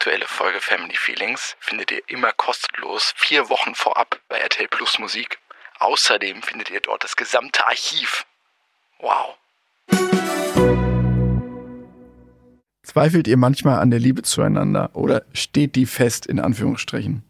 aktuelle 0.00 0.26
Folge 0.26 0.60
Family 0.62 0.96
Feelings 0.96 1.56
findet 1.60 1.90
ihr 1.90 2.00
immer 2.06 2.32
kostenlos 2.32 3.12
vier 3.16 3.50
Wochen 3.50 3.74
vorab 3.74 4.18
bei 4.30 4.38
RTL 4.38 4.66
Plus 4.66 4.98
Musik. 4.98 5.38
Außerdem 5.78 6.40
findet 6.40 6.70
ihr 6.70 6.80
dort 6.80 7.04
das 7.04 7.16
gesamte 7.16 7.66
Archiv. 7.66 8.24
Wow. 9.00 9.36
Zweifelt 12.82 13.28
ihr 13.28 13.36
manchmal 13.36 13.78
an 13.78 13.90
der 13.90 14.00
Liebe 14.00 14.22
zueinander 14.22 14.88
oder 14.94 15.26
steht 15.34 15.76
die 15.76 15.84
fest 15.84 16.24
in 16.24 16.40
Anführungsstrichen? 16.40 17.22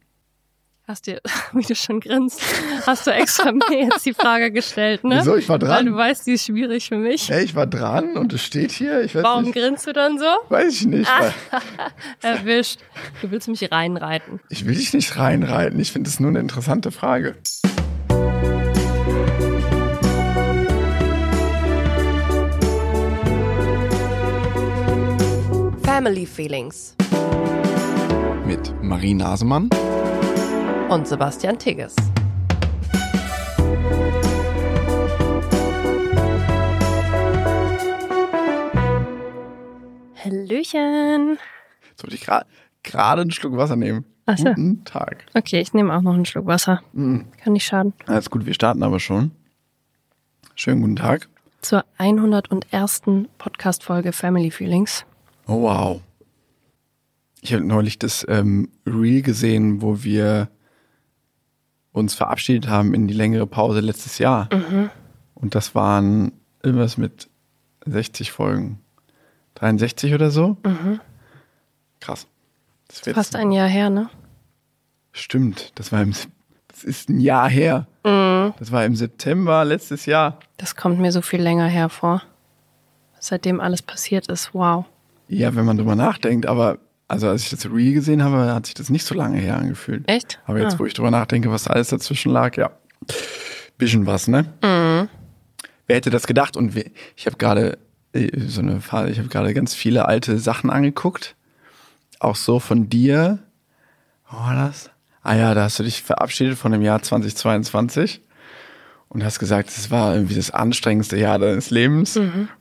Hast 0.91 1.07
dir, 1.07 1.21
wie 1.53 1.63
du 1.63 1.77
schon 1.77 2.01
grinst, 2.01 2.43
hast 2.85 3.07
du 3.07 3.13
extra 3.13 3.53
mir 3.71 3.85
jetzt 3.85 4.05
die 4.05 4.13
Frage 4.13 4.51
gestellt, 4.51 5.05
ne? 5.05 5.19
Wieso? 5.21 5.37
Ich 5.37 5.49
war 5.49 5.61
Weil 5.63 5.69
dran. 5.69 5.87
du 5.87 5.95
weißt, 5.95 6.27
die 6.27 6.33
ist 6.33 6.47
schwierig 6.47 6.89
für 6.89 6.97
mich. 6.97 7.29
Hey, 7.31 7.45
ich 7.45 7.55
war 7.55 7.69
dran 7.69 8.17
und 8.17 8.33
es 8.33 8.43
steht 8.43 8.73
hier. 8.73 9.03
Ich 9.03 9.15
weiß 9.15 9.23
Warum 9.23 9.45
nicht. 9.45 9.55
grinst 9.55 9.87
du 9.87 9.93
dann 9.93 10.19
so? 10.19 10.25
Weiß 10.49 10.81
ich 10.81 10.87
nicht. 10.87 11.09
Weil 11.09 11.33
Erwischt. 12.39 12.81
Du 13.23 13.31
willst 13.31 13.47
mich 13.47 13.71
reinreiten. 13.71 14.41
ich 14.49 14.67
will 14.67 14.75
dich 14.75 14.93
nicht 14.93 15.17
reinreiten. 15.17 15.79
Ich 15.79 15.93
finde 15.93 16.11
es 16.11 16.19
nur 16.19 16.31
eine 16.31 16.41
interessante 16.41 16.91
Frage. 16.91 17.37
Family 25.83 26.27
Feelings 26.27 26.95
Mit 28.47 28.73
Marie 28.83 29.15
Nasemann. 29.15 29.69
Und 30.91 31.07
Sebastian 31.07 31.59
Tigges. 31.59 31.95
Hallöchen. 40.17 41.39
Sollte 42.01 42.15
ich 42.17 42.23
gra- 42.29 42.45
gerade 42.83 43.23
einen 43.23 43.31
Schluck 43.31 43.57
Wasser 43.57 43.77
nehmen? 43.77 44.05
Ach 44.27 44.37
so. 44.39 44.45
Guten 44.45 44.85
Tag. 44.85 45.25
Okay, 45.35 45.61
ich 45.61 45.73
nehme 45.75 45.95
auch 45.97 46.03
noch 46.03 46.15
einen 46.15 46.25
Schluck 46.27 46.47
Wasser. 46.47 46.83
Mhm. 46.93 47.27
Kann 47.43 47.53
nicht 47.55 47.65
schaden. 47.65 47.95
Alles 48.07 48.31
gut, 48.31 48.47
wir 48.47 48.55
starten 48.55 48.83
aber 48.83 49.01
schon. 49.01 49.33
Schönen 50.55 50.83
guten 50.83 50.97
Tag. 50.97 51.29
Zur 51.63 51.85
101. 51.99 53.03
Podcast-Folge 53.39 54.13
Family 54.13 54.51
Feelings. 54.51 55.05
Oh, 55.47 55.63
wow. 55.63 56.01
Ich 57.41 57.53
habe 57.55 57.65
neulich 57.65 57.99
das 57.99 58.25
ähm, 58.29 58.69
Reel 58.87 59.23
gesehen, 59.23 59.81
wo 59.83 60.03
wir 60.05 60.49
uns 61.93 62.15
verabschiedet 62.15 62.69
haben 62.69 62.95
in 62.95 63.09
die 63.09 63.15
längere 63.15 63.47
Pause 63.47 63.81
letztes 63.81 64.19
Jahr. 64.19 64.49
Und 65.35 65.55
das 65.55 65.75
waren 65.75 66.33
irgendwas 66.63 66.97
mit 66.97 67.29
60 67.87 68.33
Folgen. 68.33 68.81
63 69.55 70.15
oder 70.15 70.31
so? 70.31 70.57
Krass. 72.01 72.27
Das 72.89 73.05
wird 73.07 73.17
Fast 73.17 73.37
ein 73.37 73.53
Jahr 73.53 73.69
her, 73.69 73.91
ne? 73.91 74.09
Stimmt, 75.13 75.73
das 75.79 75.93
war 75.93 76.03
im, 76.03 76.13
das 76.69 76.85
ist 76.85 77.09
ein 77.09 77.21
Jahr 77.21 77.49
her. 77.49 77.87
Das 78.03 78.73
war 78.73 78.85
im 78.85 78.97
September 78.97 79.65
letztes 79.65 80.07
Jahr. 80.07 80.39
Das 80.57 80.77
kommt 80.77 80.99
mir 80.99 81.13
so 81.13 81.23
viel 81.23 81.43
länger 81.43 81.67
hervor. 81.67 82.23
Seitdem 83.19 83.61
alles 83.61 83.83
passiert 83.83 84.29
ist, 84.29 84.55
wow. 84.55 84.87
Ja, 85.29 85.55
wenn 85.55 85.65
man 85.65 85.77
drüber 85.77 85.95
nachdenkt, 85.95 86.47
aber 86.47 86.79
also 87.11 87.29
als 87.29 87.43
ich 87.45 87.51
das 87.51 87.67
Reel 87.67 87.93
gesehen 87.95 88.23
habe, 88.23 88.55
hat 88.55 88.67
sich 88.67 88.75
das 88.75 88.89
nicht 88.91 89.05
so 89.05 89.15
lange 89.15 89.39
her 89.39 89.57
angefühlt. 89.57 90.09
Echt? 90.09 90.39
Aber 90.47 90.59
jetzt, 90.61 90.75
Ah. 90.75 90.79
wo 90.79 90.87
ich 90.87 90.95
drüber 90.95 91.11
nachdenke, 91.11 91.51
was 91.51 91.69
alles 91.69 91.89
dazwischen 91.89 92.33
lag, 92.33 92.57
ja. 92.57 92.71
Bisschen 93.79 94.07
was, 94.07 94.29
ne? 94.29 94.43
Mhm. 94.63 95.09
Wer 95.87 95.97
hätte 95.97 96.11
das 96.11 96.27
gedacht? 96.27 96.57
Und 96.57 96.75
ich 97.17 97.27
habe 97.27 97.37
gerade 97.37 97.79
äh, 98.13 98.29
so 98.47 98.61
eine 98.61 98.81
Phase, 98.81 99.11
ich 99.11 99.19
habe 99.19 99.29
gerade 99.29 99.55
ganz 99.55 99.75
viele 99.75 100.07
alte 100.07 100.39
Sachen 100.39 100.71
angeguckt. 100.71 101.35
Auch 102.19 102.37
so 102.37 102.59
von 102.61 102.89
dir. 102.89 103.39
Wo 104.31 104.37
war 104.39 104.55
das? 104.55 104.91
Ah 105.23 105.35
ja, 105.35 105.55
da 105.55 105.65
hast 105.65 105.79
du 105.79 105.83
dich 105.83 106.03
verabschiedet 106.03 106.59
von 106.59 106.73
dem 106.73 106.83
Jahr 106.83 107.03
2022 107.03 108.21
und 109.09 109.25
hast 109.25 109.39
gesagt, 109.39 109.69
es 109.71 109.91
war 109.91 110.15
irgendwie 110.15 110.35
das 110.37 110.51
anstrengendste 110.51 111.17
Jahr 111.19 111.39
deines 111.39 111.71
Lebens 111.71 112.19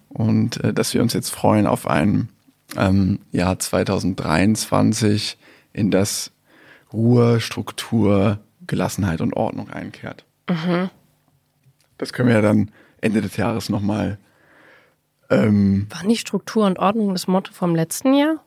und 0.09 0.63
äh, 0.63 0.73
dass 0.73 0.93
wir 0.93 1.01
uns 1.01 1.13
jetzt 1.13 1.29
freuen 1.29 1.67
auf 1.67 1.87
ein 1.87 2.29
ähm, 2.77 3.19
Jahr 3.31 3.59
2023, 3.59 5.37
in 5.73 5.91
das 5.91 6.31
Ruhe, 6.91 7.39
Struktur, 7.39 8.39
Gelassenheit 8.67 9.21
und 9.21 9.33
Ordnung 9.35 9.69
einkehrt. 9.69 10.25
Das 11.97 12.13
können 12.13 12.29
wir 12.29 12.35
ja 12.35 12.41
dann 12.41 12.71
Ende 13.01 13.21
des 13.21 13.37
Jahres 13.37 13.69
nochmal. 13.69 14.17
Ähm, 15.29 15.87
War 15.89 16.03
nicht 16.03 16.21
Struktur 16.21 16.65
und 16.65 16.79
Ordnung 16.79 17.13
das 17.13 17.27
Motto 17.27 17.51
vom 17.53 17.75
letzten 17.75 18.13
Jahr? 18.13 18.43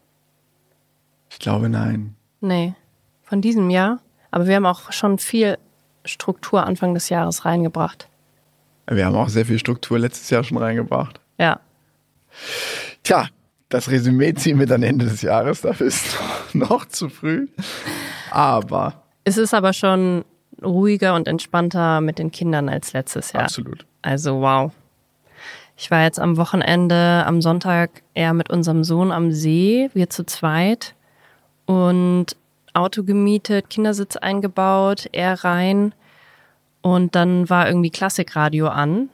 ich 1.30 1.38
glaube, 1.38 1.68
nein. 1.68 2.14
Nee, 2.40 2.74
von 3.22 3.40
diesem 3.40 3.70
Jahr. 3.70 4.00
Aber 4.30 4.46
wir 4.46 4.56
haben 4.56 4.66
auch 4.66 4.92
schon 4.92 5.18
viel 5.18 5.58
Struktur 6.04 6.66
Anfang 6.66 6.92
des 6.94 7.08
Jahres 7.08 7.44
reingebracht. 7.44 8.08
Wir 8.86 9.06
haben 9.06 9.14
auch 9.14 9.28
sehr 9.28 9.46
viel 9.46 9.58
Struktur 9.58 9.98
letztes 9.98 10.28
Jahr 10.30 10.44
schon 10.44 10.58
reingebracht. 10.58 11.20
Ja. 11.38 11.60
Tja, 13.02 13.28
das 13.72 13.90
Resümee 13.90 14.34
ziehen 14.34 14.58
wir 14.58 14.66
dann 14.66 14.82
Ende 14.82 15.06
des 15.06 15.22
Jahres. 15.22 15.62
Dafür 15.62 15.86
ist 15.86 16.16
noch, 16.54 16.54
noch 16.70 16.84
zu 16.86 17.08
früh. 17.08 17.48
Aber 18.30 19.02
Es 19.24 19.36
ist 19.38 19.54
aber 19.54 19.72
schon 19.72 20.24
ruhiger 20.62 21.14
und 21.14 21.26
entspannter 21.28 22.00
mit 22.00 22.18
den 22.18 22.30
Kindern 22.30 22.68
als 22.68 22.92
letztes 22.92 23.32
Jahr. 23.32 23.44
absolut. 23.44 23.86
Also 24.02 24.40
wow. 24.40 24.72
Ich 25.76 25.90
war 25.90 26.02
jetzt 26.02 26.20
am 26.20 26.36
Wochenende, 26.36 27.24
am 27.26 27.40
Sonntag 27.40 28.02
eher 28.14 28.34
mit 28.34 28.50
unserem 28.50 28.84
Sohn 28.84 29.10
am 29.10 29.32
See, 29.32 29.90
wir 29.94 30.10
zu 30.10 30.24
zweit. 30.24 30.94
Und 31.64 32.36
Auto 32.74 33.02
gemietet, 33.02 33.70
Kindersitz 33.70 34.16
eingebaut, 34.16 35.08
er 35.12 35.44
rein. 35.44 35.94
Und 36.82 37.14
dann 37.14 37.48
war 37.48 37.68
irgendwie 37.68 37.90
Klassikradio 37.90 38.68
an. 38.68 39.08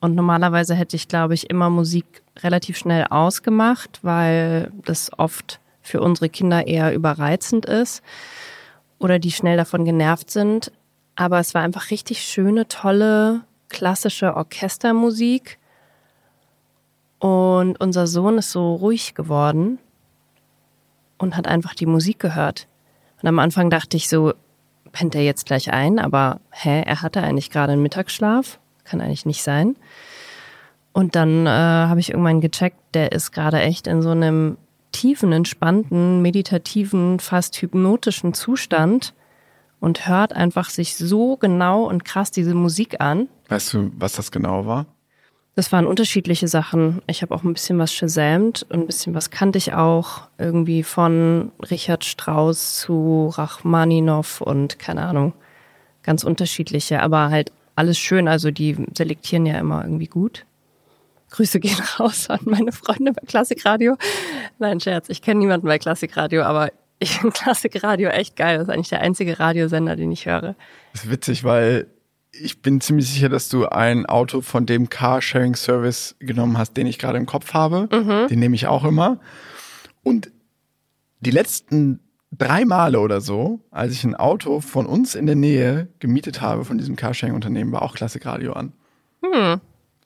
Und 0.00 0.14
normalerweise 0.14 0.74
hätte 0.74 0.96
ich, 0.96 1.08
glaube 1.08 1.34
ich, 1.34 1.50
immer 1.50 1.68
Musik 1.68 2.22
relativ 2.42 2.76
schnell 2.76 3.04
ausgemacht, 3.04 4.00
weil 4.02 4.70
das 4.84 5.10
oft 5.18 5.60
für 5.82 6.00
unsere 6.00 6.28
Kinder 6.28 6.66
eher 6.66 6.94
überreizend 6.94 7.66
ist 7.66 8.02
oder 8.98 9.18
die 9.18 9.32
schnell 9.32 9.56
davon 9.56 9.84
genervt 9.84 10.30
sind. 10.30 10.72
Aber 11.16 11.38
es 11.40 11.54
war 11.54 11.62
einfach 11.62 11.90
richtig 11.90 12.22
schöne, 12.22 12.68
tolle, 12.68 13.42
klassische 13.68 14.36
Orchestermusik. 14.36 15.58
Und 17.18 17.80
unser 17.80 18.06
Sohn 18.06 18.38
ist 18.38 18.52
so 18.52 18.74
ruhig 18.74 19.14
geworden 19.14 19.78
und 21.18 21.36
hat 21.36 21.46
einfach 21.46 21.74
die 21.74 21.86
Musik 21.86 22.18
gehört. 22.18 22.66
Und 23.20 23.28
am 23.28 23.38
Anfang 23.38 23.68
dachte 23.68 23.96
ich 23.96 24.08
so, 24.08 24.32
pennt 24.92 25.14
er 25.14 25.22
jetzt 25.22 25.46
gleich 25.46 25.72
ein? 25.72 25.98
Aber 25.98 26.40
hä, 26.50 26.82
er 26.82 27.02
hatte 27.02 27.22
eigentlich 27.22 27.50
gerade 27.50 27.72
einen 27.72 27.82
Mittagsschlaf. 27.82 28.58
Kann 28.84 29.00
eigentlich 29.00 29.26
nicht 29.26 29.42
sein. 29.42 29.76
Und 30.92 31.14
dann 31.14 31.46
äh, 31.46 31.50
habe 31.50 32.00
ich 32.00 32.10
irgendwann 32.10 32.40
gecheckt, 32.40 32.78
der 32.94 33.12
ist 33.12 33.32
gerade 33.32 33.60
echt 33.60 33.86
in 33.86 34.02
so 34.02 34.10
einem 34.10 34.56
tiefen, 34.92 35.32
entspannten, 35.32 36.20
meditativen, 36.20 37.20
fast 37.20 37.56
hypnotischen 37.62 38.34
Zustand 38.34 39.14
und 39.78 40.08
hört 40.08 40.32
einfach 40.32 40.68
sich 40.68 40.96
so 40.96 41.36
genau 41.36 41.84
und 41.84 42.04
krass 42.04 42.30
diese 42.30 42.54
Musik 42.54 43.00
an. 43.00 43.28
Weißt 43.48 43.74
du, 43.74 43.90
was 43.98 44.14
das 44.14 44.30
genau 44.30 44.66
war? 44.66 44.86
Das 45.56 45.72
waren 45.72 45.86
unterschiedliche 45.86 46.48
Sachen. 46.48 47.02
Ich 47.06 47.22
habe 47.22 47.34
auch 47.34 47.42
ein 47.42 47.52
bisschen 47.52 47.78
was 47.78 47.98
gesämt 47.98 48.64
und 48.70 48.80
ein 48.80 48.86
bisschen 48.86 49.14
was 49.14 49.30
kannte 49.30 49.58
ich 49.58 49.72
auch. 49.74 50.28
Irgendwie 50.38 50.82
von 50.82 51.52
Richard 51.70 52.04
Strauss 52.04 52.76
zu 52.76 53.32
Rachmaninow 53.34 54.40
und 54.40 54.78
keine 54.78 55.02
Ahnung. 55.02 55.34
Ganz 56.02 56.24
unterschiedliche, 56.24 57.02
aber 57.02 57.30
halt 57.30 57.52
alles 57.74 57.98
schön. 57.98 58.28
Also 58.28 58.50
die 58.50 58.76
selektieren 58.96 59.44
ja 59.44 59.58
immer 59.58 59.84
irgendwie 59.84 60.06
gut. 60.06 60.46
Grüße 61.30 61.60
gehen 61.60 61.78
raus 61.98 62.28
an 62.28 62.40
meine 62.44 62.72
Freunde 62.72 63.12
bei 63.12 63.22
Klassikradio. 63.26 63.96
Nein, 64.58 64.80
Scherz, 64.80 65.08
ich 65.08 65.22
kenne 65.22 65.40
niemanden 65.40 65.66
bei 65.66 65.78
Klassikradio, 65.78 66.42
aber 66.42 66.70
ich 66.98 67.18
finde 67.18 67.32
Klassikradio 67.38 68.10
echt 68.10 68.36
geil. 68.36 68.58
Das 68.58 68.68
ist 68.68 68.74
eigentlich 68.74 68.88
der 68.88 69.00
einzige 69.00 69.38
Radiosender, 69.38 69.96
den 69.96 70.12
ich 70.12 70.26
höre. 70.26 70.54
Das 70.92 71.04
ist 71.04 71.10
witzig, 71.10 71.44
weil 71.44 71.86
ich 72.32 72.62
bin 72.62 72.80
ziemlich 72.80 73.10
sicher, 73.10 73.28
dass 73.28 73.48
du 73.48 73.66
ein 73.66 74.06
Auto 74.06 74.40
von 74.40 74.64
dem 74.66 74.88
Carsharing-Service 74.88 76.16
genommen 76.20 76.58
hast, 76.58 76.76
den 76.76 76.86
ich 76.86 76.98
gerade 76.98 77.18
im 77.18 77.26
Kopf 77.26 77.54
habe. 77.54 77.88
Den 78.28 78.38
nehme 78.38 78.54
ich 78.54 78.68
auch 78.68 78.84
immer. 78.84 79.18
Und 80.04 80.30
die 81.18 81.32
letzten 81.32 81.98
drei 82.30 82.64
Male 82.64 83.00
oder 83.00 83.20
so, 83.20 83.60
als 83.72 83.92
ich 83.92 84.04
ein 84.04 84.14
Auto 84.14 84.60
von 84.60 84.86
uns 84.86 85.16
in 85.16 85.26
der 85.26 85.34
Nähe 85.34 85.88
gemietet 85.98 86.40
habe, 86.40 86.64
von 86.64 86.78
diesem 86.78 86.94
Carsharing-Unternehmen, 86.94 87.72
war 87.72 87.82
auch 87.82 87.94
Klassikradio 87.94 88.52
an. 88.52 88.72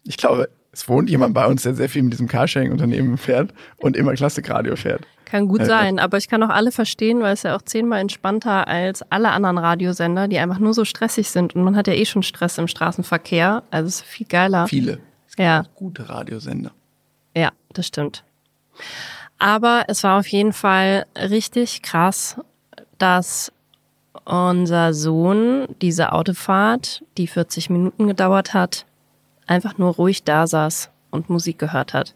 Ich 0.04 0.16
glaube, 0.16 0.48
es 0.74 0.88
wohnt 0.88 1.08
jemand 1.08 1.32
bei 1.34 1.46
uns, 1.46 1.62
der 1.62 1.74
sehr 1.74 1.88
viel 1.88 2.02
mit 2.02 2.12
diesem 2.12 2.26
Carsharing-Unternehmen 2.28 3.16
fährt 3.16 3.54
und 3.76 3.96
immer 3.96 4.12
Klassikradio 4.14 4.76
fährt. 4.76 5.06
Kann 5.24 5.48
gut 5.48 5.60
Äh, 5.60 5.66
sein, 5.66 5.98
aber 5.98 6.18
ich 6.18 6.28
kann 6.28 6.42
auch 6.42 6.48
alle 6.50 6.72
verstehen, 6.72 7.20
weil 7.20 7.32
es 7.32 7.44
ja 7.44 7.56
auch 7.56 7.62
zehnmal 7.62 8.00
entspannter 8.00 8.68
als 8.68 9.02
alle 9.10 9.30
anderen 9.30 9.56
Radiosender, 9.58 10.28
die 10.28 10.38
einfach 10.38 10.58
nur 10.58 10.74
so 10.74 10.84
stressig 10.84 11.30
sind. 11.30 11.54
Und 11.54 11.62
man 11.64 11.76
hat 11.76 11.86
ja 11.86 11.94
eh 11.94 12.04
schon 12.04 12.22
Stress 12.22 12.58
im 12.58 12.68
Straßenverkehr. 12.68 13.62
Also 13.70 13.88
es 13.88 13.94
ist 13.96 14.04
viel 14.04 14.26
geiler. 14.26 14.66
Viele. 14.68 14.98
Ja, 15.38 15.64
Gute 15.74 16.08
Radiosender. 16.08 16.72
ja, 17.36 17.50
das 17.72 17.86
stimmt. 17.86 18.24
Aber 19.38 19.84
es 19.88 20.02
war 20.04 20.18
auf 20.18 20.26
jeden 20.28 20.52
Fall 20.52 21.06
richtig 21.16 21.82
krass, 21.82 22.36
dass 22.98 23.52
unser 24.24 24.94
Sohn 24.94 25.66
diese 25.82 26.12
Autofahrt, 26.12 27.02
die 27.18 27.26
40 27.26 27.68
Minuten 27.70 28.06
gedauert 28.08 28.54
hat, 28.54 28.86
einfach 29.46 29.78
nur 29.78 29.94
ruhig 29.94 30.24
da 30.24 30.46
saß 30.46 30.90
und 31.10 31.30
Musik 31.30 31.58
gehört 31.58 31.94
hat. 31.94 32.14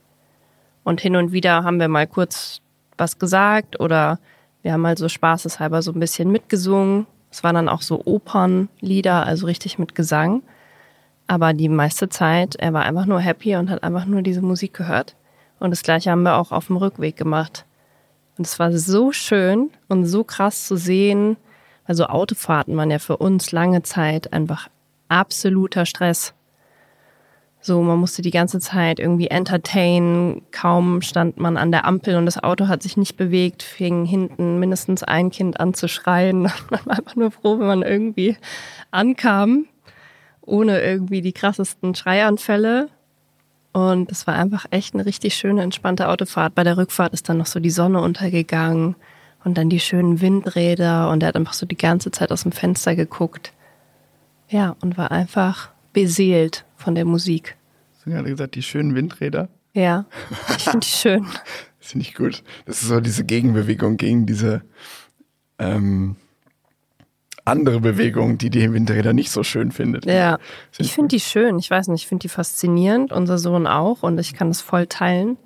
Und 0.85 1.01
hin 1.01 1.17
und 1.17 1.33
wieder 1.33 1.65
haben 1.65 1.81
wir 1.81 1.89
mal 1.89 2.07
kurz 2.07 2.61
was 2.97 3.19
gesagt 3.19 3.79
oder 3.81 4.19
wir 4.63 4.73
haben 4.73 4.81
mal 4.81 4.99
so 4.99 5.09
spaßeshalber 5.09 5.83
so 5.83 5.93
ein 5.93 6.01
bisschen 6.01 6.31
mitgesungen. 6.31 7.07
Es 7.31 7.45
waren 7.45 7.55
dann 7.55 7.69
auch 7.69 7.83
so 7.83 8.03
Opernlieder, 8.05 9.25
also 9.25 9.47
richtig 9.47 9.79
mit 9.79 9.95
Gesang. 9.95 10.43
Aber 11.27 11.53
die 11.53 11.69
meiste 11.69 12.09
Zeit, 12.09 12.57
er 12.57 12.73
war 12.73 12.85
einfach 12.85 13.07
nur 13.07 13.21
happy 13.21 13.55
und 13.57 13.71
hat 13.71 13.83
einfach 13.83 14.07
nur 14.07 14.23
diese 14.23 14.43
Musik 14.43 14.75
gehört. 14.75 15.15
Und 15.61 15.71
das 15.71 15.83
gleiche 15.83 16.11
haben 16.11 16.23
wir 16.23 16.37
auch 16.37 16.53
auf 16.53 16.69
dem 16.69 16.77
Rückweg 16.77 17.17
gemacht. 17.17 17.67
Und 18.37 18.47
es 18.47 18.59
war 18.59 18.73
so 18.73 19.13
schön 19.13 19.71
und 19.89 20.07
so 20.07 20.25
krass 20.25 20.67
zu 20.67 20.77
sehen. 20.77 21.37
Also 21.85 22.07
Autofahrten 22.07 22.77
waren 22.77 22.91
ja 22.91 22.99
für 22.99 23.17
uns 23.17 23.53
lange 23.53 23.83
Zeit 23.83 24.33
einfach 24.33 24.69
absoluter 25.09 25.85
Stress. 25.85 26.35
So, 27.69 27.83
man 27.83 27.99
musste 27.99 28.23
die 28.23 28.31
ganze 28.31 28.61
Zeit 28.61 28.99
irgendwie 28.99 29.27
entertainen. 29.27 30.41
Kaum 30.53 31.03
stand 31.03 31.37
man 31.37 31.59
an 31.59 31.71
der 31.71 31.85
Ampel 31.85 32.17
und 32.17 32.25
das 32.25 32.43
Auto 32.43 32.67
hat 32.67 32.83
sich 32.83 32.97
nicht 32.97 33.19
bewegt, 33.19 33.63
fing 33.63 34.07
hinten 34.07 34.59
mindestens 34.59 35.03
ein 35.03 35.29
Kind 35.29 35.61
an 35.61 35.75
zu 35.75 35.87
schreien. 35.87 36.45
Man 36.71 36.81
war 36.87 36.97
einfach 36.97 37.15
nur 37.15 37.31
froh, 37.31 37.59
wenn 37.59 37.67
man 37.67 37.83
irgendwie 37.83 38.39
ankam, 38.91 39.67
ohne 40.41 40.81
irgendwie 40.81 41.21
die 41.21 41.35
krassesten 41.35 41.95
Schreianfälle. 41.95 42.89
Und 43.73 44.11
es 44.11 44.27
war 44.27 44.35
einfach 44.35 44.65
echt 44.71 44.95
eine 44.95 45.05
richtig 45.05 45.35
schöne, 45.35 45.61
entspannte 45.61 46.09
Autofahrt. 46.09 46.55
Bei 46.55 46.65
der 46.65 46.79
Rückfahrt 46.79 47.13
ist 47.13 47.29
dann 47.29 47.37
noch 47.37 47.45
so 47.45 47.61
die 47.61 47.69
Sonne 47.69 48.01
untergegangen 48.01 48.97
und 49.45 49.59
dann 49.59 49.69
die 49.69 49.81
schönen 49.81 50.23
Windräder 50.23 51.11
und 51.11 51.23
er 51.23 51.29
hat 51.29 51.37
einfach 51.37 51.53
so 51.53 51.67
die 51.67 51.77
ganze 51.77 52.11
Zeit 52.13 52.33
aus 52.33 52.45
dem 52.45 52.53
Fenster 52.53 52.97
geguckt. 52.97 53.53
Ja, 54.49 54.75
und 54.81 54.97
war 54.97 55.11
einfach 55.11 55.69
beseelt 55.93 56.65
von 56.77 56.95
der 56.95 57.05
Musik. 57.05 57.58
Hast 58.09 58.13
du 58.13 58.17
gerade 58.23 58.31
gesagt, 58.31 58.55
die 58.55 58.63
schönen 58.63 58.95
Windräder? 58.95 59.49
Ja, 59.75 60.07
ich 60.57 60.65
finde 60.65 60.81
die 60.81 60.87
schön. 60.89 61.27
Das 61.81 61.93
finde 61.93 62.07
ich 62.07 62.15
gut. 62.15 62.43
Das 62.67 62.83
ist 62.83 62.89
so 62.89 63.01
diese 63.01 63.25
Gegenbewegung 63.25 63.97
gegen 63.97 64.27
diese 64.27 64.63
ähm, 65.59 66.17
andere 67.45 67.81
Bewegung, 67.81 68.37
die 68.37 68.51
die 68.51 68.73
Windräder 68.73 69.13
nicht 69.15 69.31
so 69.31 69.43
schön 69.43 69.73
findet. 69.73 70.05
Ja, 70.05 70.39
Find 70.71 70.87
ich 70.89 70.93
finde 70.93 71.09
die 71.09 71.21
schön. 71.21 71.59
Ich 71.59 71.71
weiß 71.71 71.89
nicht, 71.89 72.03
ich 72.03 72.09
finde 72.09 72.23
die 72.23 72.29
faszinierend. 72.29 73.13
Unser 73.13 73.39
Sohn 73.39 73.67
auch 73.67 74.03
und 74.03 74.19
ich 74.19 74.35
kann 74.35 74.49
das 74.49 74.61
voll 74.61 74.87
teilen. 74.87 75.39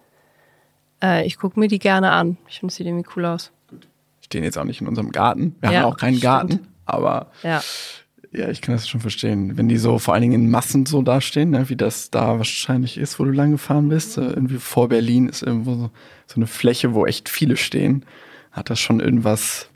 Äh, 1.03 1.27
ich 1.27 1.37
gucke 1.37 1.61
mir 1.61 1.69
die 1.69 1.79
gerne 1.79 2.11
an. 2.11 2.39
Ich 2.49 2.59
finde, 2.61 2.73
es 2.73 2.77
sieht 2.77 2.87
irgendwie 2.87 3.09
cool 3.15 3.27
aus. 3.27 3.53
Stehen 4.23 4.43
jetzt 4.43 4.59
auch 4.59 4.65
nicht 4.65 4.81
in 4.81 4.89
unserem 4.89 5.13
Garten. 5.13 5.55
Wir 5.61 5.71
Ja, 5.71 5.81
haben 5.83 5.93
auch 5.93 5.97
keinen 5.97 6.15
stimmt. 6.17 6.23
Garten, 6.25 6.67
aber 6.87 7.31
Ja, 7.45 7.63
ja, 8.33 8.49
ich 8.49 8.61
kann 8.63 8.75
das 8.75 8.89
schon 8.89 9.01
verstehen. 9.01 9.57
Wenn 9.59 9.69
die 9.69 9.77
so 9.77 9.99
vor 9.99 10.15
allen 10.15 10.23
Dingen 10.23 10.45
in 10.45 10.51
Massen 10.51 10.87
so 10.87 11.03
dastehen, 11.03 11.51
ne, 11.51 11.69
wie 11.69 11.77
das 11.77 12.11
da 12.11 12.39
wahrscheinlich 12.39 12.97
ist, 12.99 13.19
wo 13.19 13.25
du 13.25 13.31
lang 13.31 13.53
gefahren 13.53 13.89
bist, 13.89 14.17
äh, 14.19 14.23
irgendwie 14.23 14.57
vor 14.59 14.89
Berlin 14.89 15.29
ist 15.29 15.43
irgendwo 15.43 15.75
so, 15.75 15.91
so 16.27 16.37
eine 16.37 16.47
Fläche, 16.47 16.95
wo 16.95 17.07
echt 17.07 17.29
viele 17.29 17.57
stehen, 17.57 18.05
hat 18.53 18.71
das 18.71 18.81
schon 18.81 19.01
irgendwas, 19.01 19.69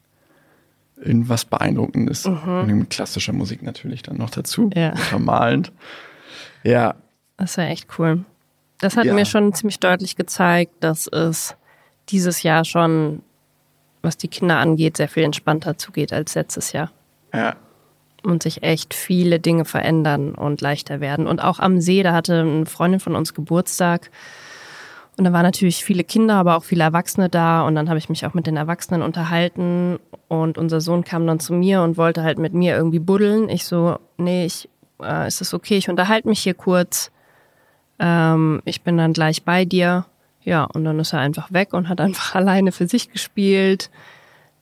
irgendwas 0.96 1.44
Beeindruckendes. 1.44 2.24
Und 2.26 2.66
mit 2.66 2.90
klassischer 2.90 3.32
Musik 3.34 3.62
natürlich 3.62 4.02
dann 4.02 4.16
noch 4.16 4.30
dazu, 4.30 4.62
Mhm. 4.62 4.70
Ja. 4.74 4.90
untermalend. 4.92 5.72
Ja, 6.62 6.94
das 7.36 7.58
war 7.58 7.66
echt 7.66 7.86
cool. 7.98 8.24
Das 8.80 8.96
hat 8.96 9.04
Ja. 9.04 9.14
mir 9.14 9.26
schon 9.26 9.52
ziemlich 9.54 9.78
deutlich 9.80 10.16
gezeigt, 10.16 10.72
dass 10.80 11.06
es 11.06 11.54
dieses 12.08 12.42
Jahr 12.42 12.64
schon, 12.64 13.22
was 14.02 14.16
die 14.16 14.28
Kinder 14.28 14.56
angeht, 14.58 14.96
sehr 14.96 15.08
viel 15.08 15.24
entspannter 15.24 15.76
zugeht 15.76 16.12
als 16.12 16.34
letztes 16.34 16.72
Jahr. 16.72 16.90
ja, 17.34 17.56
und 18.26 18.42
sich 18.42 18.62
echt 18.62 18.94
viele 18.94 19.40
Dinge 19.40 19.64
verändern 19.64 20.34
und 20.34 20.60
leichter 20.60 21.00
werden. 21.00 21.26
Und 21.26 21.42
auch 21.42 21.58
am 21.58 21.80
See, 21.80 22.02
da 22.02 22.12
hatte 22.12 22.40
eine 22.40 22.66
Freundin 22.66 23.00
von 23.00 23.14
uns 23.14 23.34
Geburtstag. 23.34 24.10
Und 25.16 25.24
da 25.24 25.32
waren 25.32 25.44
natürlich 25.44 25.84
viele 25.84 26.04
Kinder, 26.04 26.34
aber 26.34 26.56
auch 26.56 26.64
viele 26.64 26.84
Erwachsene 26.84 27.28
da. 27.28 27.62
Und 27.62 27.74
dann 27.74 27.88
habe 27.88 27.98
ich 27.98 28.08
mich 28.08 28.26
auch 28.26 28.34
mit 28.34 28.46
den 28.46 28.56
Erwachsenen 28.56 29.02
unterhalten. 29.02 29.98
Und 30.28 30.58
unser 30.58 30.80
Sohn 30.80 31.04
kam 31.04 31.26
dann 31.26 31.40
zu 31.40 31.54
mir 31.54 31.82
und 31.82 31.96
wollte 31.96 32.22
halt 32.22 32.38
mit 32.38 32.52
mir 32.52 32.76
irgendwie 32.76 32.98
buddeln. 32.98 33.48
Ich 33.48 33.64
so, 33.64 33.98
nee, 34.18 34.44
ich, 34.44 34.68
äh, 35.02 35.26
ist 35.26 35.40
es 35.40 35.54
okay, 35.54 35.76
ich 35.76 35.88
unterhalte 35.88 36.28
mich 36.28 36.40
hier 36.40 36.54
kurz. 36.54 37.10
Ähm, 37.98 38.60
ich 38.64 38.82
bin 38.82 38.98
dann 38.98 39.12
gleich 39.12 39.44
bei 39.44 39.64
dir. 39.64 40.04
Ja, 40.42 40.64
und 40.64 40.84
dann 40.84 40.98
ist 40.98 41.12
er 41.12 41.20
einfach 41.20 41.52
weg 41.52 41.72
und 41.72 41.88
hat 41.88 42.00
einfach 42.02 42.34
alleine 42.34 42.72
für 42.72 42.86
sich 42.86 43.10
gespielt 43.10 43.90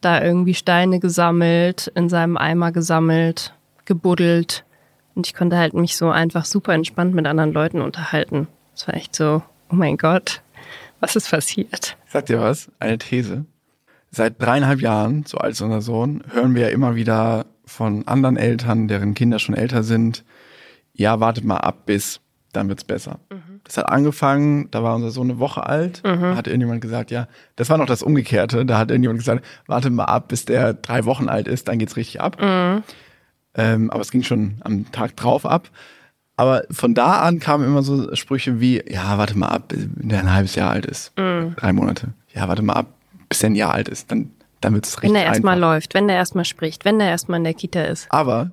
da 0.05 0.23
irgendwie 0.23 0.55
Steine 0.55 1.01
gesammelt, 1.01 1.91
in 1.95 2.09
seinem 2.09 2.37
Eimer 2.37 2.73
gesammelt, 2.73 3.55
gebuddelt. 3.85 4.65
Und 5.15 5.27
ich 5.27 5.35
konnte 5.35 5.57
halt 5.57 5.75
mich 5.75 5.97
so 5.97 6.11
einfach 6.11 6.45
super 6.45 6.75
entspannt 6.75 7.15
mit 7.15 7.27
anderen 7.27 7.53
Leuten 7.53 7.81
unterhalten. 7.81 8.49
Es 8.75 8.87
war 8.87 8.95
echt 8.95 9.15
so, 9.15 9.43
oh 9.71 9.75
mein 9.75 9.97
Gott, 9.97 10.43
was 11.01 11.17
ist 11.17 11.31
passiert? 11.31 11.97
Ich 12.07 12.13
sag 12.13 12.27
dir 12.27 12.41
was, 12.41 12.71
eine 12.79 12.99
These. 12.99 13.45
Seit 14.11 14.41
dreieinhalb 14.41 14.81
Jahren, 14.81 15.25
so 15.27 15.39
als 15.39 15.61
unser 15.61 15.81
Sohn, 15.81 16.23
hören 16.31 16.55
wir 16.55 16.63
ja 16.63 16.69
immer 16.69 16.95
wieder 16.95 17.47
von 17.65 18.07
anderen 18.07 18.37
Eltern, 18.37 18.89
deren 18.89 19.15
Kinder 19.15 19.39
schon 19.39 19.57
älter 19.57 19.83
sind, 19.83 20.25
ja, 20.93 21.19
wartet 21.19 21.45
mal 21.45 21.57
ab 21.59 21.87
bis, 21.87 22.21
dann 22.53 22.69
wird's 22.69 22.85
besser. 22.85 23.19
Das 23.65 23.79
hat 23.79 23.89
angefangen, 23.89 24.71
da 24.71 24.83
war 24.83 24.95
unser 24.95 25.11
Sohn 25.11 25.31
eine 25.31 25.39
Woche 25.39 25.65
alt, 25.67 26.03
da 26.05 26.37
hat 26.37 26.47
irgendjemand 26.47 26.83
gesagt, 26.83 27.11
ja, 27.11 27.29
das 27.57 27.71
war 27.71 27.79
noch 27.79 27.87
das 27.87 28.03
Umgekehrte, 28.03 28.67
da 28.67 28.77
hat 28.79 28.91
irgendjemand 28.91 29.21
gesagt, 29.21 29.45
wartet 29.67 29.93
mal 29.93 30.05
ab, 30.05 30.29
bis 30.29 30.45
der 30.45 30.75
drei 30.75 31.07
Wochen 31.07 31.29
alt 31.31 31.49
ist, 31.49 31.69
dann 31.69 31.79
geht's 31.79 31.97
richtig 31.97 32.21
ab. 32.21 32.37
Ähm, 33.57 33.91
aber 33.91 34.01
es 34.01 34.11
ging 34.11 34.23
schon 34.23 34.57
am 34.61 34.91
Tag 34.93 35.17
drauf 35.17 35.47
ab. 35.47 35.71
Aber 36.37 36.65
von 36.71 36.95
da 36.95 37.21
an 37.21 37.39
kamen 37.39 37.65
immer 37.65 37.83
so 37.83 38.15
Sprüche 38.17 38.61
wie, 38.61 38.83
ja, 38.87 39.17
warte 39.19 39.39
mal 39.39 39.49
ab, 39.49 39.73
wenn 39.73 40.09
der 40.09 40.21
ein 40.21 40.33
halbes 40.33 40.57
Jahr 40.57 40.71
alt 40.71 40.85
ist. 40.85 41.13
Drei 41.17 41.73
Monate. 41.73 42.09
Ja, 42.35 42.49
warte 42.49 42.63
mal 42.63 42.73
ab, 42.75 42.87
bis 43.29 43.43
er 43.43 43.51
ein 43.51 43.55
Jahr 43.55 43.73
alt 43.73 43.89
ist. 43.89 44.11
Dann, 44.11 44.31
dann 44.61 44.75
wird 44.75 44.85
es 44.85 44.97
richtig 44.97 45.11
Wenn 45.11 45.15
der 45.15 45.25
erstmal 45.25 45.59
läuft, 45.59 45.95
wenn 45.95 46.09
der 46.09 46.17
erstmal 46.17 46.45
spricht, 46.45 46.85
wenn 46.85 46.99
der 46.99 47.09
erstmal 47.09 47.39
in 47.39 47.45
der 47.45 47.55
Kita 47.55 47.83
ist. 47.83 48.09
Aber, 48.11 48.51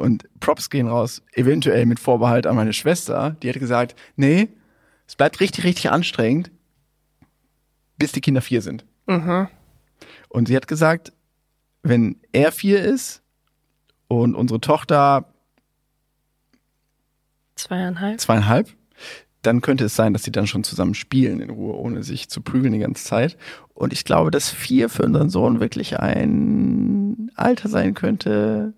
und 0.00 0.28
Props 0.40 0.70
gehen 0.70 0.88
raus, 0.88 1.22
eventuell 1.32 1.86
mit 1.86 2.00
Vorbehalt 2.00 2.46
an 2.46 2.56
meine 2.56 2.72
Schwester, 2.72 3.36
die 3.42 3.48
hat 3.48 3.58
gesagt, 3.58 3.94
nee, 4.16 4.48
es 5.06 5.14
bleibt 5.14 5.40
richtig, 5.40 5.64
richtig 5.64 5.90
anstrengend, 5.90 6.50
bis 7.98 8.12
die 8.12 8.20
Kinder 8.20 8.40
vier 8.40 8.62
sind. 8.62 8.84
Und 10.28 10.48
sie 10.48 10.56
hat 10.56 10.66
gesagt, 10.66 11.12
wenn 11.82 12.16
er 12.32 12.50
vier 12.50 12.82
ist 12.82 13.22
und 14.08 14.34
unsere 14.34 14.60
Tochter 14.60 15.32
Zweieinhalb. 17.56 18.20
zweieinhalb, 18.20 18.68
dann 19.42 19.60
könnte 19.60 19.84
es 19.84 19.96
sein, 19.96 20.12
dass 20.14 20.22
sie 20.22 20.32
dann 20.32 20.46
schon 20.46 20.64
zusammen 20.64 20.94
spielen 20.94 21.40
in 21.40 21.50
Ruhe, 21.50 21.74
ohne 21.74 22.02
sich 22.02 22.30
zu 22.30 22.40
prügeln 22.40 22.72
die 22.72 22.78
ganze 22.78 23.04
Zeit. 23.04 23.36
Und 23.74 23.92
ich 23.92 24.04
glaube, 24.04 24.30
dass 24.30 24.50
vier 24.50 24.88
für 24.88 25.02
unseren 25.02 25.28
Sohn 25.28 25.60
wirklich 25.60 26.00
ein 26.00 27.30
Alter 27.34 27.68
sein 27.68 27.94
könnte, 27.94 28.74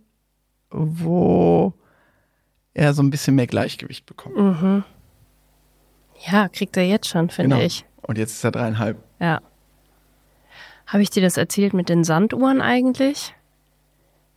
wo 0.72 1.72
er 2.74 2.94
so 2.94 3.02
ein 3.02 3.10
bisschen 3.10 3.34
mehr 3.36 3.46
Gleichgewicht 3.46 4.06
bekommt. 4.06 4.84
Ja, 6.30 6.48
kriegt 6.48 6.76
er 6.76 6.86
jetzt 6.86 7.08
schon, 7.08 7.28
finde 7.30 7.56
Genau. 7.56 7.66
ich. 7.66 7.84
Und 8.02 8.18
jetzt 8.18 8.32
ist 8.32 8.44
er 8.44 8.50
dreieinhalb. 8.52 8.96
Ja. 9.20 9.40
Habe 10.86 11.02
ich 11.02 11.10
dir 11.10 11.22
das 11.22 11.36
erzählt 11.36 11.74
mit 11.74 11.88
den 11.88 12.04
Sanduhren 12.04 12.60
eigentlich? 12.60 13.34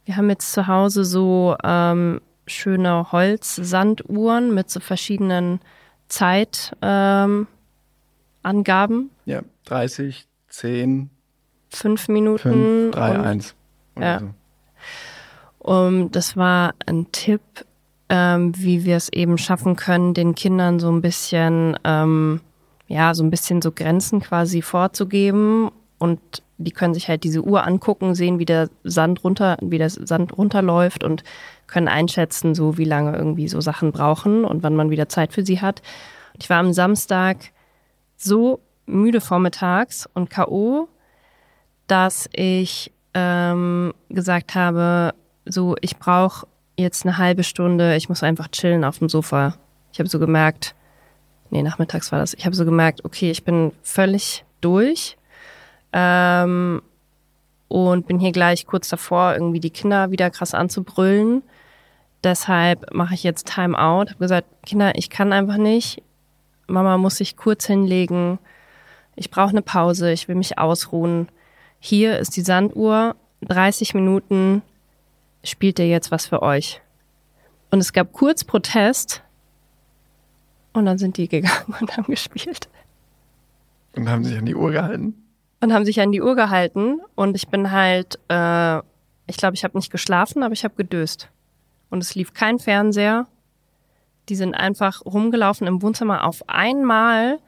Wir 0.05 0.17
haben 0.17 0.29
jetzt 0.29 0.51
zu 0.51 0.67
Hause 0.67 1.03
so 1.03 1.55
ähm, 1.63 2.21
schöne 2.47 3.11
Holzsanduhren 3.11 4.53
mit 4.53 4.69
so 4.69 4.79
verschiedenen 4.79 5.59
Zeitangaben. 6.07 7.47
Ähm. 8.43 9.09
Ja, 9.25 9.41
30, 9.65 10.27
10, 10.49 11.09
Fünf 11.69 12.07
Minuten. 12.07 12.91
5, 12.91 12.95
3, 12.95 13.15
und, 13.17 13.25
1. 13.25 13.55
Ja. 13.99 14.21
Um, 15.65 16.11
das 16.11 16.37
war 16.37 16.75
ein 16.85 17.11
Tipp, 17.11 17.41
ähm, 18.09 18.53
wie 18.55 18.85
wir 18.85 18.97
es 18.97 19.11
eben 19.11 19.39
schaffen 19.39 19.75
können, 19.75 20.13
den 20.13 20.35
Kindern 20.35 20.79
so 20.79 20.91
ein 20.91 21.01
bisschen, 21.01 21.75
ähm, 21.83 22.39
ja, 22.87 23.15
so 23.15 23.23
ein 23.23 23.31
bisschen 23.31 23.63
so 23.63 23.71
Grenzen 23.71 24.19
quasi 24.19 24.61
vorzugeben 24.61 25.71
und 25.97 26.19
die 26.59 26.69
können 26.69 26.93
sich 26.93 27.09
halt 27.09 27.23
diese 27.23 27.41
Uhr 27.41 27.65
angucken, 27.65 28.13
sehen, 28.13 28.37
wie 28.37 28.45
der 28.45 28.69
Sand 28.83 29.23
runter, 29.23 29.57
wie 29.59 29.79
der 29.79 29.89
Sand 29.89 30.37
runterläuft 30.37 31.03
und 31.03 31.23
können 31.65 31.87
einschätzen, 31.87 32.53
so 32.53 32.77
wie 32.77 32.85
lange 32.85 33.17
irgendwie 33.17 33.47
so 33.47 33.59
Sachen 33.59 33.91
brauchen 33.91 34.45
und 34.45 34.61
wann 34.61 34.75
man 34.75 34.91
wieder 34.91 35.09
Zeit 35.09 35.33
für 35.33 35.43
sie 35.43 35.61
hat. 35.61 35.81
Und 36.35 36.43
ich 36.43 36.49
war 36.51 36.59
am 36.59 36.73
Samstag 36.73 37.37
so 38.17 38.59
müde 38.85 39.19
vormittags 39.19 40.07
und 40.13 40.29
K.O., 40.29 40.89
dass 41.87 42.29
ich 42.33 42.91
ähm, 43.15 43.93
gesagt 44.09 44.53
habe, 44.53 45.15
so, 45.45 45.75
ich 45.81 45.97
brauche 45.97 46.47
jetzt 46.77 47.05
eine 47.05 47.17
halbe 47.17 47.43
Stunde, 47.43 47.95
ich 47.95 48.09
muss 48.09 48.23
einfach 48.23 48.49
chillen 48.49 48.83
auf 48.83 48.99
dem 48.99 49.09
Sofa. 49.09 49.55
Ich 49.93 49.99
habe 49.99 50.09
so 50.09 50.19
gemerkt, 50.19 50.75
nee, 51.49 51.63
nachmittags 51.63 52.11
war 52.11 52.19
das, 52.19 52.33
ich 52.33 52.45
habe 52.45 52.55
so 52.55 52.65
gemerkt, 52.65 53.05
okay, 53.05 53.31
ich 53.31 53.43
bin 53.43 53.71
völlig 53.81 54.43
durch. 54.61 55.17
Ähm, 55.93 56.81
und 57.67 58.07
bin 58.07 58.19
hier 58.19 58.31
gleich 58.31 58.65
kurz 58.65 58.89
davor, 58.89 59.33
irgendwie 59.33 59.59
die 59.59 59.69
Kinder 59.69 60.11
wieder 60.11 60.29
krass 60.29 60.53
anzubrüllen. 60.53 61.43
Deshalb 62.23 62.93
mache 62.93 63.13
ich 63.13 63.23
jetzt 63.23 63.47
Timeout. 63.47 64.09
Habe 64.09 64.15
gesagt, 64.19 64.47
Kinder, 64.65 64.95
ich 64.95 65.09
kann 65.09 65.33
einfach 65.33 65.57
nicht. 65.57 66.01
Mama 66.67 66.97
muss 66.97 67.17
sich 67.17 67.37
kurz 67.37 67.65
hinlegen. 67.65 68.39
Ich 69.15 69.29
brauche 69.29 69.49
eine 69.49 69.61
Pause. 69.61 70.11
Ich 70.11 70.27
will 70.27 70.35
mich 70.35 70.57
ausruhen. 70.57 71.29
Hier 71.79 72.17
ist 72.19 72.35
die 72.35 72.41
Sanduhr. 72.41 73.15
30 73.41 73.93
Minuten 73.93 74.63
spielt 75.45 75.79
ihr 75.79 75.87
jetzt 75.87 76.11
was 76.11 76.27
für 76.27 76.41
euch. 76.41 76.81
Und 77.71 77.79
es 77.79 77.93
gab 77.93 78.13
kurz 78.13 78.43
Protest. 78.43 79.23
Und 80.73 80.85
dann 80.85 80.97
sind 80.97 81.17
die 81.17 81.27
gegangen 81.27 81.75
und 81.79 81.95
haben 81.95 82.05
gespielt. 82.05 82.69
Und 83.95 84.09
haben 84.09 84.23
sich 84.23 84.37
an 84.37 84.45
die 84.45 84.55
Uhr 84.55 84.71
gehalten. 84.71 85.25
Und 85.61 85.73
haben 85.73 85.85
sich 85.85 86.01
an 86.01 86.11
die 86.11 86.21
Uhr 86.21 86.35
gehalten. 86.35 86.99
Und 87.15 87.35
ich 87.35 87.47
bin 87.47 87.71
halt, 87.71 88.19
äh, 88.27 88.77
ich 89.27 89.37
glaube, 89.37 89.55
ich 89.55 89.63
habe 89.63 89.77
nicht 89.77 89.91
geschlafen, 89.91 90.43
aber 90.43 90.53
ich 90.53 90.63
habe 90.63 90.75
gedöst. 90.75 91.29
Und 91.89 92.01
es 92.01 92.15
lief 92.15 92.33
kein 92.33 92.59
Fernseher. 92.59 93.27
Die 94.27 94.35
sind 94.35 94.53
einfach 94.53 95.05
rumgelaufen 95.05 95.67
im 95.67 95.81
Wohnzimmer. 95.81 96.25
Auf 96.25 96.47
einmal 96.49 97.39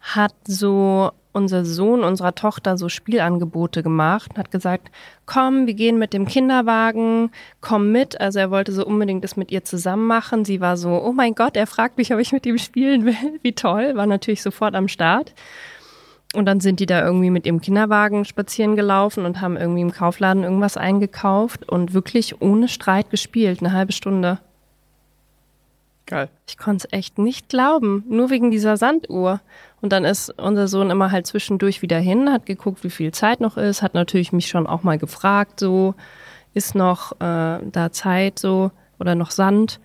hat 0.00 0.34
so 0.46 1.12
unser 1.34 1.64
Sohn 1.64 2.04
unserer 2.04 2.34
Tochter 2.34 2.78
so 2.78 2.88
Spielangebote 2.88 3.82
gemacht 3.82 4.30
und 4.30 4.38
hat 4.38 4.50
gesagt, 4.50 4.90
komm, 5.26 5.66
wir 5.66 5.74
gehen 5.74 5.98
mit 5.98 6.12
dem 6.12 6.26
Kinderwagen, 6.26 7.30
komm 7.60 7.92
mit. 7.92 8.20
Also 8.20 8.38
er 8.38 8.50
wollte 8.50 8.72
so 8.72 8.86
unbedingt 8.86 9.24
das 9.24 9.36
mit 9.36 9.50
ihr 9.50 9.64
zusammen 9.64 10.06
machen. 10.06 10.44
Sie 10.44 10.60
war 10.60 10.76
so, 10.76 11.02
oh 11.02 11.12
mein 11.12 11.34
Gott, 11.34 11.56
er 11.56 11.66
fragt 11.66 11.98
mich, 11.98 12.14
ob 12.14 12.20
ich 12.20 12.32
mit 12.32 12.46
ihm 12.46 12.58
spielen 12.58 13.04
will. 13.04 13.16
Wie 13.42 13.52
toll, 13.52 13.96
war 13.96 14.06
natürlich 14.06 14.42
sofort 14.42 14.74
am 14.74 14.88
Start. 14.88 15.34
Und 16.34 16.46
dann 16.46 16.60
sind 16.60 16.80
die 16.80 16.86
da 16.86 17.04
irgendwie 17.04 17.30
mit 17.30 17.46
ihrem 17.46 17.60
Kinderwagen 17.60 18.24
spazieren 18.24 18.74
gelaufen 18.74 19.24
und 19.24 19.40
haben 19.40 19.56
irgendwie 19.56 19.82
im 19.82 19.92
Kaufladen 19.92 20.42
irgendwas 20.42 20.76
eingekauft 20.76 21.68
und 21.68 21.94
wirklich 21.94 22.40
ohne 22.40 22.68
Streit 22.68 23.10
gespielt, 23.10 23.60
eine 23.60 23.72
halbe 23.72 23.92
Stunde. 23.92 24.40
Geil. 26.14 26.28
Ich 26.46 26.58
konnte 26.58 26.86
es 26.86 26.96
echt 26.96 27.18
nicht 27.18 27.48
glauben, 27.48 28.04
nur 28.08 28.30
wegen 28.30 28.52
dieser 28.52 28.76
Sanduhr. 28.76 29.40
Und 29.80 29.92
dann 29.92 30.04
ist 30.04 30.30
unser 30.38 30.68
Sohn 30.68 30.90
immer 30.90 31.10
halt 31.10 31.26
zwischendurch 31.26 31.82
wieder 31.82 31.98
hin, 31.98 32.30
hat 32.30 32.46
geguckt, 32.46 32.84
wie 32.84 32.90
viel 32.90 33.10
Zeit 33.10 33.40
noch 33.40 33.56
ist, 33.56 33.82
hat 33.82 33.94
natürlich 33.94 34.32
mich 34.32 34.46
schon 34.46 34.68
auch 34.68 34.84
mal 34.84 34.96
gefragt, 34.96 35.58
so 35.58 35.96
ist 36.52 36.76
noch 36.76 37.20
äh, 37.20 37.58
da 37.64 37.90
Zeit 37.90 38.38
so 38.38 38.70
oder 39.00 39.16
noch 39.16 39.32
Sand. 39.32 39.80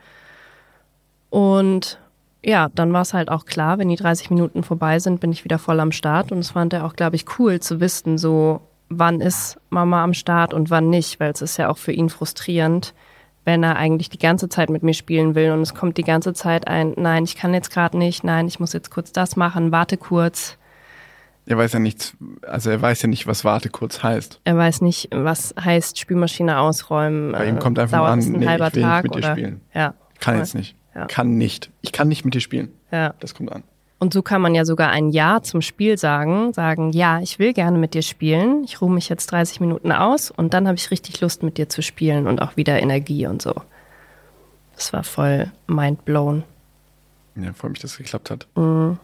Und 1.31 1.99
ja, 2.43 2.69
dann 2.75 2.93
war 2.93 3.01
es 3.01 3.15
halt 3.15 3.29
auch 3.29 3.45
klar, 3.45 3.79
wenn 3.79 3.89
die 3.89 3.95
30 3.95 4.29
Minuten 4.29 4.61
vorbei 4.61 4.99
sind, 4.99 5.21
bin 5.21 5.31
ich 5.31 5.45
wieder 5.45 5.57
voll 5.57 5.79
am 5.79 5.91
Start. 5.91 6.31
Und 6.31 6.37
es 6.37 6.51
fand 6.51 6.73
er 6.73 6.85
auch, 6.85 6.93
glaube 6.93 7.15
ich, 7.15 7.39
cool 7.39 7.59
zu 7.59 7.79
wissen, 7.79 8.19
so 8.19 8.61
wann 8.87 9.19
ist 9.19 9.59
Mama 9.71 10.03
am 10.03 10.13
Start 10.13 10.53
und 10.53 10.69
wann 10.69 10.91
nicht, 10.91 11.19
weil 11.19 11.31
es 11.31 11.41
ist 11.41 11.57
ja 11.57 11.69
auch 11.69 11.79
für 11.79 11.91
ihn 11.91 12.09
frustrierend, 12.09 12.93
wenn 13.45 13.63
er 13.63 13.77
eigentlich 13.77 14.09
die 14.09 14.19
ganze 14.19 14.49
Zeit 14.49 14.69
mit 14.69 14.83
mir 14.83 14.93
spielen 14.93 15.35
will 15.35 15.51
und 15.51 15.61
es 15.61 15.73
kommt 15.73 15.97
die 15.97 16.03
ganze 16.03 16.33
Zeit 16.33 16.67
ein, 16.67 16.93
nein, 16.97 17.23
ich 17.23 17.35
kann 17.35 17.53
jetzt 17.53 17.71
gerade 17.71 17.97
nicht, 17.97 18.23
nein, 18.23 18.47
ich 18.47 18.59
muss 18.59 18.73
jetzt 18.73 18.91
kurz 18.91 19.11
das 19.11 19.35
machen, 19.35 19.71
warte 19.71 19.97
kurz. 19.97 20.57
Er 21.45 21.57
weiß 21.57 21.73
ja 21.73 21.79
nichts, 21.79 22.15
also 22.43 22.69
er 22.69 22.79
weiß 22.79 23.01
ja 23.01 23.09
nicht, 23.09 23.25
was 23.25 23.43
Warte 23.43 23.69
kurz 23.69 24.03
heißt. 24.03 24.39
Er 24.43 24.55
weiß 24.55 24.81
nicht, 24.81 25.09
was 25.11 25.55
heißt 25.59 25.97
Spülmaschine 25.97 26.59
ausräumen. 26.59 27.31
Bei 27.31 27.47
ihm 27.47 27.57
äh, 27.57 27.59
kommt 27.59 27.79
einfach 27.79 27.97
dauert 27.97 28.11
an, 28.11 28.19
ein 28.19 28.31
nee, 28.33 28.45
halber 28.45 28.67
ich 28.67 28.75
will 28.75 28.83
Tag 28.83 29.03
nicht 29.03 29.15
mit 29.15 29.23
dir 29.23 29.27
oder, 29.27 29.35
spielen. 29.35 29.61
Ja. 29.73 29.93
Kann 30.19 30.37
jetzt 30.37 30.53
nicht. 30.53 30.75
Ja. 30.93 31.05
Kann 31.07 31.37
nicht. 31.37 31.71
Ich 31.81 31.91
kann 31.91 32.07
nicht 32.07 32.23
mit 32.23 32.35
dir 32.35 32.41
spielen. 32.41 32.71
Ja. 32.91 33.15
Das 33.19 33.33
kommt 33.33 33.51
an. 33.51 33.63
Und 33.99 34.13
so 34.13 34.21
kann 34.21 34.41
man 34.41 34.55
ja 34.55 34.63
sogar 34.63 34.89
ein 34.91 35.09
Ja 35.09 35.43
zum 35.43 35.61
Spiel 35.61 35.97
sagen, 35.97 36.53
sagen, 36.53 36.91
ja, 36.91 37.19
ich 37.19 37.37
will 37.37 37.51
gerne 37.51 37.77
mit 37.77 37.93
dir 37.93 38.01
spielen. 38.01 38.63
Ich 38.63 38.81
ruhe 38.81 38.89
mich 38.89 39.09
jetzt 39.09 39.27
30 39.27 39.59
Minuten 39.59 39.91
aus 39.91 40.31
und 40.31 40.53
dann 40.53 40.67
habe 40.67 40.77
ich 40.77 40.89
richtig 40.89 41.19
Lust 41.19 41.43
mit 41.43 41.57
dir 41.57 41.67
zu 41.67 41.81
spielen 41.81 42.25
und 42.25 42.41
auch 42.41 42.55
wieder 42.55 42.79
Energie 42.79 43.27
und 43.27 43.41
so. 43.41 43.53
Das 44.75 44.93
war 44.93 45.03
voll 45.03 45.51
mind 45.67 46.05
blown. 46.05 46.43
Ja, 47.35 47.51
freue 47.53 47.71
mich, 47.71 47.81
dass 47.81 47.91
es 47.91 47.97
geklappt 47.97 48.31
hat. 48.31 48.47
Ja. 48.55 48.95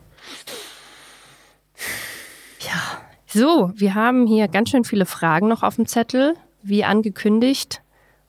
So, 3.28 3.74
wir 3.75 3.96
haben 3.96 4.25
hier 4.28 4.48
ganz 4.48 4.70
schön 4.70 4.86
viele 4.86 5.06
Fragen 5.06 5.50
noch 5.50 5.62
auf 5.62 5.75
dem 5.75 5.88
Zettel. 5.88 6.36
Wie 6.64 6.86
angekündigt, 6.86 7.82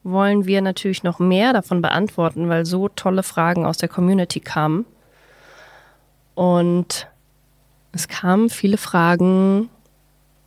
wollen 0.03 0.47
wir 0.47 0.61
natürlich 0.63 1.05
noch 1.05 1.21
mehr 1.21 1.53
davon 1.53 1.81
beantworten, 1.81 2.49
weil 2.49 2.67
so 2.67 2.89
tolle 2.89 3.23
Fragen 3.23 3.65
aus 3.65 3.79
der 3.79 3.89
Community 3.89 4.41
kamen. 4.41 4.85
Und 6.37 7.09
es 7.93 8.09
kamen 8.09 8.51
viele 8.51 8.77
Fragen 8.77 9.71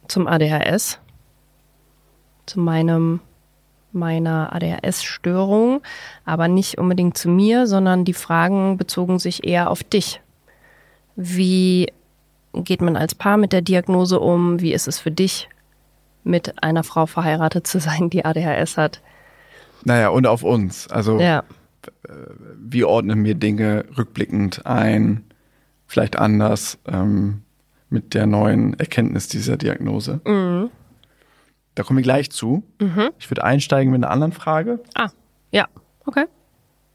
zum 0.08 0.27
ADHS, 0.27 1.00
zu 2.46 2.60
meinem 2.60 3.19
meiner 3.91 4.53
ADHS-Störung, 4.53 5.81
aber 6.25 6.48
nicht 6.48 6.77
unbedingt 6.77 7.17
zu 7.17 7.27
mir, 7.27 7.65
sondern 7.65 8.05
die 8.05 8.13
Fragen 8.13 8.77
bezogen 8.77 9.17
sich 9.17 9.43
eher 9.43 9.72
auf 9.72 9.84
dich. 9.84 10.22
Wie 11.15 11.91
geht 12.53 12.81
man 12.81 12.96
als 12.96 13.15
Paar 13.15 13.38
mit 13.38 13.51
der 13.51 13.63
Diagnose 13.63 14.19
um? 14.19 14.62
Wie 14.62 14.74
ist 14.74 14.88
es 14.88 15.00
für 15.00 15.10
dich, 15.10 15.50
mit 16.24 16.62
einer 16.62 16.84
Frau 16.84 17.08
verheiratet 17.08 17.65
zu 17.65 17.79
sein, 17.79 18.12
die 18.12 18.24
ADHS 18.24 18.77
hat? 18.77 19.01
Naja, 19.86 20.10
und 20.10 20.27
auf 20.27 20.43
uns. 20.43 20.88
Also, 20.88 21.19
Ja, 21.19 21.43
wie 22.58 22.84
ordnen 22.84 23.24
wir 23.24 23.36
Dinge 23.36 23.86
rückblickend 23.98 24.65
ein? 24.65 25.24
Vielleicht 25.89 26.19
anders 26.19 26.77
ähm, 26.86 27.41
mit 27.89 28.13
der 28.13 28.27
neuen 28.27 28.79
Erkenntnis 28.79 29.27
dieser 29.27 29.58
Diagnose. 29.58 30.22
Mhm. 30.24 30.69
Da 31.74 31.81
kommen 31.81 31.98
wir 31.98 32.03
gleich 32.03 32.29
zu. 32.29 32.63
Ich 33.17 33.31
würde 33.31 33.43
einsteigen 33.43 33.91
mit 33.91 34.03
einer 34.03 34.12
anderen 34.12 34.31
Frage, 34.31 34.84
ah, 34.93 35.10
ja, 35.51 35.67
okay. 36.05 36.25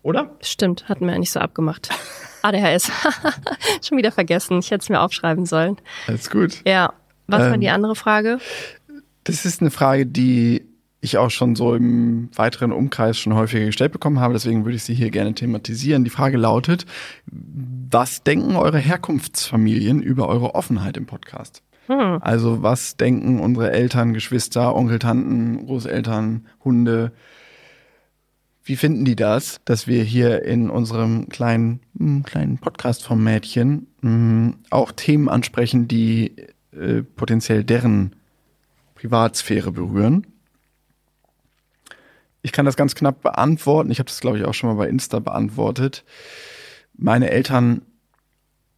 oder? 0.02 0.30
Stimmt, 0.40 0.88
hatten 0.88 1.06
wir 1.06 1.14
ja 1.14 1.18
nicht 1.18 1.32
so 1.32 1.40
abgemacht. 1.40 1.88
ADHS. 2.42 2.92
Schon 3.82 3.98
wieder 3.98 4.12
vergessen. 4.12 4.60
Ich 4.60 4.70
hätte 4.70 4.82
es 4.82 4.88
mir 4.88 5.00
aufschreiben 5.00 5.44
sollen. 5.44 5.76
Alles 6.06 6.30
gut. 6.30 6.62
Ja. 6.64 6.92
Was 7.26 7.40
war 7.40 7.54
Ähm, 7.54 7.60
die 7.62 7.70
andere 7.70 7.96
Frage? 7.96 8.38
Das 9.24 9.44
ist 9.44 9.60
eine 9.60 9.72
Frage, 9.72 10.06
die 10.06 10.68
ich 11.04 11.18
auch 11.18 11.30
schon 11.30 11.54
so 11.54 11.74
im 11.74 12.30
weiteren 12.34 12.72
Umkreis 12.72 13.18
schon 13.18 13.34
häufiger 13.34 13.66
gestellt 13.66 13.92
bekommen 13.92 14.20
habe. 14.20 14.32
Deswegen 14.32 14.64
würde 14.64 14.76
ich 14.76 14.82
sie 14.82 14.94
hier 14.94 15.10
gerne 15.10 15.34
thematisieren. 15.34 16.04
Die 16.04 16.10
Frage 16.10 16.38
lautet, 16.38 16.86
was 17.26 18.22
denken 18.22 18.56
eure 18.56 18.78
Herkunftsfamilien 18.78 20.02
über 20.02 20.28
eure 20.28 20.54
Offenheit 20.54 20.96
im 20.96 21.06
Podcast? 21.06 21.62
Also 22.20 22.62
was 22.62 22.96
denken 22.96 23.40
unsere 23.40 23.70
Eltern, 23.70 24.14
Geschwister, 24.14 24.74
Onkel, 24.74 24.98
Tanten, 24.98 25.66
Großeltern, 25.66 26.46
Hunde? 26.64 27.12
Wie 28.64 28.76
finden 28.76 29.04
die 29.04 29.16
das, 29.16 29.60
dass 29.66 29.86
wir 29.86 30.02
hier 30.02 30.42
in 30.42 30.70
unserem 30.70 31.28
kleinen, 31.28 31.80
hm, 31.98 32.22
kleinen 32.22 32.56
Podcast 32.56 33.04
vom 33.04 33.22
Mädchen 33.22 33.88
hm, 34.00 34.54
auch 34.70 34.90
Themen 34.92 35.28
ansprechen, 35.28 35.86
die 35.86 36.34
äh, 36.72 37.02
potenziell 37.02 37.62
deren 37.62 38.16
Privatsphäre 38.94 39.70
berühren? 39.70 40.26
Ich 42.44 42.52
kann 42.52 42.66
das 42.66 42.76
ganz 42.76 42.94
knapp 42.94 43.22
beantworten. 43.22 43.90
Ich 43.90 43.98
habe 43.98 44.08
das, 44.08 44.20
glaube 44.20 44.36
ich, 44.36 44.44
auch 44.44 44.52
schon 44.52 44.68
mal 44.68 44.76
bei 44.76 44.86
Insta 44.86 45.18
beantwortet. 45.18 46.04
Meine 46.92 47.30
Eltern 47.30 47.80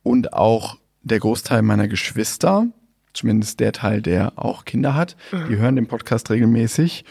und 0.05 0.33
auch 0.33 0.79
der 1.03 1.19
Großteil 1.19 1.63
meiner 1.63 1.89
Geschwister, 1.89 2.69
zumindest 3.13 3.59
der 3.59 3.73
Teil, 3.73 4.03
der 4.03 4.35
auch 4.37 4.65
Kinder 4.65 4.95
hat, 4.95 5.17
die 5.49 5.57
hören 5.57 5.75
den 5.75 5.89
Podcast 5.89 6.31
regelmäßig 6.31 7.05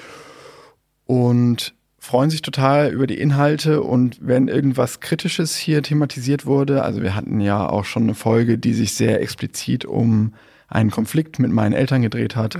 und 1.05 1.75
freuen 1.99 2.29
sich 2.29 2.41
total 2.41 2.89
über 2.93 3.05
die 3.05 3.19
Inhalte 3.19 3.81
und 3.81 4.19
wenn 4.21 4.47
irgendwas 4.47 5.01
Kritisches 5.01 5.57
hier 5.57 5.83
thematisiert 5.83 6.45
wurde, 6.45 6.83
also 6.83 7.01
wir 7.01 7.15
hatten 7.15 7.41
ja 7.41 7.67
auch 7.67 7.83
schon 7.83 8.03
eine 8.03 8.15
Folge, 8.15 8.57
die 8.57 8.73
sich 8.73 8.93
sehr 8.93 9.21
explizit 9.21 9.83
um 9.83 10.33
einen 10.69 10.89
Konflikt 10.89 11.37
mit 11.37 11.51
meinen 11.51 11.73
Eltern 11.73 12.01
gedreht 12.01 12.37
hat, 12.37 12.57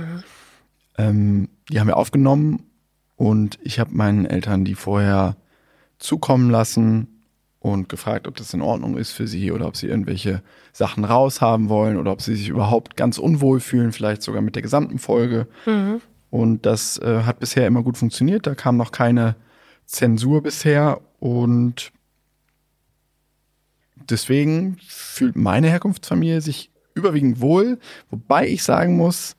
ähm, 0.98 1.48
die 1.70 1.80
haben 1.80 1.86
wir 1.86 1.96
aufgenommen 1.96 2.65
und 3.16 3.58
ich 3.62 3.78
habe 3.80 3.94
meinen 3.94 4.26
Eltern 4.26 4.64
die 4.64 4.74
vorher 4.74 5.36
zukommen 5.98 6.50
lassen 6.50 7.08
und 7.58 7.88
gefragt, 7.88 8.28
ob 8.28 8.36
das 8.36 8.54
in 8.54 8.62
Ordnung 8.62 8.96
ist 8.96 9.12
für 9.12 9.26
sie 9.26 9.50
oder 9.50 9.66
ob 9.66 9.76
sie 9.76 9.86
irgendwelche 9.88 10.42
Sachen 10.72 11.04
raushaben 11.04 11.68
wollen 11.68 11.96
oder 11.96 12.12
ob 12.12 12.20
sie 12.22 12.36
sich 12.36 12.48
überhaupt 12.48 12.96
ganz 12.96 13.18
unwohl 13.18 13.60
fühlen, 13.60 13.92
vielleicht 13.92 14.22
sogar 14.22 14.42
mit 14.42 14.54
der 14.54 14.62
gesamten 14.62 14.98
Folge. 14.98 15.48
Und 16.30 16.66
das 16.66 16.98
äh, 16.98 17.22
hat 17.22 17.40
bisher 17.40 17.66
immer 17.66 17.82
gut 17.82 17.96
funktioniert. 17.96 18.46
Da 18.46 18.54
kam 18.54 18.76
noch 18.76 18.92
keine 18.92 19.34
Zensur 19.86 20.42
bisher 20.42 21.00
und 21.18 21.92
deswegen 24.10 24.76
fühlt 24.86 25.36
meine 25.36 25.68
Herkunftsfamilie 25.68 26.40
sich 26.40 26.70
überwiegend 26.94 27.40
wohl, 27.40 27.78
wobei 28.10 28.48
ich 28.48 28.62
sagen 28.62 28.96
muss, 28.96 29.36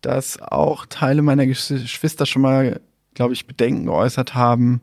dass 0.00 0.40
auch 0.40 0.86
Teile 0.86 1.22
meiner 1.22 1.44
Gesch- 1.44 1.80
Geschwister 1.80 2.26
schon 2.26 2.42
mal, 2.42 2.80
glaube 3.16 3.32
ich, 3.34 3.46
Bedenken 3.48 3.86
geäußert 3.86 4.34
haben, 4.36 4.80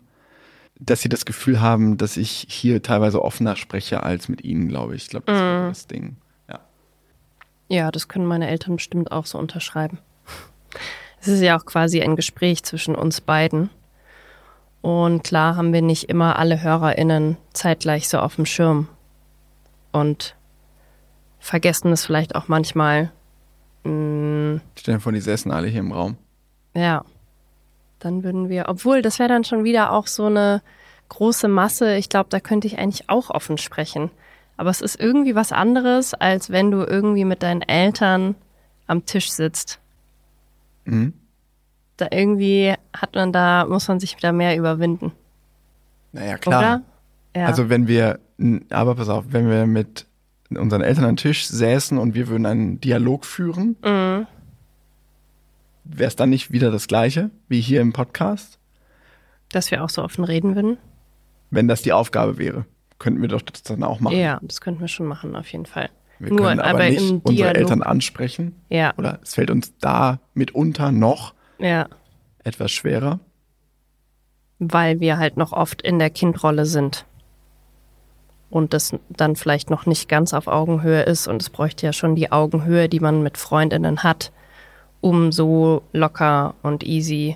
dass 0.80 1.02
sie 1.02 1.08
das 1.10 1.24
Gefühl 1.24 1.62
haben, 1.62 1.98
dass 1.98 2.18
ich 2.18 2.46
hier 2.50 2.82
teilweise 2.82 3.22
offener 3.22 3.56
spreche 3.56 4.04
als 4.04 4.28
mit 4.28 4.44
ihnen, 4.44 4.68
glaube 4.68 4.96
ich. 4.96 5.04
Ich 5.04 5.10
glaube, 5.10 5.28
das 5.28 5.38
ist 5.38 5.80
das 5.82 5.88
Ding. 5.88 6.18
Ja. 6.50 6.60
Ja, 7.70 7.92
das 7.92 8.10
können 8.10 8.26
meine 8.26 8.50
Eltern 8.50 8.76
bestimmt 8.76 9.12
auch 9.12 9.26
so 9.26 9.38
unterschreiben. 9.38 10.00
Es 11.22 11.28
ist 11.30 11.42
ja 11.42 11.58
auch 11.58 11.66
quasi 11.66 12.02
ein 12.02 12.18
Gespräch 12.18 12.64
zwischen 12.64 12.96
uns 12.96 13.22
beiden. 13.22 13.70
Und 14.82 15.24
klar 15.24 15.56
haben 15.56 15.72
wir 15.72 15.82
nicht 15.82 16.10
immer 16.10 16.38
alle 16.38 16.62
HörerInnen 16.62 17.38
zeitgleich 17.54 18.10
so 18.10 18.20
auf 18.20 18.36
dem 18.36 18.46
Schirm. 18.46 18.90
Und 19.94 20.36
vergessen 21.40 21.94
es 21.94 22.06
vielleicht 22.06 22.36
auch 22.36 22.50
manchmal. 22.50 23.12
Mm, 23.86 24.58
Stell 24.78 24.96
dir 24.96 25.00
vor, 25.00 25.12
die 25.14 25.22
säßen 25.22 25.50
alle 25.52 25.68
hier 25.68 25.80
im 25.80 25.92
Raum. 25.94 26.18
ja. 26.74 27.06
Dann 28.04 28.24
würden 28.24 28.50
wir, 28.50 28.66
obwohl, 28.68 29.02
das 29.02 29.18
wäre 29.18 29.30
dann 29.30 29.46
schon 29.46 29.64
wieder 29.64 29.94
auch 29.94 30.08
so 30.08 30.26
eine 30.26 30.62
große 31.08 31.48
Masse. 31.48 31.96
Ich 31.96 32.10
glaube, 32.10 32.30
da 32.30 32.42
könnte 32.42 32.68
ich 32.68 32.78
eigentlich 32.78 33.10
auch 33.10 33.30
offen 33.30 33.58
sprechen. 33.58 34.12
Aber 34.58 34.70
es 34.70 34.82
ist 34.82 35.00
irgendwie 35.00 35.36
was 35.36 35.54
anderes, 35.54 36.14
als 36.14 36.50
wenn 36.50 36.70
du 36.70 36.84
irgendwie 36.84 37.24
mit 37.24 37.44
deinen 37.44 37.62
Eltern 37.62 38.36
am 38.88 39.06
Tisch 39.06 39.32
sitzt. 39.32 39.80
Mhm. 40.84 41.14
Da 41.96 42.08
irgendwie 42.12 42.74
hat 42.94 43.16
man 43.16 43.32
da, 43.32 43.66
muss 43.66 43.88
man 43.88 44.02
sich 44.02 44.18
wieder 44.18 44.34
mehr 44.34 44.58
überwinden. 44.58 45.14
Naja, 46.12 46.38
klar. 46.38 46.60
Oder? 46.60 46.82
Ja. 47.36 47.48
Also 47.48 47.70
wenn 47.70 47.88
wir, 47.88 48.20
aber 48.70 48.96
pass 48.96 49.08
auf, 49.08 49.26
wenn 49.30 49.50
wir 49.50 49.66
mit 49.66 50.06
unseren 50.50 50.82
Eltern 50.82 51.06
am 51.06 51.16
Tisch 51.16 51.48
säßen 51.48 51.98
und 51.98 52.16
wir 52.16 52.28
würden 52.28 52.46
einen 52.46 52.82
Dialog 52.82 53.26
führen, 53.26 53.78
Mhm. 53.84 54.28
Wäre 55.84 56.08
es 56.08 56.16
dann 56.16 56.30
nicht 56.30 56.52
wieder 56.52 56.72
das 56.72 56.88
gleiche 56.88 57.30
wie 57.48 57.62
hier 57.62 57.82
im 57.82 57.94
Podcast? 57.94 58.60
Dass 59.52 59.72
wir 59.72 59.84
auch 59.84 59.90
so 59.90 60.04
offen 60.04 60.24
reden 60.24 60.56
würden. 60.56 60.78
Wenn 61.52 61.68
das 61.68 61.82
die 61.82 61.94
Aufgabe 61.94 62.38
wäre, 62.38 62.66
könnten 63.00 63.22
wir 63.22 63.30
doch 63.30 63.42
das 63.42 63.64
dann 63.64 63.84
auch 63.84 64.00
machen. 64.00 64.18
Ja, 64.18 64.40
das 64.42 64.62
könnten 64.62 64.82
wir 64.82 64.88
schon 64.88 65.06
machen, 65.06 65.36
auf 65.36 65.48
jeden 65.52 65.66
Fall. 65.66 65.90
Wir 66.20 66.30
Nur, 66.30 66.48
können 66.48 66.60
aber, 66.60 66.80
aber 66.80 66.90
nicht 66.90 67.02
unsere 67.02 67.34
Dialog- 67.34 67.58
Eltern 67.58 67.84
ansprechen. 67.84 68.56
Ja, 68.70 68.94
Oder 68.98 69.20
es 69.22 69.36
fällt 69.36 69.52
uns 69.52 69.78
da 69.80 70.20
mitunter 70.34 70.92
noch 70.92 71.34
ja. 71.60 71.88
etwas 72.44 72.72
schwerer. 72.72 73.20
Weil 74.60 75.00
wir 75.00 75.18
halt 75.18 75.38
noch 75.38 75.52
oft 75.52 75.82
in 75.82 76.00
der 76.00 76.10
Kindrolle 76.10 76.66
sind. 76.66 77.06
Und 78.50 78.74
das 78.74 78.96
dann 79.10 79.36
vielleicht 79.36 79.70
noch 79.70 79.86
nicht 79.86 80.08
ganz 80.08 80.34
auf 80.34 80.48
Augenhöhe 80.48 81.02
ist. 81.02 81.28
Und 81.28 81.42
es 81.42 81.50
bräuchte 81.50 81.86
ja 81.86 81.92
schon 81.94 82.16
die 82.16 82.32
Augenhöhe, 82.32 82.88
die 82.88 83.00
man 83.00 83.24
mit 83.24 83.38
Freundinnen 83.38 84.04
hat, 84.04 84.32
um 85.04 85.34
so 85.34 85.84
locker 85.92 86.56
und 86.62 86.84
easy 86.84 87.36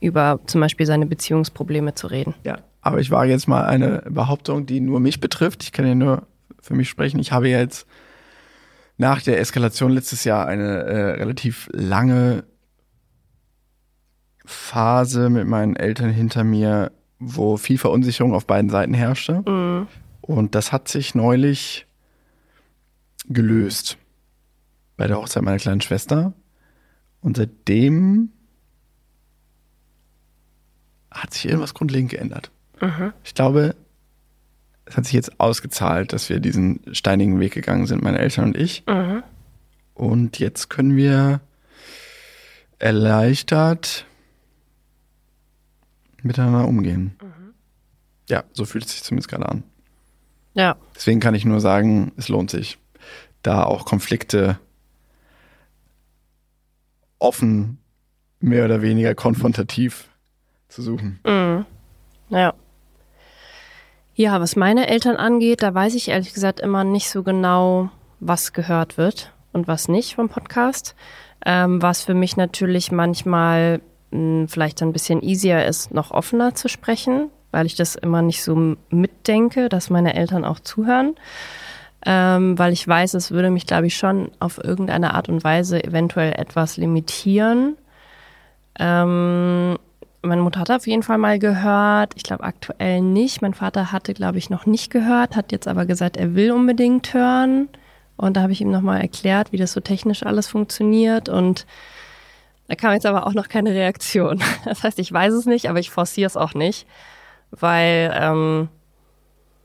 über 0.00 0.40
zum 0.46 0.60
Beispiel 0.60 0.84
seine 0.84 1.06
Beziehungsprobleme 1.06 1.94
zu 1.94 2.08
reden. 2.08 2.34
Ja. 2.42 2.58
Aber 2.82 2.98
ich 2.98 3.10
wage 3.10 3.30
jetzt 3.30 3.46
mal 3.46 3.64
eine 3.64 4.02
Behauptung, 4.10 4.66
die 4.66 4.80
nur 4.80 4.98
mich 4.98 5.20
betrifft. 5.20 5.62
Ich 5.62 5.72
kann 5.72 5.86
ja 5.86 5.94
nur 5.94 6.26
für 6.60 6.74
mich 6.74 6.88
sprechen. 6.88 7.20
Ich 7.20 7.30
habe 7.30 7.48
jetzt 7.48 7.86
nach 8.98 9.22
der 9.22 9.38
Eskalation 9.38 9.92
letztes 9.92 10.24
Jahr 10.24 10.46
eine 10.46 10.82
äh, 10.82 11.10
relativ 11.12 11.70
lange 11.72 12.44
Phase 14.44 15.30
mit 15.30 15.46
meinen 15.46 15.76
Eltern 15.76 16.10
hinter 16.10 16.42
mir, 16.42 16.90
wo 17.20 17.56
viel 17.56 17.78
Verunsicherung 17.78 18.34
auf 18.34 18.46
beiden 18.46 18.70
Seiten 18.70 18.92
herrschte. 18.92 19.42
Mhm. 19.48 19.86
Und 20.20 20.56
das 20.56 20.72
hat 20.72 20.88
sich 20.88 21.14
neulich 21.14 21.86
gelöst 23.26 23.98
bei 24.96 25.06
der 25.06 25.16
Hochzeit 25.16 25.44
meiner 25.44 25.58
kleinen 25.58 25.80
Schwester. 25.80 26.34
Und 27.24 27.38
seitdem 27.38 28.28
hat 31.10 31.32
sich 31.32 31.46
irgendwas 31.46 31.72
grundlegend 31.72 32.10
geändert. 32.10 32.50
Ich 33.24 33.34
glaube, 33.34 33.74
es 34.84 34.94
hat 34.94 35.06
sich 35.06 35.14
jetzt 35.14 35.40
ausgezahlt, 35.40 36.12
dass 36.12 36.28
wir 36.28 36.38
diesen 36.38 36.80
steinigen 36.94 37.40
Weg 37.40 37.54
gegangen 37.54 37.86
sind, 37.86 38.02
meine 38.02 38.18
Eltern 38.18 38.44
und 38.44 38.56
ich. 38.58 38.84
Mhm. 38.86 39.22
Und 39.94 40.38
jetzt 40.38 40.68
können 40.68 40.96
wir 40.96 41.40
erleichtert 42.78 44.04
miteinander 46.22 46.68
umgehen. 46.68 47.16
Ja, 48.28 48.44
so 48.52 48.66
fühlt 48.66 48.84
es 48.84 48.92
sich 48.92 49.02
zumindest 49.02 49.30
gerade 49.30 49.48
an. 49.48 49.62
Ja, 50.52 50.76
Deswegen 50.94 51.20
kann 51.20 51.34
ich 51.34 51.46
nur 51.46 51.60
sagen, 51.60 52.12
es 52.18 52.28
lohnt 52.28 52.50
sich, 52.50 52.76
da 53.40 53.62
auch 53.62 53.86
Konflikte 53.86 54.58
offen, 57.24 57.78
mehr 58.40 58.64
oder 58.66 58.82
weniger 58.82 59.14
konfrontativ 59.14 60.08
zu 60.68 60.82
suchen. 60.82 61.20
Mhm. 61.24 61.64
Ja. 62.28 62.54
Ja, 64.14 64.40
was 64.40 64.54
meine 64.54 64.86
Eltern 64.86 65.16
angeht, 65.16 65.62
da 65.62 65.74
weiß 65.74 65.94
ich 65.94 66.08
ehrlich 66.08 66.32
gesagt 66.34 66.60
immer 66.60 66.84
nicht 66.84 67.10
so 67.10 67.22
genau, 67.22 67.90
was 68.20 68.52
gehört 68.52 68.96
wird 68.96 69.32
und 69.52 69.66
was 69.66 69.88
nicht 69.88 70.14
vom 70.14 70.28
Podcast. 70.28 70.94
Ähm, 71.44 71.82
was 71.82 72.04
für 72.04 72.14
mich 72.14 72.36
natürlich 72.36 72.92
manchmal 72.92 73.80
mh, 74.12 74.46
vielleicht 74.48 74.82
ein 74.82 74.92
bisschen 74.92 75.22
easier 75.22 75.66
ist, 75.66 75.92
noch 75.92 76.10
offener 76.10 76.54
zu 76.54 76.68
sprechen, 76.68 77.30
weil 77.50 77.66
ich 77.66 77.74
das 77.74 77.96
immer 77.96 78.22
nicht 78.22 78.42
so 78.42 78.76
mitdenke, 78.90 79.68
dass 79.68 79.90
meine 79.90 80.14
Eltern 80.14 80.44
auch 80.44 80.60
zuhören. 80.60 81.16
Ähm, 82.06 82.58
weil 82.58 82.72
ich 82.72 82.86
weiß, 82.86 83.14
es 83.14 83.30
würde 83.30 83.50
mich, 83.50 83.66
glaube 83.66 83.86
ich, 83.86 83.96
schon 83.96 84.30
auf 84.38 84.62
irgendeine 84.62 85.14
Art 85.14 85.28
und 85.28 85.42
Weise 85.42 85.82
eventuell 85.82 86.32
etwas 86.32 86.76
limitieren. 86.76 87.76
Ähm, 88.78 89.78
meine 90.22 90.42
Mutter 90.42 90.60
hat 90.60 90.70
auf 90.70 90.86
jeden 90.86 91.02
Fall 91.02 91.18
mal 91.18 91.38
gehört. 91.38 92.12
Ich 92.16 92.22
glaube 92.22 92.44
aktuell 92.44 93.00
nicht. 93.00 93.42
Mein 93.42 93.54
Vater 93.54 93.92
hatte, 93.92 94.14
glaube 94.14 94.38
ich, 94.38 94.50
noch 94.50 94.66
nicht 94.66 94.90
gehört, 94.90 95.36
hat 95.36 95.52
jetzt 95.52 95.68
aber 95.68 95.86
gesagt, 95.86 96.16
er 96.16 96.34
will 96.34 96.52
unbedingt 96.52 97.14
hören. 97.14 97.68
Und 98.16 98.36
da 98.36 98.42
habe 98.42 98.52
ich 98.52 98.60
ihm 98.60 98.70
nochmal 98.70 99.00
erklärt, 99.00 99.52
wie 99.52 99.56
das 99.56 99.72
so 99.72 99.80
technisch 99.80 100.24
alles 100.24 100.46
funktioniert. 100.46 101.28
Und 101.28 101.66
da 102.68 102.74
kam 102.74 102.92
jetzt 102.92 103.06
aber 103.06 103.26
auch 103.26 103.34
noch 103.34 103.48
keine 103.48 103.70
Reaktion. 103.70 104.42
Das 104.64 104.82
heißt, 104.82 104.98
ich 104.98 105.12
weiß 105.12 105.32
es 105.34 105.46
nicht, 105.46 105.68
aber 105.68 105.78
ich 105.78 105.90
forciere 105.90 106.26
es 106.26 106.36
auch 106.36 106.54
nicht, 106.54 106.86
weil 107.50 108.14
ähm, 108.18 108.68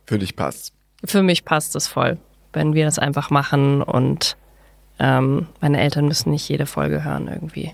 Für 0.07 0.19
dich 0.19 0.35
passt. 0.35 0.73
für 1.05 1.23
mich 1.23 1.45
passt 1.45 1.75
es 1.75 1.87
voll, 1.87 2.17
wenn 2.53 2.73
wir 2.73 2.85
das 2.85 2.99
einfach 2.99 3.29
machen 3.29 3.81
und 3.81 4.37
ähm, 4.99 5.47
meine 5.61 5.79
Eltern 5.79 6.07
müssen 6.07 6.31
nicht 6.31 6.47
jede 6.49 6.65
Folge 6.65 7.03
hören 7.03 7.27
irgendwie. 7.27 7.73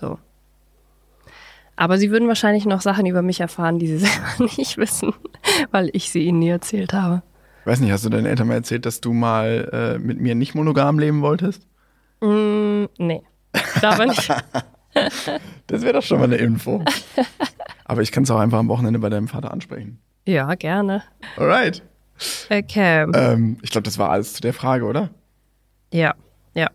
So. 0.00 0.18
Aber 1.76 1.96
sie 1.98 2.10
würden 2.10 2.28
wahrscheinlich 2.28 2.66
noch 2.66 2.80
Sachen 2.80 3.06
über 3.06 3.22
mich 3.22 3.40
erfahren, 3.40 3.78
die 3.78 3.86
sie 3.86 3.98
selber 4.06 4.50
nicht 4.56 4.76
wissen, 4.76 5.14
weil 5.70 5.90
ich 5.92 6.10
sie 6.10 6.24
ihnen 6.24 6.38
nie 6.40 6.48
erzählt 6.50 6.92
habe. 6.92 7.22
Ich 7.60 7.66
weiß 7.66 7.80
nicht, 7.80 7.92
hast 7.92 8.04
du 8.04 8.08
deinen 8.08 8.26
Eltern 8.26 8.48
mal 8.48 8.54
erzählt, 8.54 8.86
dass 8.86 9.00
du 9.00 9.12
mal 9.12 9.68
äh, 9.72 9.98
mit 9.98 10.20
mir 10.20 10.34
nicht 10.34 10.54
monogam 10.54 10.98
leben 10.98 11.20
wolltest? 11.22 11.66
Mm, 12.20 12.84
nee, 12.98 13.22
glaube 13.78 14.06
nicht. 14.08 14.28
Das 15.66 15.82
wäre 15.82 15.92
doch 15.92 16.02
schon 16.02 16.18
mal 16.18 16.24
eine 16.24 16.36
Info. 16.36 16.82
Aber 17.84 18.02
ich 18.02 18.12
kann 18.12 18.24
es 18.24 18.30
auch 18.30 18.38
einfach 18.40 18.58
am 18.58 18.68
Wochenende 18.68 18.98
bei 18.98 19.08
deinem 19.08 19.28
Vater 19.28 19.52
ansprechen. 19.52 20.00
ja, 20.26 20.54
gerne. 20.54 21.02
Alright. 21.36 21.82
Okay. 22.50 23.06
Ähm, 23.14 23.58
ich 23.62 23.70
glaube, 23.70 23.84
das 23.84 23.98
war 23.98 24.10
alles 24.10 24.34
zu 24.34 24.40
der 24.40 24.52
Frage, 24.52 24.84
oder? 24.84 25.10
Ja, 25.92 26.14
ja. 26.54 26.70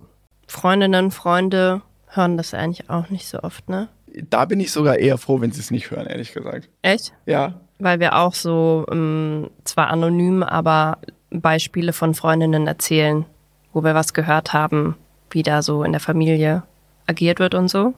Freundinnen, 0.48 1.12
Freunde 1.12 1.82
hören 2.08 2.38
das 2.38 2.54
eigentlich 2.54 2.90
auch 2.90 3.10
nicht 3.10 3.28
so 3.28 3.40
oft, 3.42 3.70
ne? 3.70 3.90
Da 4.30 4.46
bin 4.46 4.60
ich 4.60 4.72
sogar 4.72 4.98
eher 4.98 5.18
froh, 5.18 5.42
wenn 5.42 5.52
sie 5.52 5.60
es 5.60 5.72
nicht 5.72 5.92
hören, 5.92 6.08
ehrlich 6.08 6.34
gesagt. 6.34 6.70
Echt? 6.82 7.14
Ja. 7.26 7.60
weil 7.80 8.00
wir 8.00 8.16
auch 8.16 8.34
so 8.34 8.86
ähm, 8.90 9.50
zwar 9.66 9.90
anonym, 9.90 10.42
aber 10.44 11.00
Beispiele 11.30 11.92
von 11.92 12.14
Freundinnen 12.14 12.68
erzählen, 12.68 13.26
wo 13.74 13.84
wir 13.84 13.94
was 13.94 14.14
gehört 14.14 14.54
haben, 14.54 14.96
wie 15.32 15.44
da 15.44 15.62
so 15.62 15.84
in 15.84 15.92
der 15.92 16.00
Familie 16.00 16.64
agiert 17.08 17.40
wird 17.40 17.54
und 17.54 17.68
so. 17.68 17.94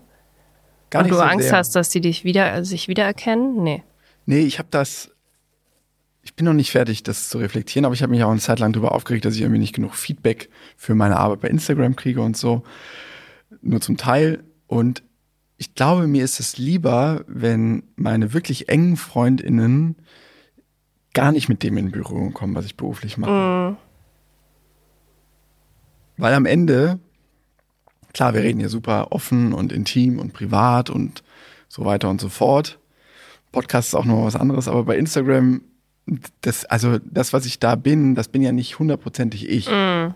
Gar 0.90 1.04
und 1.04 1.12
du 1.12 1.16
so 1.16 1.22
Angst 1.22 1.50
sehr. 1.50 1.58
hast, 1.58 1.76
dass 1.76 1.90
die 1.90 2.02
dich 2.02 2.24
wieder, 2.24 2.64
sich 2.66 2.88
wiedererkennen? 2.88 3.62
Nee. 3.62 3.84
Nee, 4.26 4.40
ich 4.40 4.58
habe 4.58 4.70
das. 4.72 5.12
Ich 6.28 6.36
bin 6.36 6.46
noch 6.46 6.52
nicht 6.52 6.72
fertig, 6.72 7.04
das 7.04 7.30
zu 7.30 7.38
reflektieren, 7.38 7.86
aber 7.86 7.96
ich 7.96 8.04
habe 8.04 8.12
mich 8.12 8.22
auch 8.22 8.30
eine 8.30 8.42
Zeit 8.42 8.60
lang 8.60 8.74
darüber 8.74 8.92
aufgeregt, 8.92 9.24
dass 9.24 9.36
ich 9.36 9.42
irgendwie 9.44 9.62
nicht 9.62 9.74
genug 9.74 9.96
Feedback 9.96 10.50
für 10.76 10.94
meine 10.94 11.16
Arbeit 11.16 11.40
bei 11.40 11.48
Instagram 11.48 11.96
kriege 11.96 12.20
und 12.22 12.36
so. 12.36 12.64
Nur 13.62 13.80
zum 13.80 13.96
Teil. 13.96 14.44
Und 14.68 15.04
ich 15.56 15.74
glaube, 15.74 16.06
mir 16.06 16.26
ist 16.26 16.42
es 16.42 16.58
lieber, 16.58 17.24
wenn 17.28 17.84
meine 17.96 18.34
wirklich 18.34 18.68
engen 18.68 18.98
FreundInnen 18.98 19.96
gar 21.14 21.32
nicht 21.32 21.48
mit 21.48 21.64
dem 21.64 21.78
in 21.78 21.92
Berührung 21.92 22.34
kommen, 22.34 22.56
was 22.56 22.66
ich 22.66 22.76
beruflich 22.76 23.18
mache. 23.18 23.32
Mhm. 23.72 23.78
Weil 26.18 26.34
am 26.34 26.46
Ende, 26.46 27.00
klar, 28.12 28.34
wir 28.34 28.44
reden 28.44 28.60
hier 28.60 28.68
super 28.68 29.14
offen 29.14 29.54
und 29.54 29.72
intim 29.72 30.20
und 30.20 30.34
privat 30.34 30.90
und 30.90 31.24
so 31.70 31.86
weiter 31.86 32.10
und 32.10 32.20
so 32.20 32.28
fort. 32.28 32.80
Podcast 33.54 33.88
ist 33.88 33.96
auch 33.96 34.04
noch 34.04 34.26
was 34.26 34.36
anderes, 34.36 34.68
aber 34.68 34.84
bei 34.84 34.98
Instagram, 34.98 35.62
das, 36.42 36.66
also 36.66 37.00
das, 37.00 37.34
was 37.34 37.46
ich 37.46 37.60
da 37.60 37.76
bin, 37.76 38.16
das 38.16 38.30
bin 38.30 38.42
ja 38.42 38.52
nicht 38.52 38.80
hundertprozentig 38.80 39.48
ich. 39.50 39.70
Mhm. 39.70 40.14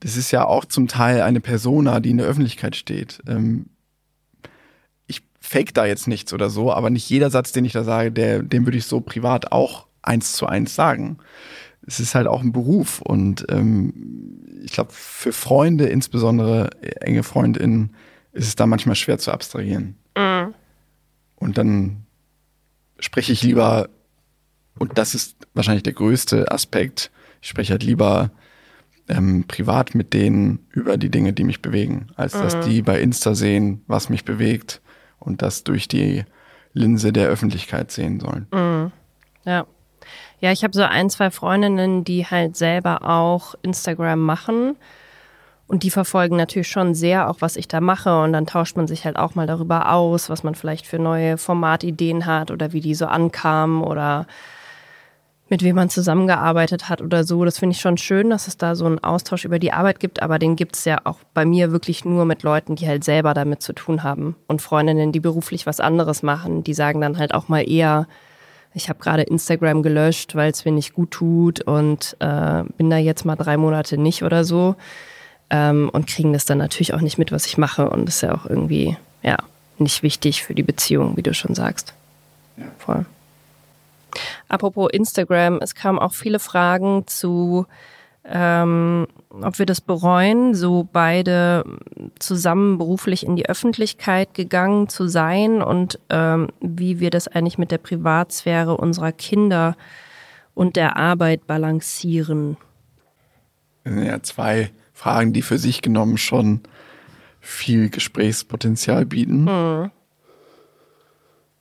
Das 0.00 0.16
ist 0.16 0.30
ja 0.30 0.44
auch 0.44 0.64
zum 0.66 0.88
Teil 0.88 1.22
eine 1.22 1.40
Persona, 1.40 2.00
die 2.00 2.10
in 2.10 2.18
der 2.18 2.26
Öffentlichkeit 2.26 2.76
steht. 2.76 3.22
Ähm, 3.26 3.66
ich 5.06 5.22
fake 5.40 5.72
da 5.72 5.86
jetzt 5.86 6.06
nichts 6.06 6.32
oder 6.34 6.50
so, 6.50 6.72
aber 6.72 6.90
nicht 6.90 7.08
jeder 7.08 7.30
Satz, 7.30 7.52
den 7.52 7.64
ich 7.64 7.72
da 7.72 7.82
sage, 7.82 8.12
der, 8.12 8.42
den 8.42 8.66
würde 8.66 8.76
ich 8.76 8.84
so 8.84 9.00
privat 9.00 9.52
auch 9.52 9.86
eins 10.02 10.34
zu 10.34 10.46
eins 10.46 10.74
sagen. 10.74 11.18
es 11.86 12.00
ist 12.00 12.14
halt 12.14 12.26
auch 12.26 12.42
ein 12.42 12.52
Beruf 12.52 13.00
und 13.00 13.46
ähm, 13.48 14.42
ich 14.62 14.72
glaube, 14.72 14.90
für 14.92 15.32
Freunde, 15.32 15.86
insbesondere 15.86 16.70
enge 17.00 17.22
Freundinnen, 17.22 17.94
ist 18.32 18.48
es 18.48 18.56
da 18.56 18.66
manchmal 18.66 18.96
schwer 18.96 19.18
zu 19.18 19.32
abstrahieren. 19.32 19.96
Mhm. 20.16 20.54
Und 21.36 21.58
dann 21.58 22.06
spreche 22.98 23.32
ich 23.32 23.42
lieber, 23.42 23.88
und 24.78 24.98
das 24.98 25.14
ist 25.14 25.36
wahrscheinlich 25.54 25.82
der 25.82 25.92
größte 25.92 26.50
Aspekt, 26.50 27.10
ich 27.40 27.48
spreche 27.48 27.72
halt 27.72 27.82
lieber 27.82 28.30
ähm, 29.08 29.44
privat 29.46 29.94
mit 29.94 30.12
denen 30.12 30.66
über 30.70 30.96
die 30.96 31.10
Dinge, 31.10 31.32
die 31.32 31.44
mich 31.44 31.62
bewegen, 31.62 32.08
als 32.16 32.34
mhm. 32.34 32.40
dass 32.40 32.60
die 32.60 32.82
bei 32.82 33.00
Insta 33.00 33.34
sehen, 33.34 33.82
was 33.86 34.08
mich 34.08 34.24
bewegt 34.24 34.80
und 35.18 35.42
das 35.42 35.64
durch 35.64 35.88
die 35.88 36.24
Linse 36.72 37.12
der 37.12 37.28
Öffentlichkeit 37.28 37.90
sehen 37.90 38.20
sollen. 38.20 38.46
Mhm. 38.52 38.92
Ja. 39.44 39.66
Ja, 40.40 40.52
ich 40.52 40.62
habe 40.62 40.74
so 40.74 40.82
ein, 40.82 41.08
zwei 41.08 41.30
Freundinnen, 41.30 42.04
die 42.04 42.26
halt 42.26 42.56
selber 42.56 43.08
auch 43.08 43.54
Instagram 43.62 44.20
machen. 44.20 44.76
Und 45.66 45.82
die 45.82 45.90
verfolgen 45.90 46.36
natürlich 46.36 46.68
schon 46.68 46.94
sehr 46.94 47.28
auch, 47.28 47.36
was 47.40 47.56
ich 47.56 47.66
da 47.66 47.80
mache. 47.80 48.20
Und 48.20 48.34
dann 48.34 48.46
tauscht 48.46 48.76
man 48.76 48.86
sich 48.86 49.04
halt 49.04 49.16
auch 49.16 49.34
mal 49.34 49.46
darüber 49.46 49.90
aus, 49.90 50.28
was 50.28 50.44
man 50.44 50.54
vielleicht 50.54 50.86
für 50.86 50.98
neue 50.98 51.38
Formatideen 51.38 52.26
hat 52.26 52.50
oder 52.50 52.72
wie 52.72 52.80
die 52.80 52.94
so 52.94 53.06
ankamen 53.06 53.82
oder 53.82 54.26
mit 55.48 55.62
wem 55.62 55.76
man 55.76 55.88
zusammengearbeitet 55.88 56.88
hat 56.88 57.00
oder 57.00 57.24
so. 57.24 57.44
Das 57.44 57.58
finde 57.58 57.74
ich 57.74 57.80
schon 57.80 57.98
schön, 57.98 58.30
dass 58.30 58.48
es 58.48 58.56
da 58.56 58.74
so 58.74 58.84
einen 58.86 59.02
Austausch 59.02 59.44
über 59.44 59.58
die 59.58 59.72
Arbeit 59.72 60.00
gibt, 60.00 60.20
aber 60.20 60.38
den 60.38 60.56
gibt 60.56 60.76
es 60.76 60.84
ja 60.84 60.98
auch 61.04 61.18
bei 61.34 61.44
mir 61.44 61.70
wirklich 61.70 62.04
nur 62.04 62.24
mit 62.24 62.42
Leuten, 62.42 62.74
die 62.74 62.88
halt 62.88 63.04
selber 63.04 63.32
damit 63.32 63.62
zu 63.62 63.72
tun 63.72 64.02
haben. 64.02 64.34
Und 64.48 64.60
Freundinnen, 64.60 65.12
die 65.12 65.20
beruflich 65.20 65.66
was 65.66 65.78
anderes 65.78 66.22
machen, 66.22 66.64
die 66.64 66.74
sagen 66.74 67.00
dann 67.00 67.18
halt 67.18 67.32
auch 67.32 67.48
mal 67.48 67.68
eher, 67.68 68.08
ich 68.74 68.88
habe 68.88 68.98
gerade 68.98 69.22
Instagram 69.22 69.82
gelöscht, 69.82 70.34
weil 70.34 70.50
es 70.50 70.64
mir 70.64 70.72
nicht 70.72 70.94
gut 70.94 71.12
tut 71.12 71.60
und 71.60 72.16
äh, 72.18 72.64
bin 72.76 72.90
da 72.90 72.98
jetzt 72.98 73.24
mal 73.24 73.36
drei 73.36 73.56
Monate 73.56 73.96
nicht 73.96 74.22
oder 74.22 74.44
so. 74.44 74.74
Ähm, 75.48 75.88
und 75.92 76.08
kriegen 76.08 76.32
das 76.32 76.44
dann 76.44 76.58
natürlich 76.58 76.92
auch 76.92 77.00
nicht 77.00 77.18
mit, 77.18 77.30
was 77.30 77.46
ich 77.46 77.56
mache. 77.56 77.88
Und 77.88 78.06
das 78.06 78.16
ist 78.16 78.22
ja 78.22 78.34
auch 78.34 78.46
irgendwie, 78.46 78.96
ja, 79.22 79.36
nicht 79.78 80.02
wichtig 80.02 80.42
für 80.42 80.54
die 80.54 80.64
Beziehung, 80.64 81.16
wie 81.16 81.22
du 81.22 81.32
schon 81.34 81.54
sagst. 81.54 81.94
Ja. 82.56 82.64
Voll. 82.78 83.06
Apropos 84.48 84.90
Instagram, 84.92 85.58
es 85.60 85.74
kamen 85.74 85.98
auch 85.98 86.14
viele 86.14 86.38
Fragen 86.38 87.06
zu, 87.06 87.66
ähm, 88.24 89.06
ob 89.30 89.58
wir 89.58 89.66
das 89.66 89.80
bereuen, 89.80 90.54
so 90.54 90.88
beide 90.90 91.64
zusammen 92.18 92.78
beruflich 92.78 93.24
in 93.24 93.36
die 93.36 93.48
Öffentlichkeit 93.48 94.34
gegangen 94.34 94.88
zu 94.88 95.08
sein 95.08 95.62
und 95.62 95.98
ähm, 96.10 96.48
wie 96.60 97.00
wir 97.00 97.10
das 97.10 97.28
eigentlich 97.28 97.58
mit 97.58 97.70
der 97.70 97.78
Privatsphäre 97.78 98.76
unserer 98.76 99.12
Kinder 99.12 99.76
und 100.54 100.76
der 100.76 100.96
Arbeit 100.96 101.46
balancieren. 101.46 102.56
Ja, 103.84 104.22
zwei 104.22 104.70
Fragen, 104.92 105.32
die 105.32 105.42
für 105.42 105.58
sich 105.58 105.82
genommen 105.82 106.18
schon 106.18 106.62
viel 107.40 107.90
Gesprächspotenzial 107.90 109.06
bieten. 109.06 109.44
Mhm. 109.44 109.90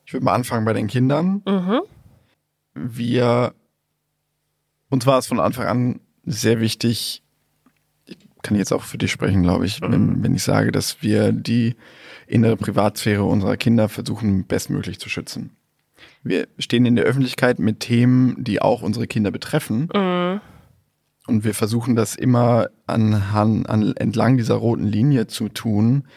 Ich 0.08 0.14
würde 0.14 0.26
mal 0.26 0.34
anfangen 0.34 0.66
bei 0.66 0.74
den 0.74 0.88
Kindern. 0.88 1.44
Mhm 1.46 1.82
wir, 2.76 3.54
uns 4.90 5.06
war 5.06 5.18
es 5.18 5.28
von 5.28 5.40
Anfang 5.40 5.66
an 5.66 6.00
sehr 6.26 6.60
wichtig, 6.60 7.24
ich 8.06 8.18
kann 8.44 8.58
jetzt 8.58 8.72
auch 8.72 8.84
für 8.84 8.98
dich 8.98 9.12
sprechen, 9.12 9.42
glaube 9.42 9.66
ich, 9.66 9.82
wenn, 9.82 10.18
mhm. 10.18 10.24
wenn 10.24 10.36
ich 10.36 10.44
sage, 10.44 10.72
dass 10.72 11.02
wir 11.02 11.32
die 11.32 11.76
innere 12.28 12.58
Privatsphäre 12.58 13.24
unserer 13.24 13.58
Kinder 13.58 13.90
versuchen, 13.90 14.46
bestmöglich 14.46 15.00
zu 15.00 15.10
schützen. 15.10 15.52
Wir 16.24 16.48
stehen 16.60 16.86
in 16.86 16.96
der 16.96 17.06
Öffentlichkeit 17.06 17.60
mit 17.60 17.80
Themen, 17.80 18.44
die 18.44 18.62
auch 18.62 18.82
unsere 18.82 19.08
Kinder 19.08 19.32
betreffen. 19.32 19.90
Mhm. 19.94 20.42
Und 21.28 21.44
wir 21.44 21.56
versuchen 21.56 21.96
das 21.96 22.16
immer 22.16 22.70
anhand, 22.86 23.68
an, 23.68 23.96
entlang 23.96 24.38
dieser 24.38 24.56
roten 24.56 24.86
Linie 24.86 25.26
zu 25.26 25.50
tun, 25.50 26.08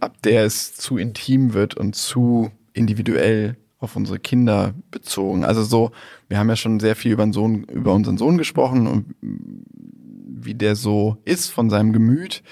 ab 0.00 0.20
der 0.24 0.44
es 0.44 0.74
zu 0.74 0.96
intim 0.96 1.54
wird 1.54 1.76
und 1.76 1.94
zu 1.94 2.50
individuell 2.72 3.56
auf 3.82 3.96
unsere 3.96 4.18
Kinder 4.18 4.74
bezogen. 4.90 5.44
Also 5.44 5.62
so, 5.62 5.90
wir 6.28 6.38
haben 6.38 6.48
ja 6.48 6.56
schon 6.56 6.80
sehr 6.80 6.96
viel 6.96 7.12
über, 7.12 7.30
Sohn, 7.32 7.64
über 7.64 7.92
unseren 7.92 8.18
Sohn 8.18 8.38
gesprochen 8.38 8.86
und 8.86 9.14
wie 9.20 10.54
der 10.54 10.76
so 10.76 11.18
ist 11.24 11.50
von 11.50 11.70
seinem 11.70 11.92
Gemüt. 11.92 12.42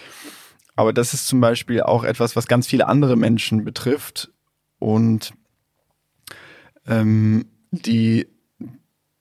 Aber 0.77 0.93
das 0.93 1.15
ist 1.15 1.27
zum 1.27 1.41
Beispiel 1.41 1.83
auch 1.83 2.05
etwas, 2.05 2.37
was 2.37 2.47
ganz 2.47 2.67
viele 2.67 2.89
andere 2.89 3.17
Menschen 3.17 3.65
betrifft 3.65 4.31
und 4.79 5.35
ähm, 6.87 7.47
die 7.71 8.27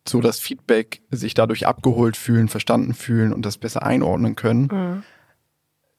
so 0.07 0.21
das 0.21 0.39
Feedback 0.39 1.01
sich 1.11 1.33
dadurch 1.33 1.67
abgeholt 1.67 2.17
fühlen, 2.17 2.47
verstanden 2.47 2.93
fühlen 2.93 3.33
und 3.33 3.45
das 3.45 3.57
besser 3.57 3.83
einordnen 3.83 4.35
können. 4.35 4.69
Mhm. 4.71 5.03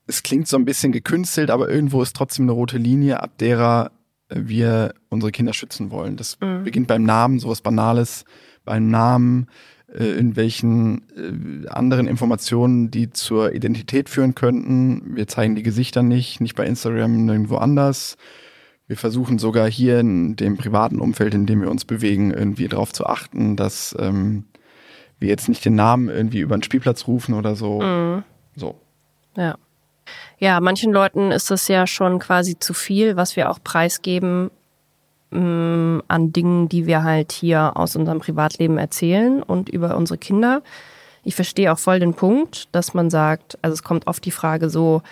Es 0.06 0.22
klingt 0.24 0.48
so 0.48 0.56
ein 0.56 0.64
bisschen 0.64 0.90
gekünstelt, 0.90 1.50
aber 1.50 1.68
irgendwo 1.68 2.02
ist 2.02 2.16
trotzdem 2.16 2.46
eine 2.46 2.52
rote 2.52 2.78
Linie, 2.78 3.22
ab 3.22 3.38
derer 3.38 3.92
wir 4.30 4.94
unsere 5.08 5.32
Kinder 5.32 5.52
schützen 5.52 5.90
wollen. 5.90 6.16
Das 6.16 6.38
mhm. 6.40 6.64
beginnt 6.64 6.86
beim 6.86 7.02
Namen, 7.02 7.38
sowas 7.38 7.60
Banales, 7.60 8.24
beim 8.64 8.90
Namen, 8.90 9.48
äh, 9.92 10.18
in 10.18 10.36
welchen 10.36 11.02
äh, 11.16 11.68
anderen 11.68 12.06
Informationen, 12.06 12.90
die 12.90 13.10
zur 13.10 13.54
Identität 13.54 14.08
führen 14.08 14.34
könnten. 14.34 15.16
Wir 15.16 15.26
zeigen 15.26 15.54
die 15.54 15.62
Gesichter 15.62 16.02
nicht, 16.02 16.40
nicht 16.40 16.54
bei 16.54 16.66
Instagram, 16.66 17.24
nirgendwo 17.24 17.56
anders. 17.56 18.16
Wir 18.86 18.96
versuchen 18.96 19.38
sogar 19.38 19.70
hier 19.70 20.00
in 20.00 20.36
dem 20.36 20.56
privaten 20.56 21.00
Umfeld, 21.00 21.34
in 21.34 21.46
dem 21.46 21.60
wir 21.60 21.70
uns 21.70 21.84
bewegen, 21.84 22.32
irgendwie 22.32 22.68
darauf 22.68 22.92
zu 22.92 23.06
achten, 23.06 23.56
dass 23.56 23.96
ähm, 23.98 24.46
wir 25.20 25.28
jetzt 25.28 25.48
nicht 25.48 25.64
den 25.64 25.74
Namen 25.74 26.08
irgendwie 26.08 26.40
über 26.40 26.56
den 26.56 26.62
Spielplatz 26.62 27.06
rufen 27.06 27.34
oder 27.34 27.54
so. 27.54 27.80
Mhm. 27.80 28.24
So. 28.56 28.80
Ja. 29.36 29.56
Ja, 30.38 30.60
manchen 30.60 30.92
Leuten 30.92 31.32
ist 31.32 31.50
das 31.50 31.68
ja 31.68 31.86
schon 31.86 32.18
quasi 32.18 32.58
zu 32.58 32.72
viel, 32.74 33.16
was 33.16 33.36
wir 33.36 33.50
auch 33.50 33.58
preisgeben 33.62 34.50
mh, 35.30 35.40
mm, 35.40 36.02
an 36.08 36.32
Dingen, 36.32 36.68
die 36.68 36.86
wir 36.86 37.02
halt 37.02 37.32
hier 37.32 37.76
aus 37.76 37.96
unserem 37.96 38.20
Privatleben 38.20 38.78
erzählen 38.78 39.42
und 39.42 39.68
über 39.68 39.96
unsere 39.96 40.18
Kinder. 40.18 40.62
Ich 41.24 41.34
verstehe 41.34 41.72
auch 41.72 41.78
voll 41.78 42.00
den 42.00 42.14
Punkt, 42.14 42.68
dass 42.72 42.94
man 42.94 43.10
sagt, 43.10 43.58
also 43.62 43.74
es 43.74 43.82
kommt 43.82 44.06
oft 44.06 44.24
die 44.24 44.30
Frage 44.30 44.70
so, 44.70 45.02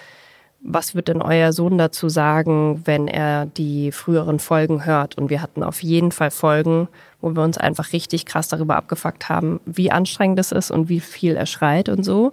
was 0.60 0.94
wird 0.94 1.08
denn 1.08 1.22
euer 1.22 1.52
Sohn 1.52 1.78
dazu 1.78 2.08
sagen, 2.08 2.82
wenn 2.84 3.06
er 3.06 3.46
die 3.46 3.92
früheren 3.92 4.40
Folgen 4.40 4.84
hört? 4.84 5.16
Und 5.16 5.30
wir 5.30 5.40
hatten 5.40 5.62
auf 5.62 5.82
jeden 5.82 6.10
Fall 6.10 6.30
Folgen, 6.30 6.88
wo 7.20 7.30
wir 7.34 7.42
uns 7.42 7.58
einfach 7.58 7.92
richtig 7.92 8.26
krass 8.26 8.48
darüber 8.48 8.76
abgefuckt 8.76 9.28
haben, 9.28 9.60
wie 9.66 9.92
anstrengend 9.92 10.38
es 10.40 10.50
ist 10.50 10.70
und 10.70 10.88
wie 10.88 11.00
viel 11.00 11.36
er 11.36 11.46
schreit 11.46 11.88
und 11.88 12.02
so. 12.02 12.32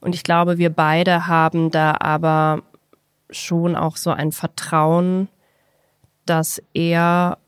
Und 0.00 0.14
ich 0.14 0.22
glaube, 0.22 0.58
wir 0.58 0.70
beide 0.70 1.26
haben 1.26 1.70
da 1.70 1.96
aber 1.98 2.62
schon 3.30 3.76
auch 3.76 3.96
so 3.96 4.10
ein 4.10 4.32
Vertrauen, 4.32 5.28
dass 6.26 6.62
er 6.74 7.38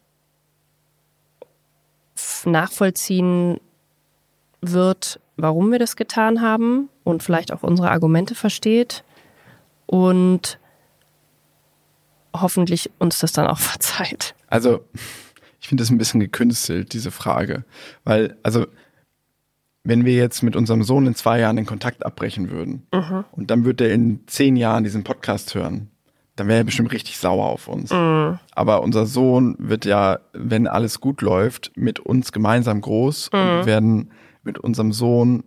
nachvollziehen 2.44 3.60
wird, 4.60 5.20
warum 5.36 5.72
wir 5.72 5.78
das 5.78 5.96
getan 5.96 6.40
haben 6.40 6.88
und 7.04 7.22
vielleicht 7.22 7.52
auch 7.52 7.62
unsere 7.62 7.90
Argumente 7.90 8.34
versteht 8.34 9.04
und 9.86 10.58
hoffentlich 12.34 12.90
uns 12.98 13.18
das 13.18 13.32
dann 13.32 13.46
auch 13.46 13.58
verzeiht. 13.60 14.34
Also, 14.48 14.84
ich 15.60 15.68
finde 15.68 15.82
das 15.82 15.90
ein 15.90 15.98
bisschen 15.98 16.20
gekünstelt, 16.20 16.92
diese 16.92 17.10
Frage, 17.10 17.64
weil, 18.04 18.36
also 18.42 18.66
wenn 19.84 20.04
wir 20.04 20.14
jetzt 20.14 20.42
mit 20.42 20.56
unserem 20.56 20.82
Sohn 20.82 21.06
in 21.06 21.14
zwei 21.14 21.40
Jahren 21.40 21.56
den 21.56 21.66
Kontakt 21.66 22.06
abbrechen 22.06 22.50
würden 22.50 22.86
mhm. 22.92 23.24
und 23.32 23.50
dann 23.50 23.64
wird 23.64 23.80
er 23.80 23.92
in 23.92 24.20
zehn 24.26 24.56
Jahren 24.56 24.84
diesen 24.84 25.04
Podcast 25.04 25.54
hören, 25.54 25.90
dann 26.36 26.48
wäre 26.48 26.58
er 26.58 26.64
bestimmt 26.64 26.92
richtig 26.92 27.18
sauer 27.18 27.46
auf 27.46 27.68
uns. 27.68 27.90
Mhm. 27.90 28.38
Aber 28.52 28.82
unser 28.82 29.06
Sohn 29.06 29.56
wird 29.58 29.84
ja, 29.84 30.20
wenn 30.32 30.66
alles 30.66 31.00
gut 31.00 31.20
läuft, 31.20 31.72
mit 31.74 32.00
uns 32.00 32.32
gemeinsam 32.32 32.80
groß 32.80 33.30
mhm. 33.32 33.38
und 33.38 33.46
wir 33.46 33.66
werden 33.66 34.10
mit 34.42 34.58
unserem 34.58 34.92
Sohn 34.92 35.44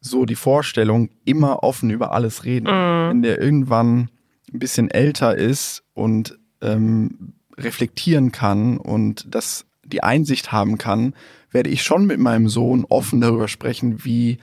so 0.00 0.24
die 0.24 0.36
Vorstellung 0.36 1.10
immer 1.24 1.62
offen 1.62 1.90
über 1.90 2.12
alles 2.12 2.44
reden. 2.44 2.66
Mhm. 2.66 3.10
Wenn 3.10 3.22
der 3.22 3.40
irgendwann 3.40 4.10
ein 4.52 4.58
bisschen 4.58 4.90
älter 4.90 5.36
ist 5.36 5.84
und 5.94 6.38
ähm, 6.62 7.34
reflektieren 7.56 8.32
kann 8.32 8.78
und 8.78 9.26
das 9.34 9.66
die 9.88 10.02
Einsicht 10.02 10.52
haben 10.52 10.78
kann, 10.78 11.14
werde 11.50 11.70
ich 11.70 11.82
schon 11.82 12.06
mit 12.06 12.18
meinem 12.18 12.48
Sohn 12.48 12.84
offen 12.88 13.20
darüber 13.20 13.48
sprechen, 13.48 14.04
wie, 14.04 14.38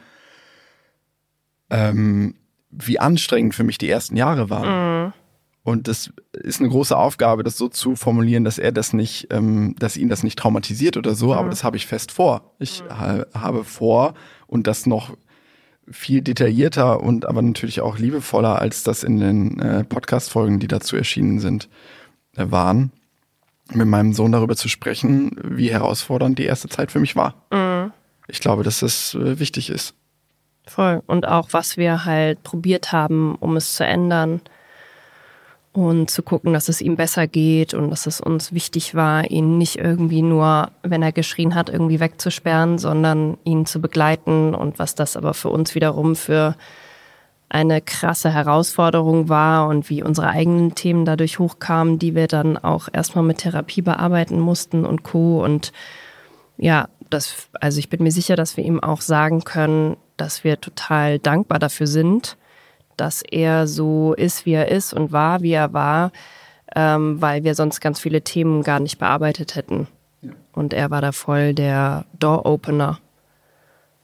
ähm, 1.70 2.36
wie 2.70 3.00
anstrengend 3.00 3.56
für 3.56 3.64
mich 3.64 3.78
die 3.78 3.90
ersten 3.90 4.18
Jahre 4.18 4.50
waren. 4.50 5.06
Mhm. 5.06 5.14
Und 5.64 5.88
das 5.88 6.12
ist 6.32 6.60
eine 6.60 6.70
große 6.70 6.96
Aufgabe, 6.96 7.44
das 7.44 7.58
so 7.58 7.70
zu 7.70 7.96
formulieren, 7.96 8.44
dass 8.44 8.60
er 8.60 8.72
das 8.72 8.94
nicht, 8.94 9.28
ähm, 9.32 9.76
dass 9.80 9.98
ihn 9.98 10.10
das 10.10 10.22
nicht 10.22 10.38
traumatisiert 10.38 10.96
oder 10.96 11.16
so, 11.16 11.28
mhm. 11.28 11.34
aber 11.34 11.50
das 11.50 11.64
habe 11.64 11.78
ich 11.78 11.88
fest 11.88 12.12
vor. 12.12 12.54
Ich 12.60 12.84
mhm. 12.84 12.90
ha 12.90 13.26
habe 13.34 13.64
vor 13.64 14.14
und 14.48 14.68
das 14.68 14.86
noch 14.86 15.16
viel 15.90 16.22
detaillierter 16.22 17.02
und 17.02 17.26
aber 17.26 17.42
natürlich 17.42 17.82
auch 17.82 17.98
liebevoller, 17.98 18.60
als 18.60 18.84
das 18.84 19.04
in 19.04 19.20
den 19.20 19.60
äh, 19.60 19.84
Podcast-Folgen, 19.84 20.60
die 20.60 20.68
dazu 20.68 20.96
erschienen 20.96 21.40
sind, 21.40 21.70
äh, 22.36 22.46
waren 22.50 22.92
mit 23.74 23.88
meinem 23.88 24.14
Sohn 24.14 24.32
darüber 24.32 24.56
zu 24.56 24.70
sprechen, 24.70 25.32
wie 25.44 25.72
herausfordernd 25.72 26.38
die 26.38 26.46
erste 26.46 26.70
Zeit 26.70 26.92
für 26.92 27.00
mich 27.00 27.16
war. 27.16 27.36
Mhm. 27.52 27.92
ich 28.28 28.40
glaube, 28.40 28.64
dass 28.64 28.80
das 28.80 29.16
äh, 29.16 29.40
wichtig 29.40 29.70
ist. 29.70 29.96
Voll. 30.68 31.04
Und 31.06 31.28
auch, 31.28 31.50
was 31.52 31.78
wir 31.78 32.06
halt 32.06 32.42
probiert 32.44 32.92
haben, 32.92 33.36
um 33.36 33.56
es 33.56 33.76
zu 33.76 33.86
ändern 33.86 34.42
und 35.74 36.10
zu 36.10 36.24
gucken, 36.24 36.54
dass 36.54 36.70
es 36.70 36.82
ihm 36.82 36.96
besser 36.96 37.28
geht 37.28 37.74
und 37.74 37.92
dass 37.92 38.08
es 38.08 38.22
uns 38.22 38.54
wichtig 38.54 38.96
war, 38.96 39.30
ihn 39.30 39.58
nicht 39.58 39.78
irgendwie 39.78 40.22
nur, 40.22 40.72
wenn 40.84 41.04
er 41.04 41.12
geschrien 41.12 41.54
hat, 41.54 41.70
irgendwie 41.70 42.00
wegzusperren, 42.00 42.78
sondern 42.78 43.38
ihn 43.44 43.66
zu 43.66 43.82
begleiten 43.82 44.56
und 44.56 44.80
was 44.80 44.96
das 44.96 45.18
aber 45.18 45.34
für 45.34 45.50
uns 45.50 45.76
wiederum 45.76 46.16
für 46.16 46.56
eine 47.56 47.80
krasse 47.80 48.34
Herausforderung 48.34 49.30
war 49.30 49.70
und 49.70 49.90
wie 49.90 50.04
unsere 50.04 50.28
eigenen 50.28 50.76
Themen 50.76 51.06
dadurch 51.06 51.40
hochkamen, 51.40 52.00
die 52.00 52.14
wir 52.14 52.28
dann 52.28 52.58
auch 52.58 52.90
erstmal 52.92 53.24
mit 53.24 53.38
Therapie 53.38 53.82
bearbeiten 53.82 54.42
mussten 54.42 54.86
und 54.86 55.04
Co. 55.04 55.42
Und 55.42 55.72
ja, 56.58 56.90
das, 57.10 57.48
also 57.54 57.80
ich 57.80 57.88
bin 57.88 58.04
mir 58.04 58.12
sicher, 58.12 58.36
dass 58.36 58.58
wir 58.58 58.66
ihm 58.66 58.82
auch 58.82 59.00
sagen 59.00 59.46
können, 59.46 59.96
dass 60.18 60.44
wir 60.44 60.60
total 60.60 61.18
dankbar 61.18 61.58
dafür 61.58 61.88
sind, 61.88 62.36
dass 62.98 63.22
er 63.22 63.68
so 63.68 64.14
ist, 64.14 64.46
wie 64.46 64.54
er 64.54 64.68
ist 64.68 64.94
und 64.94 65.14
war, 65.14 65.42
wie 65.42 65.54
er 65.54 65.72
war, 65.72 66.12
ähm, 66.76 67.22
weil 67.22 67.46
wir 67.46 67.56
sonst 67.56 67.80
ganz 67.80 68.02
viele 68.02 68.22
Themen 68.22 68.64
gar 68.64 68.82
nicht 68.82 69.00
bearbeitet 69.00 69.56
hätten. 69.56 69.88
Ja. 70.22 70.32
Und 70.52 70.74
er 70.74 70.92
war 70.92 71.00
da 71.00 71.14
voll 71.14 71.54
der 71.54 72.04
Door-Opener, 72.20 73.00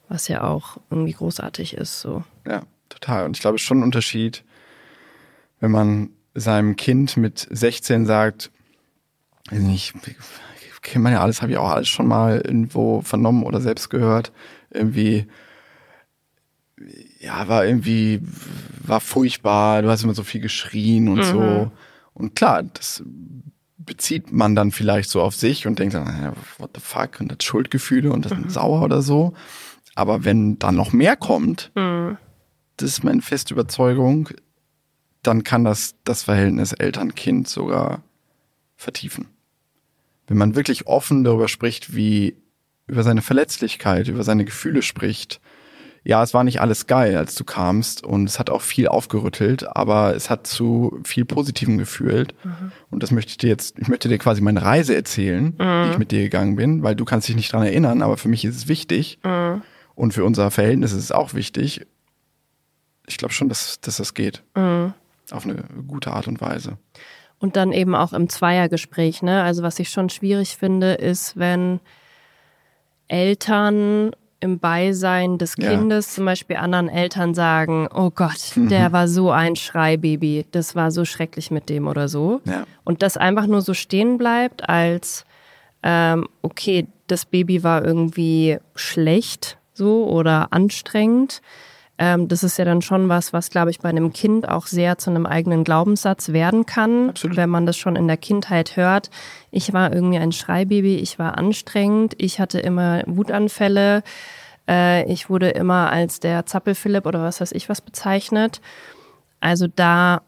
was 0.07 0.29
ja 0.29 0.45
auch 0.45 0.77
irgendwie 0.89 1.13
großartig 1.13 1.73
ist. 1.73 1.99
So. 1.99 2.23
Ja, 2.47 2.61
total. 3.01 3.25
Und 3.25 3.35
ich 3.35 3.41
glaube, 3.41 3.55
es 3.55 3.61
ist 3.61 3.67
schon 3.67 3.79
ein 3.79 3.83
Unterschied, 3.83 4.43
wenn 5.59 5.71
man 5.71 6.09
seinem 6.33 6.75
Kind 6.75 7.17
mit 7.17 7.47
16 7.49 8.05
sagt, 8.05 8.51
weiß 9.49 9.59
nicht, 9.59 9.93
kennt 10.81 11.03
man 11.03 11.13
ja 11.13 11.21
alles, 11.21 11.41
habe 11.41 11.51
ich 11.51 11.57
auch 11.57 11.69
alles 11.69 11.89
schon 11.89 12.07
mal 12.07 12.37
irgendwo 12.37 13.01
vernommen 13.01 13.43
oder 13.43 13.59
selbst 13.61 13.89
gehört, 13.89 14.31
irgendwie 14.71 15.27
ja, 17.19 17.47
war 17.47 17.65
irgendwie, 17.65 18.21
war 18.83 18.99
furchtbar, 18.99 19.81
du 19.81 19.89
hast 19.89 20.03
immer 20.03 20.13
so 20.13 20.23
viel 20.23 20.41
geschrien 20.41 21.07
und 21.07 21.19
mhm. 21.19 21.23
so. 21.23 21.71
Und 22.13 22.35
klar, 22.35 22.63
das 22.63 23.03
bezieht 23.77 24.31
man 24.31 24.55
dann 24.55 24.71
vielleicht 24.71 25.09
so 25.09 25.21
auf 25.21 25.35
sich 25.35 25.67
und 25.67 25.79
denkt 25.79 25.93
dann, 25.93 26.33
what 26.57 26.71
the 26.75 26.81
fuck, 26.81 27.19
und 27.19 27.31
das 27.31 27.43
Schuldgefühle 27.43 28.11
und 28.11 28.25
das 28.25 28.33
mhm. 28.33 28.49
sauer 28.49 28.81
oder 28.81 29.01
so. 29.01 29.33
Aber 29.95 30.23
wenn 30.23 30.57
dann 30.59 30.75
noch 30.75 30.93
mehr 30.93 31.15
kommt, 31.15 31.71
mhm. 31.75 32.17
Das 32.77 32.89
ist 32.89 33.03
meine 33.03 33.21
feste 33.21 33.53
Überzeugung, 33.53 34.29
dann 35.23 35.43
kann 35.43 35.63
das 35.63 35.95
das 36.03 36.23
Verhältnis 36.23 36.73
Eltern-Kind 36.73 37.47
sogar 37.47 38.01
vertiefen. 38.75 39.27
Wenn 40.27 40.37
man 40.37 40.55
wirklich 40.55 40.87
offen 40.87 41.23
darüber 41.23 41.47
spricht, 41.47 41.95
wie 41.95 42.35
über 42.87 43.03
seine 43.03 43.21
Verletzlichkeit, 43.21 44.07
über 44.07 44.23
seine 44.23 44.45
Gefühle 44.45 44.81
spricht, 44.81 45.41
ja, 46.03 46.23
es 46.23 46.33
war 46.33 46.43
nicht 46.43 46.61
alles 46.61 46.87
geil, 46.87 47.15
als 47.15 47.35
du 47.35 47.43
kamst 47.43 48.03
und 48.03 48.27
es 48.27 48.39
hat 48.39 48.49
auch 48.49 48.61
viel 48.61 48.87
aufgerüttelt, 48.87 49.67
aber 49.75 50.15
es 50.15 50.31
hat 50.31 50.47
zu 50.47 50.99
viel 51.03 51.25
Positivem 51.25 51.77
gefühlt. 51.77 52.33
Mhm. 52.43 52.71
Und 52.89 53.03
das 53.03 53.11
möchte 53.11 53.31
ich 53.31 53.37
dir 53.37 53.49
jetzt, 53.49 53.77
ich 53.77 53.87
möchte 53.87 54.09
dir 54.09 54.17
quasi 54.17 54.41
meine 54.41 54.63
Reise 54.63 54.95
erzählen, 54.95 55.53
mhm. 55.59 55.83
die 55.83 55.91
ich 55.91 55.97
mit 55.99 56.11
dir 56.11 56.23
gegangen 56.23 56.55
bin, 56.55 56.81
weil 56.81 56.95
du 56.95 57.05
kannst 57.05 57.27
dich 57.27 57.35
nicht 57.35 57.53
dran 57.53 57.63
erinnern, 57.63 58.01
aber 58.01 58.17
für 58.17 58.29
mich 58.29 58.43
ist 58.45 58.55
es 58.55 58.67
wichtig. 58.67 59.19
Mhm. 59.23 59.61
Und 59.93 60.13
für 60.13 60.25
unser 60.25 60.49
Verhältnis 60.49 60.91
ist 60.91 61.03
es 61.03 61.11
auch 61.11 61.35
wichtig. 61.35 61.85
Ich 63.07 63.17
glaube 63.17 63.33
schon, 63.33 63.49
dass, 63.49 63.79
dass 63.81 63.97
das 63.97 64.13
geht. 64.13 64.43
Mhm. 64.55 64.93
Auf 65.31 65.45
eine 65.45 65.63
gute 65.87 66.11
Art 66.11 66.27
und 66.27 66.41
Weise. 66.41 66.77
Und 67.39 67.55
dann 67.55 67.71
eben 67.71 67.95
auch 67.95 68.13
im 68.13 68.29
Zweiergespräch, 68.29 69.23
ne? 69.23 69.41
Also 69.43 69.63
was 69.63 69.79
ich 69.79 69.89
schon 69.89 70.09
schwierig 70.09 70.57
finde, 70.57 70.93
ist, 70.93 71.37
wenn 71.37 71.79
Eltern 73.07 74.11
im 74.41 74.59
Beisein 74.59 75.37
des 75.37 75.55
Kindes 75.55 76.07
ja. 76.07 76.15
zum 76.15 76.25
Beispiel 76.25 76.55
anderen 76.57 76.89
Eltern 76.89 77.33
sagen, 77.33 77.87
oh 77.93 78.09
Gott, 78.09 78.55
mhm. 78.55 78.69
der 78.69 78.91
war 78.91 79.07
so 79.07 79.31
ein 79.31 79.55
Schreibaby, 79.55 80.45
das 80.51 80.75
war 80.75 80.91
so 80.91 81.05
schrecklich 81.05 81.51
mit 81.51 81.69
dem 81.69 81.87
oder 81.87 82.07
so. 82.07 82.41
Ja. 82.45 82.65
Und 82.83 83.03
das 83.03 83.17
einfach 83.17 83.45
nur 83.45 83.61
so 83.61 83.73
stehen 83.73 84.17
bleibt 84.17 84.67
als, 84.67 85.25
ähm, 85.83 86.27
okay, 86.41 86.87
das 87.07 87.25
Baby 87.25 87.63
war 87.63 87.85
irgendwie 87.85 88.57
schlecht 88.75 89.57
so 89.73 90.07
oder 90.07 90.51
anstrengend. 90.51 91.41
Ähm, 92.01 92.27
das 92.27 92.41
ist 92.41 92.57
ja 92.57 92.65
dann 92.65 92.81
schon 92.81 93.09
was, 93.09 93.31
was, 93.31 93.51
glaube 93.51 93.69
ich, 93.69 93.79
bei 93.79 93.89
einem 93.89 94.11
Kind 94.11 94.49
auch 94.49 94.65
sehr 94.65 94.97
zu 94.97 95.11
einem 95.11 95.27
eigenen 95.27 95.63
Glaubenssatz 95.63 96.29
werden 96.29 96.65
kann, 96.65 97.09
Absolut. 97.09 97.37
wenn 97.37 97.51
man 97.51 97.67
das 97.67 97.77
schon 97.77 97.95
in 97.95 98.07
der 98.07 98.17
Kindheit 98.17 98.75
hört. 98.75 99.11
Ich 99.51 99.71
war 99.71 99.93
irgendwie 99.93 100.17
ein 100.17 100.31
Schreibaby, 100.31 100.95
ich 100.95 101.19
war 101.19 101.37
anstrengend, 101.37 102.15
ich 102.17 102.39
hatte 102.39 102.59
immer 102.59 103.03
Wutanfälle, 103.05 104.01
äh, 104.67 105.05
ich 105.13 105.29
wurde 105.29 105.49
immer 105.49 105.91
als 105.91 106.19
der 106.19 106.47
Zappelphilipp 106.47 107.05
oder 107.05 107.21
was 107.21 107.39
weiß 107.39 107.51
ich 107.51 107.69
was 107.69 107.81
bezeichnet. 107.81 108.61
Also 109.39 109.67
da 109.67 110.23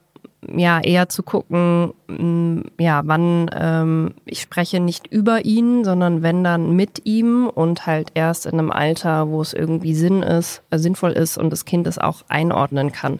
ja 0.55 0.79
eher 0.79 1.09
zu 1.09 1.23
gucken, 1.23 1.93
mm, 2.07 2.61
ja, 2.79 3.01
wann 3.05 3.49
ähm, 3.53 4.13
ich 4.25 4.41
spreche 4.41 4.79
nicht 4.79 5.07
über 5.07 5.45
ihn, 5.45 5.83
sondern 5.83 6.21
wenn 6.21 6.43
dann 6.43 6.75
mit 6.75 7.05
ihm 7.05 7.47
und 7.47 7.85
halt 7.85 8.11
erst 8.13 8.45
in 8.45 8.53
einem 8.53 8.71
Alter, 8.71 9.29
wo 9.29 9.41
es 9.41 9.53
irgendwie 9.53 9.95
Sinn 9.95 10.23
ist, 10.23 10.61
äh, 10.69 10.77
sinnvoll 10.77 11.11
ist 11.11 11.37
und 11.37 11.49
das 11.49 11.65
Kind 11.65 11.87
es 11.87 11.97
auch 11.97 12.23
einordnen 12.27 12.91
kann. 12.91 13.19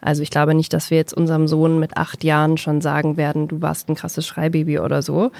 Also 0.00 0.22
ich 0.22 0.30
glaube 0.30 0.54
nicht, 0.54 0.72
dass 0.72 0.90
wir 0.90 0.98
jetzt 0.98 1.14
unserem 1.14 1.46
Sohn 1.46 1.78
mit 1.78 1.96
acht 1.96 2.24
Jahren 2.24 2.58
schon 2.58 2.80
sagen 2.80 3.16
werden, 3.16 3.46
du 3.46 3.62
warst 3.62 3.88
ein 3.88 3.94
krasses 3.94 4.26
Schreibaby 4.26 4.80
oder 4.80 5.00
so, 5.00 5.30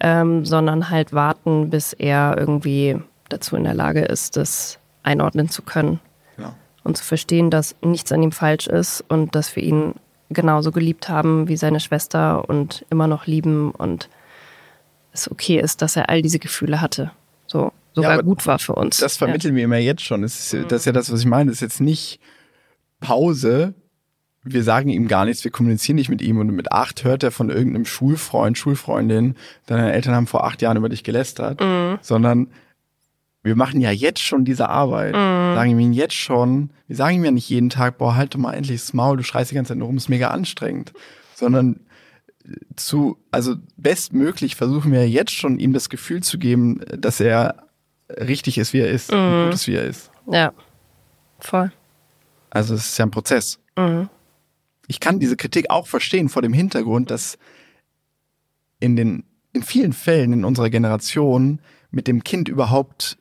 ähm, 0.00 0.46
sondern 0.46 0.88
halt 0.88 1.12
warten, 1.12 1.68
bis 1.68 1.92
er 1.92 2.36
irgendwie 2.38 2.98
dazu 3.28 3.56
in 3.56 3.64
der 3.64 3.74
Lage 3.74 4.00
ist, 4.00 4.36
das 4.36 4.78
einordnen 5.02 5.50
zu 5.50 5.62
können. 5.62 6.00
Ja. 6.38 6.54
Und 6.82 6.96
zu 6.96 7.04
verstehen, 7.04 7.50
dass 7.50 7.76
nichts 7.82 8.10
an 8.10 8.22
ihm 8.22 8.32
falsch 8.32 8.66
ist 8.66 9.04
und 9.08 9.34
dass 9.34 9.54
wir 9.54 9.62
ihn 9.62 9.94
genauso 10.30 10.72
geliebt 10.72 11.08
haben 11.08 11.48
wie 11.48 11.56
seine 11.56 11.80
Schwester 11.80 12.48
und 12.48 12.86
immer 12.90 13.06
noch 13.06 13.26
lieben 13.26 13.70
und 13.72 14.08
es 15.12 15.30
okay 15.30 15.58
ist, 15.58 15.82
dass 15.82 15.96
er 15.96 16.08
all 16.08 16.22
diese 16.22 16.38
Gefühle 16.38 16.80
hatte. 16.80 17.10
So 17.46 17.72
sogar 17.92 18.16
ja, 18.16 18.22
gut 18.22 18.46
war 18.46 18.58
für 18.58 18.74
uns. 18.74 18.98
Das 18.98 19.16
vermitteln 19.16 19.54
ja. 19.54 19.58
wir 19.58 19.64
immer 19.64 19.78
jetzt 19.78 20.02
schon. 20.02 20.22
Das 20.22 20.52
ist, 20.52 20.70
das 20.70 20.80
ist 20.80 20.84
ja 20.86 20.92
das, 20.92 21.12
was 21.12 21.20
ich 21.20 21.26
meine. 21.26 21.50
Das 21.50 21.56
ist 21.56 21.62
jetzt 21.62 21.80
nicht 21.80 22.20
Pause. 23.00 23.74
Wir 24.42 24.62
sagen 24.62 24.88
ihm 24.88 25.06
gar 25.06 25.26
nichts, 25.26 25.44
wir 25.44 25.50
kommunizieren 25.50 25.96
nicht 25.96 26.08
mit 26.08 26.22
ihm 26.22 26.38
und 26.38 26.48
mit 26.52 26.72
acht 26.72 27.04
hört 27.04 27.22
er 27.22 27.30
von 27.30 27.50
irgendeinem 27.50 27.84
Schulfreund, 27.84 28.56
Schulfreundin, 28.56 29.36
deine 29.66 29.92
Eltern 29.92 30.14
haben 30.14 30.26
vor 30.26 30.44
acht 30.44 30.62
Jahren 30.62 30.78
über 30.78 30.88
dich 30.88 31.04
gelästert, 31.04 31.60
mhm. 31.60 31.98
sondern 32.00 32.48
wir 33.42 33.56
machen 33.56 33.80
ja 33.80 33.90
jetzt 33.90 34.20
schon 34.20 34.44
diese 34.44 34.68
Arbeit. 34.68 35.14
Mm. 35.14 35.54
Sagen 35.54 35.78
ihm 35.78 35.92
jetzt 35.92 36.14
schon, 36.14 36.70
wir 36.86 36.96
sagen 36.96 37.16
ihm 37.16 37.24
ja 37.24 37.30
nicht 37.30 37.48
jeden 37.48 37.70
Tag, 37.70 37.98
boah, 37.98 38.14
halt 38.14 38.34
doch 38.34 38.38
mal 38.38 38.52
endlich 38.52 38.80
das 38.80 38.92
Maul, 38.92 39.16
du 39.16 39.22
schreist 39.22 39.50
die 39.50 39.54
ganze 39.54 39.70
Zeit 39.70 39.78
nur 39.78 39.86
rum, 39.86 39.96
ist 39.96 40.08
mega 40.08 40.28
anstrengend. 40.28 40.92
Sondern 41.34 41.80
zu, 42.76 43.18
also 43.30 43.56
bestmöglich 43.76 44.56
versuchen 44.56 44.92
wir 44.92 45.08
jetzt 45.08 45.32
schon 45.32 45.58
ihm 45.58 45.72
das 45.72 45.88
Gefühl 45.88 46.22
zu 46.22 46.38
geben, 46.38 46.80
dass 46.96 47.20
er 47.20 47.66
richtig 48.08 48.58
ist, 48.58 48.72
wie 48.72 48.80
er 48.80 48.90
ist, 48.90 49.10
mm. 49.10 49.44
gut 49.44 49.54
ist, 49.54 49.66
wie 49.66 49.74
er 49.74 49.84
ist. 49.84 50.10
Ja, 50.26 50.52
voll. 51.38 51.72
Also 52.50 52.74
es 52.74 52.90
ist 52.90 52.98
ja 52.98 53.06
ein 53.06 53.10
Prozess. 53.10 53.58
Mm. 53.76 54.04
Ich 54.86 55.00
kann 55.00 55.20
diese 55.20 55.36
Kritik 55.36 55.70
auch 55.70 55.86
verstehen 55.86 56.28
vor 56.28 56.42
dem 56.42 56.52
Hintergrund, 56.52 57.10
dass 57.10 57.38
in 58.80 58.96
den, 58.96 59.24
in 59.52 59.62
vielen 59.62 59.92
Fällen 59.92 60.32
in 60.32 60.44
unserer 60.44 60.70
Generation 60.70 61.60
mit 61.90 62.08
dem 62.08 62.24
Kind 62.24 62.48
überhaupt 62.48 63.18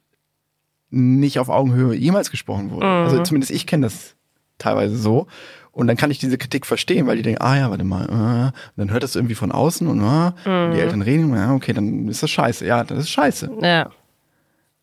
nicht 0.89 1.39
auf 1.39 1.49
Augenhöhe 1.49 1.95
jemals 1.95 2.31
gesprochen 2.31 2.71
wurde. 2.71 2.85
Mhm. 2.85 2.91
Also 2.91 3.23
zumindest 3.23 3.51
ich 3.51 3.67
kenne 3.67 3.85
das 3.85 4.15
teilweise 4.57 4.97
so. 4.97 5.27
Und 5.71 5.87
dann 5.87 5.97
kann 5.97 6.11
ich 6.11 6.17
diese 6.17 6.37
Kritik 6.37 6.65
verstehen, 6.65 7.07
weil 7.07 7.17
die 7.17 7.21
denken, 7.21 7.41
ah 7.41 7.55
ja, 7.55 7.69
warte 7.69 7.83
mal, 7.83 8.05
äh, 8.05 8.45
und 8.47 8.73
dann 8.75 8.91
hört 8.91 9.03
das 9.03 9.15
irgendwie 9.15 9.35
von 9.35 9.51
außen 9.51 9.87
und, 9.87 9.99
äh, 9.99 10.01
mhm. 10.01 10.65
und 10.65 10.71
die 10.73 10.79
Eltern 10.79 11.01
reden, 11.01 11.33
ja, 11.33 11.53
okay, 11.53 11.73
dann 11.73 12.07
ist 12.07 12.23
das 12.23 12.31
scheiße. 12.31 12.65
Ja, 12.65 12.83
das 12.83 12.99
ist 12.99 13.09
scheiße. 13.11 13.49
Ja. 13.61 13.91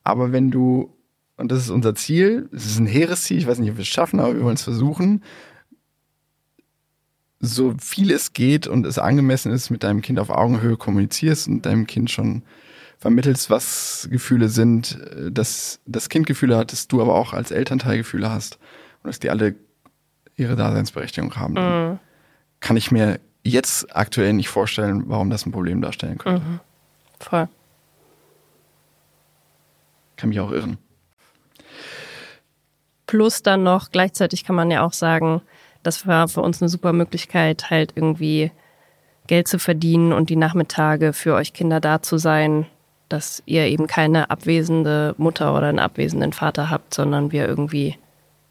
Aber 0.05 0.33
wenn 0.33 0.51
du, 0.51 0.95
und 1.37 1.51
das 1.51 1.59
ist 1.59 1.71
unser 1.71 1.95
Ziel, 1.95 2.49
es 2.53 2.65
ist 2.65 2.79
ein 2.79 2.87
hehres 2.87 3.25
Ziel, 3.25 3.39
ich 3.39 3.47
weiß 3.47 3.59
nicht, 3.59 3.71
ob 3.71 3.77
wir 3.77 3.83
es 3.83 3.89
schaffen, 3.89 4.21
aber 4.21 4.35
wir 4.35 4.43
wollen 4.43 4.55
es 4.55 4.63
versuchen, 4.63 5.23
so 7.41 7.75
viel 7.79 8.11
es 8.11 8.33
geht 8.33 8.67
und 8.67 8.87
es 8.87 8.99
angemessen 8.99 9.53
ist, 9.53 9.71
mit 9.71 9.83
deinem 9.83 10.01
Kind 10.01 10.19
auf 10.19 10.31
Augenhöhe 10.31 10.77
kommunizierst 10.77 11.49
und 11.49 11.67
deinem 11.67 11.87
Kind 11.87 12.11
schon 12.11 12.43
vermittelst, 12.99 13.51
was 13.51 14.09
Gefühle 14.11 14.49
sind, 14.49 15.01
äh, 15.01 15.31
dass 15.31 15.81
das 15.87 16.09
Kind 16.09 16.27
Gefühle 16.27 16.57
hat, 16.57 16.73
dass 16.73 16.89
du 16.89 17.01
aber 17.01 17.15
auch 17.15 17.33
als 17.33 17.51
Elternteil 17.51 17.99
Gefühle 17.99 18.31
hast 18.31 18.59
und 19.03 19.09
dass 19.09 19.19
die 19.19 19.31
alle 19.31 19.55
ihre 20.37 20.57
Daseinsberechtigung 20.57 21.37
haben. 21.37 21.55
Mhm. 21.55 21.99
Kann 22.61 22.77
ich 22.77 22.91
mir 22.91 23.21
jetzt 23.43 23.95
aktuell 23.95 24.33
nicht 24.33 24.49
vorstellen, 24.49 25.05
warum 25.07 25.31
das 25.31 25.47
ein 25.47 25.53
Problem 25.53 25.81
darstellen 25.81 26.19
könnte. 26.19 26.43
Mhm. 26.43 26.61
Voll. 27.21 27.49
Kann 30.17 30.29
mich 30.31 30.41
auch 30.41 30.51
irren. 30.51 30.79
Plus 33.07 33.43
dann 33.43 33.63
noch, 33.63 33.91
gleichzeitig 33.93 34.45
kann 34.45 34.57
man 34.57 34.71
ja 34.71 34.85
auch 34.85 34.93
sagen, 34.93 35.43
das 35.83 36.07
war 36.07 36.27
für 36.27 36.41
uns 36.41 36.61
eine 36.61 36.69
super 36.69 36.93
Möglichkeit, 36.93 37.71
halt 37.71 37.93
irgendwie 37.95 38.51
Geld 39.29 39.47
zu 39.47 39.59
verdienen 39.59 40.13
und 40.13 40.31
die 40.31 40.37
Nachmittage 40.37 41.13
für 41.13 41.35
euch 41.35 41.53
Kinder 41.53 41.81
da 41.81 42.03
zu 42.03 42.19
sein, 42.19 42.67
dass 43.09 43.43
ihr 43.47 43.67
eben 43.67 43.87
keine 43.87 44.31
abwesende 44.31 45.15
Mutter 45.19 45.55
oder 45.55 45.69
einen 45.69 45.79
abwesenden 45.79 46.33
Vater 46.33 46.71
habt, 46.71 46.95
sondern 46.95 47.33
wir 47.33 47.47
irgendwie 47.47 47.97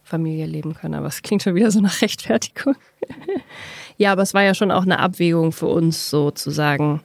Familie 0.04 0.46
leben 0.46 0.76
können. 0.76 0.94
Aber 0.94 1.08
es 1.08 1.22
klingt 1.22 1.44
schon 1.44 1.56
wieder 1.56 1.72
so 1.72 1.82
nach 1.82 2.02
Rechtfertigung. 2.02 2.76
ja, 3.98 4.12
aber 4.12 4.22
es 4.22 4.34
war 4.34 4.44
ja 4.44 4.54
schon 4.54 4.72
auch 4.72 4.84
eine 4.84 5.00
Abwägung 5.00 5.52
für 5.52 5.68
uns, 5.68 6.10
sozusagen, 6.10 7.02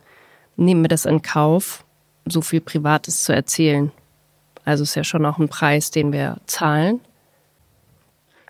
nehmen 0.57 0.83
wir 0.83 0.89
das 0.89 1.07
in 1.07 1.23
Kauf, 1.23 1.85
so 2.27 2.43
viel 2.43 2.61
Privates 2.61 3.25
zu 3.25 3.33
erzählen. 3.33 3.91
Also 4.65 4.85
ist 4.85 4.95
ja 4.95 5.05
schon 5.05 5.25
auch 5.27 5.39
ein 5.39 5.49
Preis, 5.49 5.91
den 5.91 6.13
wir 6.13 6.37
zahlen. 6.47 7.01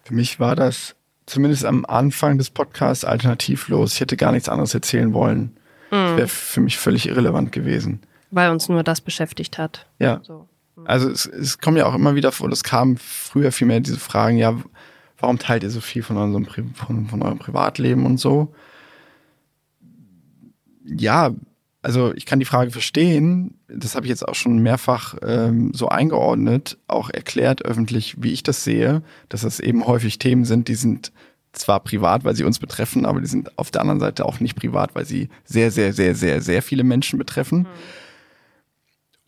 Für 0.05 0.15
mich 0.15 0.41
war 0.41 0.57
das 0.57 0.97
zumindest 1.27 1.65
am 1.65 1.85
Anfang 1.87 2.37
des 2.37 2.51
Podcasts 2.51 3.05
alternativlos. 3.05 3.95
Ich 3.95 4.01
hätte 4.01 4.17
gar 4.17 4.33
nichts 4.33 4.49
anderes 4.49 4.75
erzählen 4.75 5.15
wollen. 5.15 5.57
Das 5.91 6.17
wäre 6.17 6.29
für 6.29 6.61
mich 6.61 6.79
völlig 6.79 7.09
irrelevant 7.09 7.53
gewesen. 7.53 8.01
Weil 8.31 8.51
uns 8.51 8.69
nur 8.69 8.83
das 8.83 9.01
beschäftigt 9.01 9.59
hat. 9.59 9.87
Ja. 9.99 10.21
So. 10.23 10.49
Also 10.85 11.11
es, 11.11 11.27
es 11.27 11.59
kommt 11.59 11.77
ja 11.79 11.87
auch 11.87 11.95
immer 11.95 12.15
wieder 12.15 12.33
vor, 12.33 12.49
es 12.51 12.65
kam 12.65 12.97
früher 12.97 13.53
viel 13.53 13.67
mehr 13.67 13.81
diese 13.81 13.99
Fragen, 13.99 14.39
ja, 14.39 14.57
warum 15.19 15.39
teilt 15.39 15.63
ihr 15.63 15.71
so 15.71 15.81
viel 15.81 16.03
von 16.03 16.17
eurem, 16.17 16.45
Pri- 16.45 16.75
von, 16.75 17.07
von 17.07 17.23
eurem 17.23 17.39
Privatleben 17.39 18.07
und 18.07 18.19
so? 18.19 18.55
Ja, 20.85 21.33
also 21.83 22.15
ich 22.15 22.27
kann 22.27 22.39
die 22.39 22.47
Frage 22.47 22.71
verstehen, 22.71 23.59
das 23.69 23.95
habe 23.95 24.07
ich 24.07 24.11
jetzt 24.11 24.27
auch 24.27 24.35
schon 24.35 24.59
mehrfach 24.59 25.17
ähm, 25.23 25.73
so 25.75 25.89
eingeordnet, 25.89 26.79
auch 26.89 27.11
erklärt 27.11 27.65
öffentlich, 27.65 28.17
wie 28.23 28.33
ich 28.33 28.43
das 28.43 28.65
sehe, 28.65 29.03
dass 29.29 29.43
das 29.43 29.61
eben 29.61 29.87
häufig 29.87 30.19
Themen 30.19 30.45
sind, 30.45 30.69
die 30.69 30.75
sind 30.75 31.13
zwar 31.53 31.81
privat, 31.81 32.25
weil 32.25 32.37
sie 32.37 32.45
uns 32.45 32.59
betreffen, 32.59 33.05
aber 33.05 33.21
die 33.21 33.27
sind 33.27 33.59
auf 33.59 33.71
der 33.71 33.81
anderen 33.81 34.01
Seite 34.01 34.25
auch 34.25 34.41
nicht 34.41 34.57
privat, 34.57 34.95
weil 34.95 35.05
sie 35.05 35.29
sehr, 35.45 35.71
sehr, 35.71 35.93
sehr, 35.93 36.15
sehr, 36.15 36.41
sehr 36.41 36.63
viele 36.63 36.85
Menschen 36.85 37.19
betreffen. 37.19 37.67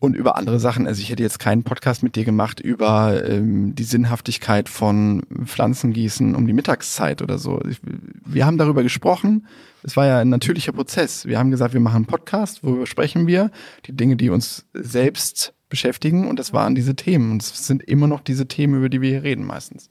Und 0.03 0.17
über 0.17 0.35
andere 0.35 0.59
Sachen, 0.59 0.85
also 0.85 1.01
ich 1.01 1.09
hätte 1.11 1.23
jetzt 1.23 1.39
keinen 1.39 1.63
Podcast 1.63 2.03
mit 2.03 2.17
dir 2.17 2.25
gemacht 2.25 2.59
über 2.59 3.25
ähm, 3.25 3.73
die 3.73 3.85
Sinnhaftigkeit 3.85 4.67
von 4.67 5.23
Pflanzengießen 5.45 6.35
um 6.35 6.45
die 6.45 6.51
Mittagszeit 6.51 7.21
oder 7.21 7.37
so. 7.37 7.61
Ich, 7.69 7.77
wir 8.25 8.45
haben 8.45 8.57
darüber 8.57 8.83
gesprochen. 8.83 9.47
Es 9.81 9.95
war 9.95 10.05
ja 10.05 10.19
ein 10.19 10.27
natürlicher 10.27 10.73
Prozess. 10.73 11.25
Wir 11.25 11.39
haben 11.39 11.51
gesagt, 11.51 11.73
wir 11.73 11.79
machen 11.79 11.95
einen 11.95 12.05
Podcast, 12.05 12.65
worüber 12.65 12.85
sprechen 12.85 13.27
wir, 13.27 13.49
die 13.85 13.95
Dinge, 13.95 14.17
die 14.17 14.29
uns 14.29 14.65
selbst 14.73 15.53
beschäftigen. 15.69 16.27
Und 16.27 16.37
das 16.37 16.51
waren 16.51 16.75
diese 16.75 16.97
Themen. 16.97 17.31
Und 17.31 17.41
es 17.41 17.65
sind 17.65 17.81
immer 17.81 18.07
noch 18.07 18.19
diese 18.19 18.45
Themen, 18.45 18.75
über 18.75 18.89
die 18.89 18.99
wir 18.99 19.09
hier 19.09 19.23
reden 19.23 19.45
meistens. 19.45 19.89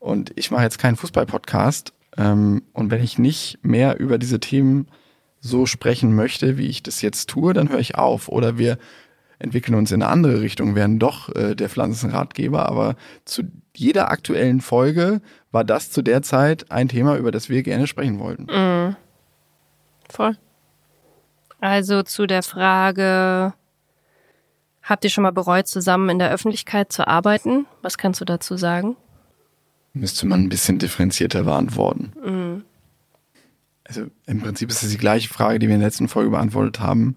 Und 0.00 0.32
ich 0.34 0.50
mache 0.50 0.64
jetzt 0.64 0.80
keinen 0.80 0.96
Fußball-Podcast. 0.96 1.92
Ähm, 2.16 2.64
und 2.72 2.90
wenn 2.90 3.04
ich 3.04 3.20
nicht 3.20 3.60
mehr 3.62 4.00
über 4.00 4.18
diese 4.18 4.40
Themen 4.40 4.88
so 5.46 5.66
sprechen 5.66 6.14
möchte, 6.14 6.58
wie 6.58 6.68
ich 6.68 6.82
das 6.82 7.02
jetzt 7.02 7.28
tue, 7.30 7.54
dann 7.54 7.68
höre 7.68 7.78
ich 7.78 7.94
auf. 7.96 8.28
Oder 8.28 8.58
wir 8.58 8.78
entwickeln 9.38 9.74
uns 9.74 9.92
in 9.92 10.02
eine 10.02 10.10
andere 10.10 10.40
Richtung, 10.40 10.74
werden 10.74 10.98
doch 10.98 11.34
äh, 11.34 11.54
der 11.54 11.68
Pflanzenratgeber. 11.68 12.68
Aber 12.68 12.96
zu 13.24 13.44
jeder 13.74 14.10
aktuellen 14.10 14.60
Folge 14.60 15.20
war 15.52 15.64
das 15.64 15.90
zu 15.90 16.02
der 16.02 16.22
Zeit 16.22 16.70
ein 16.70 16.88
Thema, 16.88 17.16
über 17.16 17.30
das 17.30 17.48
wir 17.48 17.62
gerne 17.62 17.86
sprechen 17.86 18.18
wollten. 18.18 18.96
Voll. 20.08 20.36
Also 21.60 22.02
zu 22.02 22.26
der 22.26 22.42
Frage, 22.42 23.54
habt 24.82 25.04
ihr 25.04 25.10
schon 25.10 25.22
mal 25.22 25.32
bereut, 25.32 25.66
zusammen 25.66 26.08
in 26.10 26.18
der 26.18 26.30
Öffentlichkeit 26.30 26.92
zu 26.92 27.06
arbeiten? 27.06 27.66
Was 27.82 27.98
kannst 27.98 28.20
du 28.20 28.24
dazu 28.24 28.56
sagen? 28.56 28.96
Müsste 29.92 30.26
man 30.26 30.42
ein 30.42 30.48
bisschen 30.48 30.78
differenzierter 30.78 31.44
beantworten. 31.44 32.64
Also 33.88 34.06
im 34.26 34.40
Prinzip 34.40 34.70
ist 34.70 34.82
es 34.82 34.90
die 34.90 34.98
gleiche 34.98 35.28
Frage, 35.28 35.58
die 35.58 35.68
wir 35.68 35.74
in 35.74 35.80
der 35.80 35.88
letzten 35.88 36.08
Folge 36.08 36.30
beantwortet 36.30 36.80
haben. 36.80 37.16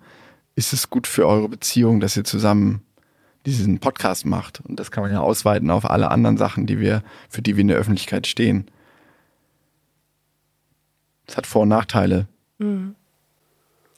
Ist 0.56 0.74
es 0.74 0.90
gut 0.90 1.08
für 1.08 1.28
eure 1.28 1.50
Beziehung, 1.50 2.00
dass 2.00 2.16
ihr 2.16 2.24
zusammen 2.24 2.84
diesen 3.46 3.80
Podcast 3.80 4.26
macht? 4.26 4.62
Und 4.62 4.80
das 4.80 4.92
kann 4.92 5.04
man 5.04 5.12
ja 5.12 5.20
ausweiten 5.20 5.72
auf 5.72 5.90
alle 5.90 6.12
anderen 6.12 6.38
Sachen, 6.38 6.68
die 6.68 6.80
wir, 6.80 7.02
für 7.30 7.42
die 7.42 7.56
wir 7.56 7.62
in 7.62 7.70
der 7.70 7.78
Öffentlichkeit 7.78 8.28
stehen. 8.28 8.70
Es 11.28 11.38
hat 11.38 11.48
Vor- 11.48 11.64
und 11.64 11.70
Nachteile. 11.70 12.28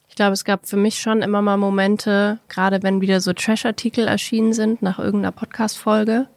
Ich 0.09 0.15
glaube, 0.15 0.33
es 0.33 0.45
gab 0.45 0.67
für 0.67 0.77
mich 0.77 0.99
schon 0.99 1.21
immer 1.21 1.41
mal 1.41 1.57
Momente, 1.57 2.39
gerade 2.47 2.83
wenn 2.83 3.01
wieder 3.01 3.21
so 3.21 3.33
Trash-Artikel 3.33 4.07
erschienen 4.07 4.53
sind 4.53 4.81
nach 4.81 4.99
irgendeiner 4.99 5.31
Podcast-Folge, 5.31 6.27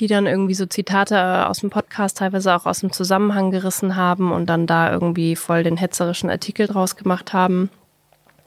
die 0.00 0.06
dann 0.06 0.26
irgendwie 0.26 0.54
so 0.54 0.66
Zitate 0.66 1.48
aus 1.48 1.60
dem 1.60 1.70
Podcast 1.70 2.18
teilweise 2.18 2.54
auch 2.54 2.66
aus 2.66 2.80
dem 2.80 2.92
Zusammenhang 2.92 3.50
gerissen 3.50 3.96
haben 3.96 4.32
und 4.32 4.46
dann 4.46 4.66
da 4.66 4.92
irgendwie 4.92 5.34
voll 5.34 5.62
den 5.64 5.76
hetzerischen 5.76 6.30
Artikel 6.30 6.66
draus 6.66 6.96
gemacht 6.96 7.32
haben, 7.32 7.70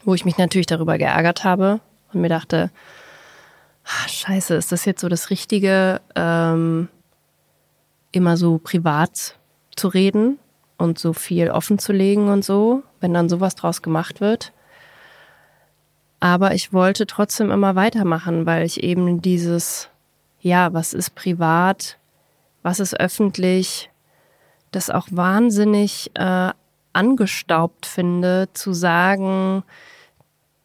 wo 0.05 0.13
ich 0.13 0.25
mich 0.25 0.37
natürlich 0.37 0.67
darüber 0.67 0.97
geärgert 0.97 1.43
habe 1.43 1.81
und 2.13 2.21
mir 2.21 2.29
dachte, 2.29 2.71
ah, 3.85 4.07
scheiße, 4.07 4.55
ist 4.55 4.71
das 4.71 4.85
jetzt 4.85 5.01
so 5.01 5.09
das 5.09 5.29
Richtige, 5.29 6.01
ähm, 6.15 6.87
immer 8.11 8.37
so 8.37 8.57
privat 8.57 9.35
zu 9.75 9.87
reden 9.87 10.39
und 10.77 10.99
so 10.99 11.13
viel 11.13 11.49
offen 11.49 11.79
zu 11.79 11.93
legen 11.93 12.29
und 12.29 12.43
so, 12.43 12.83
wenn 12.99 13.13
dann 13.13 13.29
sowas 13.29 13.55
draus 13.55 13.81
gemacht 13.81 14.21
wird. 14.21 14.53
Aber 16.19 16.53
ich 16.53 16.71
wollte 16.71 17.07
trotzdem 17.07 17.51
immer 17.51 17.75
weitermachen, 17.75 18.45
weil 18.45 18.65
ich 18.65 18.83
eben 18.83 19.21
dieses, 19.21 19.90
ja, 20.41 20.73
was 20.73 20.93
ist 20.93 21.15
privat, 21.15 21.97
was 22.63 22.79
ist 22.79 22.99
öffentlich, 22.99 23.89
das 24.71 24.89
auch 24.89 25.07
wahnsinnig 25.11 26.11
äh, 26.15 26.51
angestaubt 26.93 27.85
finde, 27.85 28.49
zu 28.53 28.73
sagen, 28.73 29.63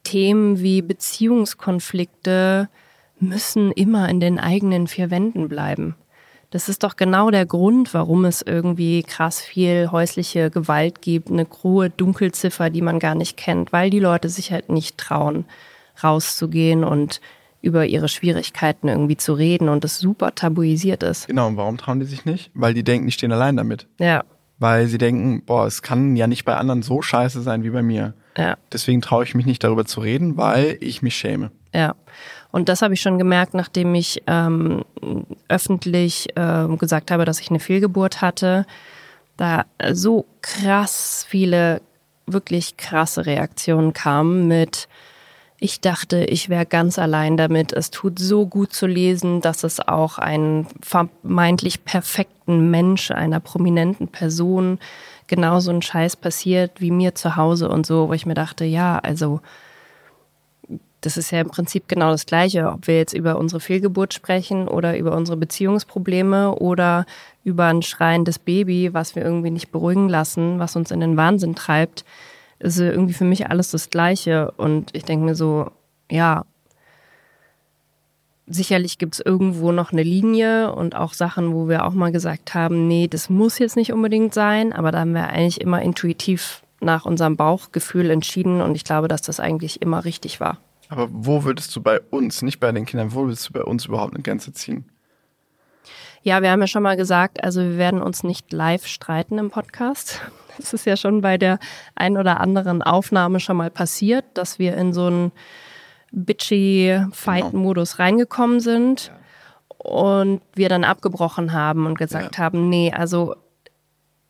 Themen 0.03 0.61
wie 0.61 0.83
Beziehungskonflikte 0.83 2.69
müssen 3.19 3.73
immer 3.73 4.09
in 4.09 4.21
den 4.21 4.39
eigenen 4.39 4.87
vier 4.87 5.11
Wänden 5.11 5.49
bleiben. 5.49 5.97
Das 6.51 6.69
ist 6.69 6.85
doch 6.85 6.97
genau 6.97 7.31
der 7.31 7.45
Grund, 7.45 7.93
warum 7.93 8.25
es 8.25 8.41
irgendwie 8.41 9.03
krass 9.03 9.41
viel 9.41 9.91
häusliche 9.91 10.51
Gewalt 10.51 11.03
gibt, 11.03 11.29
eine 11.31 11.47
hohe 11.62 11.91
Dunkelziffer, 11.91 12.71
die 12.71 12.83
man 12.83 12.99
gar 12.99 13.15
nicht 13.15 13.37
kennt, 13.37 13.73
weil 13.73 13.91
die 13.91 13.99
Leute 13.99 14.29
sich 14.29 14.53
halt 14.53 14.69
nicht 14.69 14.97
trauen, 14.97 15.45
rauszugehen 16.03 16.85
und 16.85 17.21
über 17.66 17.85
ihre 17.87 18.09
Schwierigkeiten 18.09 18.88
irgendwie 18.88 19.16
zu 19.16 19.35
reden 19.35 19.68
und 19.68 19.85
es 19.85 19.98
super 19.98 20.35
tabuisiert 20.35 21.02
ist. 21.02 21.26
Genau, 21.26 21.48
und 21.48 21.57
warum 21.57 21.76
trauen 21.76 22.00
die 22.00 22.07
sich 22.07 22.24
nicht? 22.24 22.50
Weil 22.55 22.72
die 22.72 22.85
denken, 22.85 23.07
die 23.07 23.12
stehen 23.12 23.33
allein 23.33 23.57
damit. 23.57 23.87
Ja, 23.98 24.22
Weil 24.59 24.87
sie 24.87 24.98
denken, 24.98 25.42
boah, 25.44 25.66
es 25.66 25.83
kann 25.83 26.16
ja 26.16 26.26
nicht 26.26 26.44
bei 26.44 26.57
anderen 26.57 26.83
so 26.83 27.02
scheiße 27.02 27.42
sein 27.42 27.62
wie 27.64 27.70
bei 27.70 27.83
mir. 27.83 28.14
ja. 28.38 28.57
Deswegen 28.72 29.02
traue 29.02 29.24
ich 29.24 29.35
mich 29.35 29.44
nicht 29.46 29.62
darüber 29.64 29.85
zu 29.85 30.00
reden, 30.00 30.37
weil 30.37 30.79
ich 30.81 31.02
mich 31.02 31.16
schäme. 31.16 31.50
Ja, 31.74 31.94
und 32.52 32.68
das 32.70 32.81
habe 32.81 32.94
ich 32.94 33.02
schon 33.02 33.18
gemerkt, 33.18 33.52
nachdem 33.52 33.94
ich 33.94 34.22
ähm, 34.26 34.83
öffentlich 35.48 36.29
ähm, 36.37 36.79
gesagt 36.79 37.11
habe, 37.11 37.24
dass 37.24 37.40
ich 37.40 37.50
eine 37.50 37.61
Fehlgeburt 37.61 38.22
hatte. 38.22 38.64
Da 39.37 39.66
so 39.92 40.24
krass 40.40 41.26
viele, 41.29 41.83
wirklich 42.26 42.76
krasse 42.79 43.26
Reaktionen 43.26 43.92
kamen 43.92 44.48
mit, 44.48 44.88
ich 45.59 45.81
dachte, 45.81 46.25
ich 46.25 46.49
wäre 46.49 46.66
ganz 46.66 46.99
allein 46.99 47.37
damit. 47.37 47.73
Es 47.73 47.90
tut 47.90 48.19
so 48.19 48.47
gut 48.47 48.73
zu 48.73 48.87
lesen, 48.87 49.40
dass 49.40 49.64
es 49.64 49.81
auch 49.81 50.19
einen 50.19 50.66
vermeintlich 50.83 51.85
perfekten 51.85 52.71
Mensch, 52.71 53.11
einer 53.11 53.40
prominenten 53.40 54.09
Person, 54.09 54.79
genauso 55.29 55.71
ein 55.71 55.83
Scheiß 55.83 56.16
passiert 56.16 56.81
wie 56.81 56.90
mir 56.90 57.14
zu 57.14 57.37
Hause 57.37 57.69
und 57.69 57.87
so, 57.87 58.09
wo 58.09 58.12
ich 58.12 58.27
mir 58.27 58.35
dachte, 58.35 58.64
ja, 58.64 58.99
also 58.99 59.40
das 61.01 61.16
ist 61.16 61.31
ja 61.31 61.40
im 61.40 61.49
Prinzip 61.49 61.88
genau 61.88 62.11
das 62.11 62.27
Gleiche, 62.27 62.69
ob 62.69 62.87
wir 62.87 62.97
jetzt 62.97 63.12
über 63.12 63.38
unsere 63.38 63.61
Fehlgeburt 63.61 64.12
sprechen 64.12 64.66
oder 64.66 64.99
über 64.99 65.16
unsere 65.16 65.37
Beziehungsprobleme 65.37 66.55
oder 66.57 67.07
über 67.45 67.66
ein 67.66 67.83
schreiendes 67.83 68.38
Baby, 68.38 68.92
was 68.92 69.14
wir 69.14 69.23
irgendwie 69.23 69.51
nicht 69.51 69.71
beruhigen 69.71 70.09
lassen, 70.09 70.59
was 70.59 70.75
uns 70.75 70.90
in 70.90 71.01
den 71.01 71.16
Wahnsinn 71.16 71.55
treibt, 71.55 72.05
ist 72.59 72.79
irgendwie 72.79 73.14
für 73.14 73.25
mich 73.25 73.49
alles 73.49 73.71
das 73.71 73.90
Gleiche. 73.90 74.51
Und 74.53 74.95
ich 74.95 75.05
denke 75.05 75.25
mir 75.25 75.35
so, 75.35 75.71
ja, 76.11 76.45
sicherlich 78.46 78.98
gibt 78.98 79.15
es 79.15 79.21
irgendwo 79.21 79.73
noch 79.73 79.92
eine 79.92 80.02
Linie 80.02 80.73
und 80.73 80.94
auch 80.94 81.13
Sachen, 81.13 81.52
wo 81.52 81.69
wir 81.69 81.85
auch 81.85 81.92
mal 81.92 82.13
gesagt 82.13 82.54
haben, 82.54 82.87
nee, 82.87 83.09
das 83.09 83.29
muss 83.29 83.59
jetzt 83.59 83.77
nicht 83.77 83.92
unbedingt 83.92 84.35
sein, 84.35 84.73
aber 84.73 84.92
da 84.92 85.00
haben 85.00 85.15
wir 85.15 85.29
eigentlich 85.29 85.61
immer 85.61 85.83
intuitiv 85.83 86.63
nach 86.81 87.04
unserem 87.04 87.37
Bauchgefühl 87.37 88.11
entschieden 88.11 88.61
und 88.61 88.75
ich 88.77 88.85
glaube, 88.85 89.09
dass 89.09 89.23
das 89.23 89.40
eigentlich 89.40 89.83
immer 89.83 90.04
richtig 90.04 90.40
war. 90.40 90.59
Aber 90.88 91.09
wo 91.11 91.42
würdest 91.42 91.75
du 91.75 91.83
bei 91.83 92.00
uns, 92.11 92.42
nicht 92.42 92.61
bei 92.61 92.71
den 92.71 92.87
Kindern, 92.87 93.13
wo 93.13 93.25
würdest 93.25 93.48
du 93.48 93.52
bei 93.52 93.63
uns 93.63 93.87
überhaupt 93.87 94.15
eine 94.15 94.23
Grenze 94.23 94.52
ziehen? 94.52 94.85
Ja, 96.23 96.42
wir 96.42 96.50
haben 96.50 96.61
ja 96.61 96.67
schon 96.67 96.83
mal 96.83 96.96
gesagt, 96.96 97.42
also 97.42 97.61
wir 97.61 97.79
werden 97.79 98.02
uns 98.02 98.23
nicht 98.23 98.52
live 98.52 98.87
streiten 98.87 99.38
im 99.38 99.50
Podcast. 99.50 100.21
Das 100.61 100.73
ist 100.73 100.87
ja 100.87 100.96
schon 100.96 101.21
bei 101.21 101.38
der 101.38 101.59
ein 101.94 102.17
oder 102.17 102.40
anderen 102.40 102.83
Aufnahme 102.83 103.40
schon 103.40 103.57
mal 103.57 103.71
passiert, 103.71 104.25
dass 104.35 104.59
wir 104.59 104.77
in 104.77 104.92
so 104.92 105.07
einen 105.07 105.33
bitchy 106.13 107.00
Fight-Modus 107.13 107.98
reingekommen 107.98 108.61
sind 108.61 109.13
und 109.79 110.40
wir 110.54 110.69
dann 110.69 110.85
abgebrochen 110.85 111.52
haben 111.52 111.87
und 111.87 111.98
gesagt 111.98 112.37
Ja. 112.38 112.44
haben, 112.44 112.69
nee, 112.69 112.92
also 112.92 113.35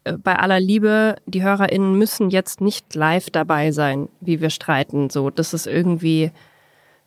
äh, 0.04 0.12
bei 0.14 0.36
aller 0.36 0.60
Liebe, 0.60 1.16
die 1.26 1.42
HörerInnen 1.42 1.96
müssen 1.96 2.30
jetzt 2.30 2.60
nicht 2.60 2.94
live 2.94 3.30
dabei 3.30 3.70
sein, 3.72 4.08
wie 4.20 4.40
wir 4.40 4.50
streiten. 4.50 5.10
So, 5.10 5.30
das 5.30 5.54
ist 5.54 5.66
irgendwie 5.66 6.32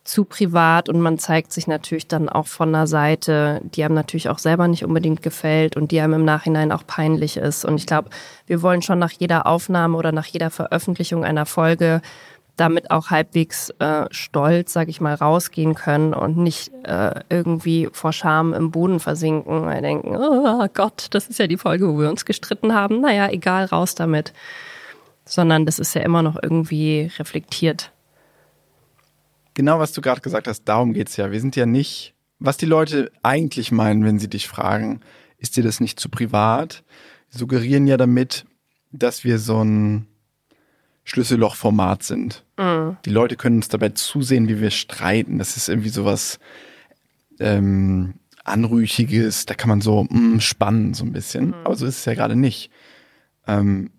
zu 0.09 0.25
privat 0.25 0.89
und 0.89 0.99
man 1.01 1.19
zeigt 1.19 1.53
sich 1.53 1.67
natürlich 1.67 2.07
dann 2.07 2.29
auch 2.29 2.47
von 2.47 2.69
einer 2.69 2.87
Seite, 2.87 3.61
die 3.63 3.83
einem 3.83 3.93
natürlich 3.93 4.27
auch 4.29 4.39
selber 4.39 4.67
nicht 4.67 4.83
unbedingt 4.83 5.21
gefällt 5.21 5.77
und 5.77 5.91
die 5.91 6.01
einem 6.01 6.13
im 6.13 6.25
Nachhinein 6.25 6.71
auch 6.71 6.85
peinlich 6.87 7.37
ist. 7.37 7.63
Und 7.63 7.75
ich 7.75 7.85
glaube, 7.85 8.09
wir 8.47 8.63
wollen 8.63 8.81
schon 8.81 8.97
nach 8.97 9.11
jeder 9.11 9.45
Aufnahme 9.45 9.95
oder 9.95 10.11
nach 10.11 10.25
jeder 10.25 10.49
Veröffentlichung 10.49 11.23
einer 11.23 11.45
Folge 11.45 12.01
damit 12.55 12.89
auch 12.89 13.11
halbwegs 13.11 13.69
äh, 13.79 14.05
stolz, 14.09 14.73
sag 14.73 14.89
ich 14.89 14.99
mal, 14.99 15.13
rausgehen 15.13 15.75
können 15.75 16.15
und 16.15 16.37
nicht 16.37 16.71
äh, 16.83 17.21
irgendwie 17.29 17.87
vor 17.93 18.11
Scham 18.11 18.53
im 18.53 18.71
Boden 18.71 18.99
versinken, 18.99 19.65
weil 19.65 19.81
denken, 19.81 20.17
oh 20.17 20.67
Gott, 20.73 21.07
das 21.11 21.27
ist 21.27 21.37
ja 21.39 21.45
die 21.45 21.57
Folge, 21.57 21.87
wo 21.87 21.99
wir 21.99 22.09
uns 22.09 22.25
gestritten 22.25 22.73
haben. 22.73 22.99
Naja, 22.99 23.29
egal, 23.29 23.65
raus 23.65 23.93
damit. 23.93 24.33
Sondern 25.23 25.67
das 25.67 25.77
ist 25.77 25.93
ja 25.93 26.01
immer 26.01 26.23
noch 26.23 26.37
irgendwie 26.41 27.11
reflektiert. 27.19 27.91
Genau, 29.59 29.77
was 29.77 29.91
du 29.91 29.99
gerade 29.99 30.21
gesagt 30.21 30.47
hast, 30.47 30.63
darum 30.63 30.93
geht's 30.93 31.17
ja. 31.17 31.33
Wir 31.33 31.41
sind 31.41 31.57
ja 31.57 31.65
nicht, 31.65 32.13
was 32.39 32.55
die 32.55 32.65
Leute 32.65 33.11
eigentlich 33.23 33.73
meinen, 33.73 34.05
wenn 34.05 34.17
sie 34.17 34.29
dich 34.29 34.47
fragen, 34.47 35.01
ist 35.37 35.57
dir 35.57 35.63
das 35.63 35.81
nicht 35.81 35.99
zu 35.99 36.07
privat? 36.07 36.85
Suggerieren 37.29 37.85
ja 37.85 37.97
damit, 37.97 38.45
dass 38.93 39.25
wir 39.25 39.37
so 39.37 39.61
ein 39.61 40.07
Schlüssellochformat 41.03 42.03
sind. 42.03 42.45
Mhm. 42.57 42.95
Die 43.03 43.09
Leute 43.09 43.35
können 43.35 43.57
uns 43.57 43.67
dabei 43.67 43.89
zusehen, 43.89 44.47
wie 44.47 44.61
wir 44.61 44.71
streiten. 44.71 45.39
Das 45.39 45.57
ist 45.57 45.67
irgendwie 45.67 45.89
sowas 45.89 46.39
ähm, 47.41 48.13
Anrüchiges, 48.45 49.45
da 49.45 49.55
kann 49.55 49.67
man 49.67 49.81
so 49.81 50.05
mm, 50.05 50.39
spannen, 50.39 50.93
so 50.93 51.03
ein 51.03 51.11
bisschen. 51.11 51.47
Mhm. 51.47 51.53
Aber 51.65 51.75
so 51.75 51.85
ist 51.85 51.97
es 51.97 52.05
ja 52.05 52.13
gerade 52.13 52.37
nicht. 52.37 52.71
Ähm, 53.45 53.91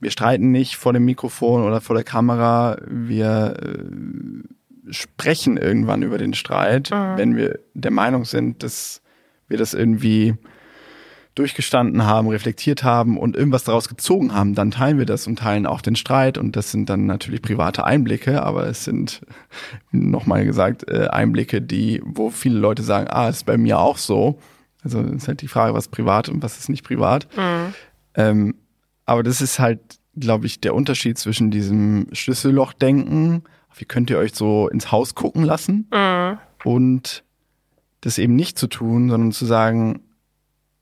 wir 0.00 0.10
streiten 0.10 0.50
nicht 0.50 0.76
vor 0.76 0.94
dem 0.94 1.04
Mikrofon 1.04 1.62
oder 1.62 1.82
vor 1.82 1.94
der 1.94 2.04
Kamera. 2.04 2.78
Wir 2.88 3.54
äh, 3.62 4.42
sprechen 4.90 5.56
irgendwann 5.56 6.02
über 6.02 6.18
den 6.18 6.34
Streit, 6.34 6.90
mhm. 6.90 7.16
wenn 7.16 7.36
wir 7.36 7.58
der 7.74 7.90
Meinung 7.90 8.24
sind, 8.24 8.62
dass 8.62 9.02
wir 9.48 9.58
das 9.58 9.74
irgendwie 9.74 10.34
durchgestanden 11.34 12.04
haben, 12.04 12.28
reflektiert 12.28 12.84
haben 12.84 13.16
und 13.16 13.36
irgendwas 13.36 13.64
daraus 13.64 13.88
gezogen 13.88 14.34
haben, 14.34 14.54
dann 14.54 14.70
teilen 14.70 14.98
wir 14.98 15.06
das 15.06 15.26
und 15.26 15.38
teilen 15.38 15.66
auch 15.66 15.80
den 15.80 15.96
Streit. 15.96 16.36
Und 16.36 16.56
das 16.56 16.70
sind 16.70 16.90
dann 16.90 17.06
natürlich 17.06 17.40
private 17.40 17.84
Einblicke, 17.84 18.42
aber 18.42 18.66
es 18.66 18.84
sind, 18.84 19.22
nochmal 19.92 20.44
gesagt, 20.44 20.88
äh, 20.90 21.08
Einblicke, 21.08 21.62
die, 21.62 22.02
wo 22.04 22.28
viele 22.28 22.58
Leute 22.58 22.82
sagen, 22.82 23.08
ah, 23.08 23.28
ist 23.28 23.46
bei 23.46 23.56
mir 23.56 23.78
auch 23.78 23.96
so. 23.96 24.38
Also 24.84 25.00
ist 25.00 25.28
halt 25.28 25.40
die 25.40 25.48
Frage, 25.48 25.74
was 25.74 25.88
privat 25.88 26.28
und 26.28 26.42
was 26.42 26.58
ist 26.58 26.68
nicht 26.68 26.84
privat. 26.84 27.26
Mhm. 27.36 27.74
Ähm, 28.14 28.54
aber 29.06 29.22
das 29.22 29.40
ist 29.40 29.58
halt, 29.58 29.80
glaube 30.14 30.44
ich, 30.44 30.60
der 30.60 30.74
Unterschied 30.74 31.16
zwischen 31.16 31.50
diesem 31.50 32.08
Schlüssellochdenken, 32.12 33.44
wie 33.74 33.84
könnt 33.84 34.10
ihr 34.10 34.18
euch 34.18 34.34
so 34.34 34.68
ins 34.68 34.92
Haus 34.92 35.14
gucken 35.14 35.44
lassen, 35.44 35.88
mhm. 35.92 36.38
und 36.64 37.24
das 38.00 38.18
eben 38.18 38.34
nicht 38.34 38.58
zu 38.58 38.66
tun, 38.66 39.10
sondern 39.10 39.32
zu 39.32 39.46
sagen, 39.46 40.00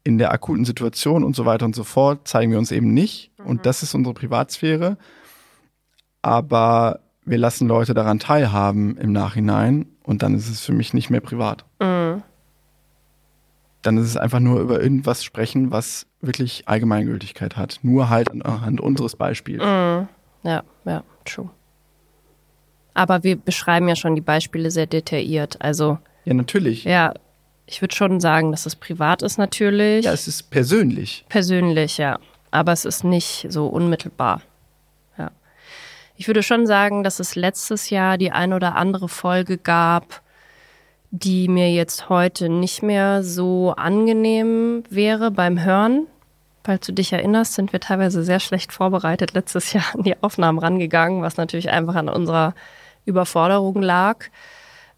in 0.04 0.18
der 0.18 0.32
akuten 0.32 0.64
Situation 0.64 1.24
und 1.24 1.36
so 1.36 1.44
weiter 1.44 1.66
und 1.66 1.76
so 1.76 1.84
fort 1.84 2.26
zeigen 2.26 2.50
wir 2.50 2.58
uns 2.58 2.72
eben 2.72 2.92
nicht. 2.94 3.30
Mhm. 3.38 3.46
Und 3.46 3.66
das 3.66 3.82
ist 3.82 3.94
unsere 3.94 4.14
Privatsphäre. 4.14 4.96
Aber 6.22 7.00
wir 7.24 7.38
lassen 7.38 7.68
Leute 7.68 7.94
daran 7.94 8.18
teilhaben 8.18 8.96
im 8.96 9.12
Nachhinein 9.12 9.86
und 10.02 10.22
dann 10.22 10.34
ist 10.34 10.48
es 10.48 10.60
für 10.60 10.72
mich 10.72 10.94
nicht 10.94 11.10
mehr 11.10 11.20
privat. 11.20 11.64
Mhm. 11.80 12.22
Dann 13.82 13.96
ist 13.96 14.06
es 14.06 14.16
einfach 14.16 14.40
nur 14.40 14.60
über 14.60 14.82
irgendwas 14.82 15.24
sprechen, 15.24 15.70
was 15.70 16.06
wirklich 16.20 16.68
Allgemeingültigkeit 16.68 17.56
hat. 17.56 17.78
Nur 17.82 18.10
halt 18.10 18.30
anhand 18.30 18.80
unseres 18.80 19.16
Beispiels. 19.16 19.62
Mhm. 19.62 20.08
Ja, 20.42 20.62
ja, 20.84 21.04
true. 21.24 21.50
Aber 23.00 23.22
wir 23.22 23.36
beschreiben 23.36 23.88
ja 23.88 23.96
schon 23.96 24.14
die 24.14 24.20
Beispiele 24.20 24.70
sehr 24.70 24.84
detailliert. 24.84 25.56
Also. 25.60 25.96
Ja, 26.26 26.34
natürlich. 26.34 26.84
Ja, 26.84 27.14
ich 27.64 27.80
würde 27.80 27.94
schon 27.94 28.20
sagen, 28.20 28.50
dass 28.50 28.66
es 28.66 28.76
privat 28.76 29.22
ist 29.22 29.38
natürlich. 29.38 30.04
Ja, 30.04 30.12
es 30.12 30.28
ist 30.28 30.50
persönlich. 30.50 31.24
Persönlich, 31.30 31.96
ja. 31.96 32.18
Aber 32.50 32.72
es 32.72 32.84
ist 32.84 33.02
nicht 33.02 33.46
so 33.48 33.68
unmittelbar. 33.68 34.42
Ja. 35.16 35.30
Ich 36.14 36.26
würde 36.26 36.42
schon 36.42 36.66
sagen, 36.66 37.02
dass 37.02 37.20
es 37.20 37.36
letztes 37.36 37.88
Jahr 37.88 38.18
die 38.18 38.32
ein 38.32 38.52
oder 38.52 38.76
andere 38.76 39.08
Folge 39.08 39.56
gab, 39.56 40.20
die 41.10 41.48
mir 41.48 41.72
jetzt 41.72 42.10
heute 42.10 42.50
nicht 42.50 42.82
mehr 42.82 43.22
so 43.22 43.72
angenehm 43.78 44.84
wäre 44.90 45.30
beim 45.30 45.64
Hören. 45.64 46.06
Falls 46.64 46.86
du 46.86 46.92
dich 46.92 47.14
erinnerst, 47.14 47.54
sind 47.54 47.72
wir 47.72 47.80
teilweise 47.80 48.22
sehr 48.24 48.40
schlecht 48.40 48.74
vorbereitet 48.74 49.32
letztes 49.32 49.72
Jahr 49.72 49.86
an 49.94 50.02
die 50.02 50.22
Aufnahmen 50.22 50.58
rangegangen, 50.58 51.22
was 51.22 51.38
natürlich 51.38 51.70
einfach 51.70 51.94
an 51.94 52.10
unserer 52.10 52.54
Überforderung 53.04 53.82
lag 53.82 54.26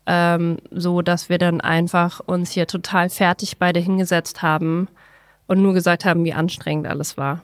ähm, 0.06 0.58
so 0.70 1.02
dass 1.02 1.28
wir 1.28 1.38
dann 1.38 1.60
einfach 1.60 2.20
uns 2.20 2.50
hier 2.50 2.66
total 2.66 3.08
fertig 3.08 3.58
beide 3.58 3.80
hingesetzt 3.80 4.42
haben 4.42 4.88
und 5.46 5.62
nur 5.62 5.74
gesagt 5.74 6.04
haben, 6.04 6.24
wie 6.24 6.32
anstrengend 6.32 6.86
alles 6.86 7.16
war. 7.16 7.42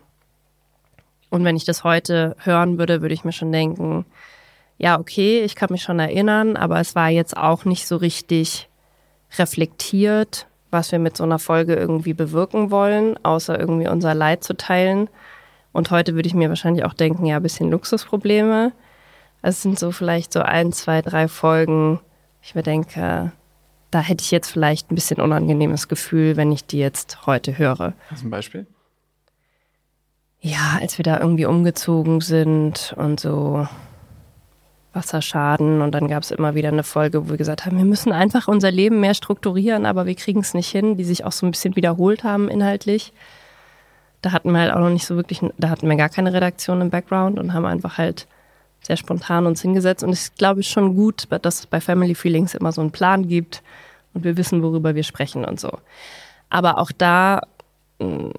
Und 1.30 1.44
wenn 1.44 1.56
ich 1.56 1.64
das 1.64 1.84
heute 1.84 2.36
hören 2.42 2.78
würde, 2.78 3.02
würde 3.02 3.14
ich 3.14 3.24
mir 3.24 3.32
schon 3.32 3.52
denken, 3.52 4.06
ja, 4.78 4.98
okay, 4.98 5.42
ich 5.42 5.56
kann 5.56 5.68
mich 5.70 5.82
schon 5.82 5.98
erinnern, 5.98 6.56
aber 6.56 6.80
es 6.80 6.94
war 6.94 7.10
jetzt 7.10 7.36
auch 7.36 7.64
nicht 7.64 7.86
so 7.86 7.96
richtig 7.96 8.68
reflektiert, 9.36 10.46
was 10.70 10.90
wir 10.92 10.98
mit 10.98 11.16
so 11.16 11.24
einer 11.24 11.38
Folge 11.38 11.74
irgendwie 11.74 12.14
bewirken 12.14 12.70
wollen, 12.70 13.22
außer 13.24 13.58
irgendwie 13.58 13.88
unser 13.88 14.14
Leid 14.14 14.42
zu 14.42 14.56
teilen. 14.56 15.08
Und 15.72 15.90
heute 15.90 16.14
würde 16.14 16.28
ich 16.28 16.34
mir 16.34 16.48
wahrscheinlich 16.48 16.84
auch 16.84 16.94
denken, 16.94 17.26
ja, 17.26 17.36
ein 17.36 17.42
bisschen 17.42 17.70
Luxusprobleme. 17.70 18.72
Es 19.42 19.62
sind 19.62 19.78
so 19.78 19.92
vielleicht 19.92 20.32
so 20.32 20.40
ein, 20.40 20.72
zwei, 20.72 21.02
drei 21.02 21.28
Folgen, 21.28 22.00
ich 22.42 22.54
mir 22.54 22.62
denke, 22.62 23.32
da 23.90 24.00
hätte 24.00 24.22
ich 24.22 24.30
jetzt 24.30 24.50
vielleicht 24.50 24.90
ein 24.90 24.94
bisschen 24.94 25.20
unangenehmes 25.20 25.88
Gefühl, 25.88 26.36
wenn 26.36 26.52
ich 26.52 26.64
die 26.64 26.78
jetzt 26.78 27.26
heute 27.26 27.56
höre. 27.58 27.94
Hast 28.10 28.22
du 28.22 28.28
ein 28.28 28.30
Beispiel? 28.30 28.66
Ja, 30.40 30.78
als 30.80 30.98
wir 30.98 31.02
da 31.02 31.18
irgendwie 31.18 31.46
umgezogen 31.46 32.20
sind 32.20 32.94
und 32.96 33.18
so 33.18 33.66
Wasserschaden 34.92 35.82
und 35.82 35.92
dann 35.92 36.08
gab 36.08 36.22
es 36.22 36.30
immer 36.30 36.54
wieder 36.54 36.68
eine 36.68 36.84
Folge, 36.84 37.26
wo 37.26 37.30
wir 37.30 37.36
gesagt 37.36 37.66
haben, 37.66 37.76
wir 37.76 37.84
müssen 37.84 38.12
einfach 38.12 38.48
unser 38.48 38.70
Leben 38.70 39.00
mehr 39.00 39.14
strukturieren, 39.14 39.86
aber 39.86 40.06
wir 40.06 40.14
kriegen 40.14 40.40
es 40.40 40.54
nicht 40.54 40.70
hin, 40.70 40.96
die 40.96 41.04
sich 41.04 41.24
auch 41.24 41.32
so 41.32 41.46
ein 41.46 41.50
bisschen 41.50 41.76
wiederholt 41.76 42.24
haben 42.24 42.48
inhaltlich. 42.48 43.12
Da 44.22 44.32
hatten 44.32 44.50
wir 44.50 44.60
halt 44.60 44.72
auch 44.72 44.80
noch 44.80 44.90
nicht 44.90 45.06
so 45.06 45.16
wirklich, 45.16 45.40
da 45.58 45.70
hatten 45.70 45.88
wir 45.88 45.96
gar 45.96 46.08
keine 46.08 46.32
Redaktion 46.32 46.80
im 46.80 46.90
Background 46.90 47.38
und 47.38 47.52
haben 47.52 47.66
einfach 47.66 47.98
halt 47.98 48.26
sehr 48.80 48.96
spontan 48.96 49.46
uns 49.46 49.62
hingesetzt. 49.62 50.02
Und 50.02 50.12
ich 50.12 50.34
glaube 50.36 50.62
schon 50.62 50.94
gut, 50.94 51.26
dass 51.42 51.60
es 51.60 51.66
bei 51.66 51.80
Family 51.80 52.14
Feelings 52.14 52.54
immer 52.54 52.72
so 52.72 52.80
einen 52.80 52.90
Plan 52.90 53.28
gibt 53.28 53.62
und 54.14 54.24
wir 54.24 54.36
wissen, 54.36 54.62
worüber 54.62 54.94
wir 54.94 55.04
sprechen 55.04 55.44
und 55.44 55.60
so. 55.60 55.70
Aber 56.50 56.78
auch 56.78 56.90
da, 56.96 57.42
mm, 57.98 58.30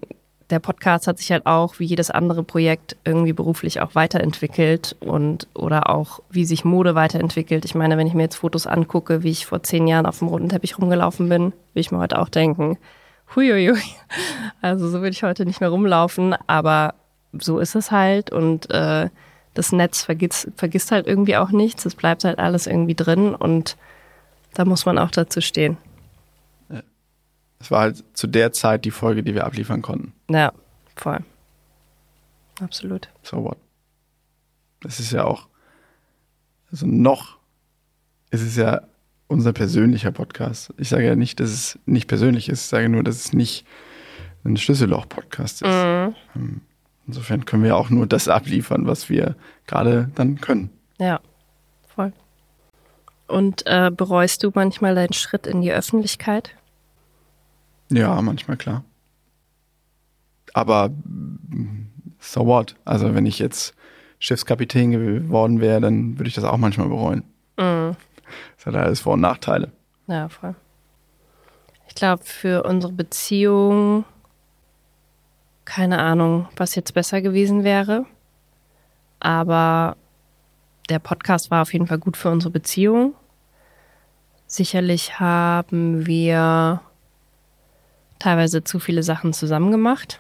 der 0.50 0.60
Podcast 0.60 1.06
hat 1.06 1.20
sich 1.20 1.32
halt 1.32 1.46
auch 1.46 1.78
wie 1.78 1.86
jedes 1.86 2.10
andere 2.10 2.44
Projekt 2.44 2.98
irgendwie 3.06 3.34
beruflich 3.34 3.82
auch 3.82 3.94
weiterentwickelt 3.94 4.96
und 5.00 5.48
oder 5.54 5.90
auch 5.90 6.22
wie 6.32 6.46
sich 6.46 6.66
Mode 6.66 6.96
weiterentwickelt. 6.96 7.66
Ich 7.66 7.76
meine, 7.76 7.98
wenn 7.98 8.08
ich 8.08 8.16
mir 8.16 8.24
jetzt 8.24 8.38
Fotos 8.38 8.66
angucke, 8.66 9.22
wie 9.22 9.30
ich 9.30 9.46
vor 9.46 9.62
zehn 9.62 9.88
Jahren 9.88 10.08
auf 10.08 10.20
dem 10.20 10.30
roten 10.30 10.50
Teppich 10.50 10.78
rumgelaufen 10.80 11.30
bin, 11.30 11.54
will 11.74 11.82
ich 11.82 11.92
mir 11.92 12.00
heute 12.00 12.18
auch 12.20 12.30
denken, 12.30 12.78
huiuiui. 13.36 13.80
Also 14.62 14.90
so 14.90 15.02
würde 15.02 15.12
ich 15.12 15.24
heute 15.24 15.46
nicht 15.46 15.62
mehr 15.62 15.70
rumlaufen, 15.70 16.36
aber 16.48 16.96
so 17.32 17.60
ist 17.60 17.76
es 17.76 17.92
halt 17.92 18.32
und 18.32 18.70
äh, 18.72 19.10
das 19.60 19.74
Netz 19.74 20.04
vergisst, 20.04 20.48
vergisst 20.56 20.92
halt 20.92 21.06
irgendwie 21.06 21.36
auch 21.36 21.52
nichts. 21.52 21.86
Es 21.86 21.94
bleibt 21.94 22.24
halt 22.24 22.40
alles 22.40 22.66
irgendwie 22.66 22.96
drin 22.96 23.36
und 23.36 23.76
da 24.54 24.64
muss 24.64 24.86
man 24.86 24.98
auch 24.98 25.12
dazu 25.12 25.42
stehen. 25.42 25.78
Es 27.60 27.70
war 27.70 27.82
halt 27.82 28.04
zu 28.14 28.26
der 28.26 28.54
Zeit 28.54 28.86
die 28.86 28.92
Folge, 28.92 29.22
die 29.22 29.36
wir 29.36 29.46
abliefern 29.46 29.82
konnten. 29.82 30.14
Ja, 30.30 30.54
voll. 30.96 31.20
Absolut. 32.62 33.10
So 33.22 33.44
what? 33.44 33.58
Das 34.80 35.02
ist 35.02 35.12
ja 35.12 35.26
auch, 35.26 35.50
also 36.72 36.88
noch 36.88 37.38
ist 38.32 38.42
es 38.42 38.56
ja 38.56 38.84
unser 39.28 39.52
persönlicher 39.52 40.14
Podcast. 40.14 40.74
Ich 40.78 40.88
sage 40.88 41.06
ja 41.06 41.18
nicht, 41.18 41.42
dass 41.42 41.50
es 41.50 41.80
nicht 41.86 42.08
persönlich 42.08 42.48
ist, 42.48 42.62
ich 42.62 42.68
sage 42.68 42.88
nur, 42.88 43.04
dass 43.04 43.18
es 43.18 43.34
nicht 43.34 43.66
ein 44.46 44.56
Schlüsselloch-Podcast 44.56 45.64
ist. 45.64 46.16
Mhm. 46.34 46.62
Insofern 47.10 47.44
können 47.44 47.64
wir 47.64 47.76
auch 47.76 47.90
nur 47.90 48.06
das 48.06 48.28
abliefern, 48.28 48.86
was 48.86 49.10
wir 49.10 49.36
gerade 49.66 50.12
dann 50.14 50.40
können. 50.40 50.70
Ja, 51.00 51.22
voll. 51.88 52.14
Und 53.28 53.64
äh, 53.66 53.90
bereust 53.90 54.44
du 54.44 54.52
manchmal 54.54 54.94
deinen 54.94 55.14
Schritt 55.14 55.48
in 55.48 55.62
die 55.62 55.72
Öffentlichkeit? 55.72 56.52
Ja, 57.90 58.22
manchmal 58.22 58.58
klar. 58.58 58.84
Aber 60.54 60.92
so 62.20 62.46
what? 62.46 62.76
Also 62.86 63.16
wenn 63.16 63.26
ich 63.26 63.40
jetzt 63.40 63.74
Schiffskapitän 64.20 64.92
geworden 64.92 65.62
wäre, 65.62 65.82
dann 65.82 66.20
würde 66.20 66.28
ich 66.28 66.36
das 66.36 66.44
auch 66.44 66.58
manchmal 66.58 66.90
bereuen. 66.90 67.24
Mhm. 67.58 67.96
Das 68.56 68.68
hat 68.68 68.76
alles 68.76 69.00
Vor- 69.00 69.14
und 69.14 69.22
Nachteile. 69.22 69.72
Ja, 70.06 70.30
voll. 70.30 70.54
Ich 71.88 71.96
glaube, 71.96 72.24
für 72.24 72.66
unsere 72.66 72.94
Beziehung 72.94 74.06
keine 75.70 76.00
Ahnung, 76.00 76.48
was 76.58 76.74
jetzt 76.74 76.96
besser 76.96 77.22
gewesen 77.22 77.64
wäre. 77.64 78.06
Aber 79.20 79.96
der 80.90 80.98
Podcast 80.98 81.52
war 81.52 81.62
auf 81.62 81.74
jeden 81.74 81.86
Fall 81.86 82.00
gut 82.00 82.18
für 82.18 82.32
unsere 82.32 82.52
Beziehung. 82.52 83.14
Sicherlich 84.48 85.20
haben 85.20 86.08
wir 86.08 86.82
teilweise 88.18 88.64
zu 88.64 88.80
viele 88.80 89.04
Sachen 89.04 89.32
zusammen 89.32 89.70
gemacht. 89.70 90.20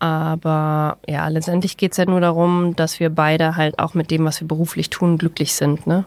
Aber 0.00 0.98
ja, 1.08 1.26
letztendlich 1.28 1.78
geht 1.78 1.92
es 1.92 1.98
ja 1.98 2.04
nur 2.04 2.20
darum, 2.20 2.76
dass 2.76 3.00
wir 3.00 3.08
beide 3.08 3.56
halt 3.56 3.78
auch 3.78 3.94
mit 3.94 4.10
dem, 4.10 4.26
was 4.26 4.42
wir 4.42 4.48
beruflich 4.48 4.90
tun, 4.90 5.16
glücklich 5.16 5.54
sind, 5.54 5.86
ne? 5.86 6.04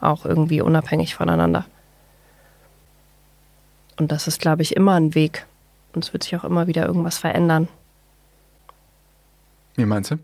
Auch 0.00 0.26
irgendwie 0.26 0.60
unabhängig 0.60 1.14
voneinander. 1.14 1.64
Und 3.98 4.12
das 4.12 4.28
ist, 4.28 4.40
glaube 4.40 4.62
ich, 4.62 4.76
immer 4.76 4.94
ein 4.94 5.14
Weg. 5.14 5.47
Und 5.94 6.04
es 6.04 6.12
wird 6.12 6.24
sich 6.24 6.36
auch 6.36 6.44
immer 6.44 6.66
wieder 6.66 6.86
irgendwas 6.86 7.18
verändern. 7.18 7.68
Wie 9.74 9.86
meinst 9.86 10.10
du? 10.10 10.18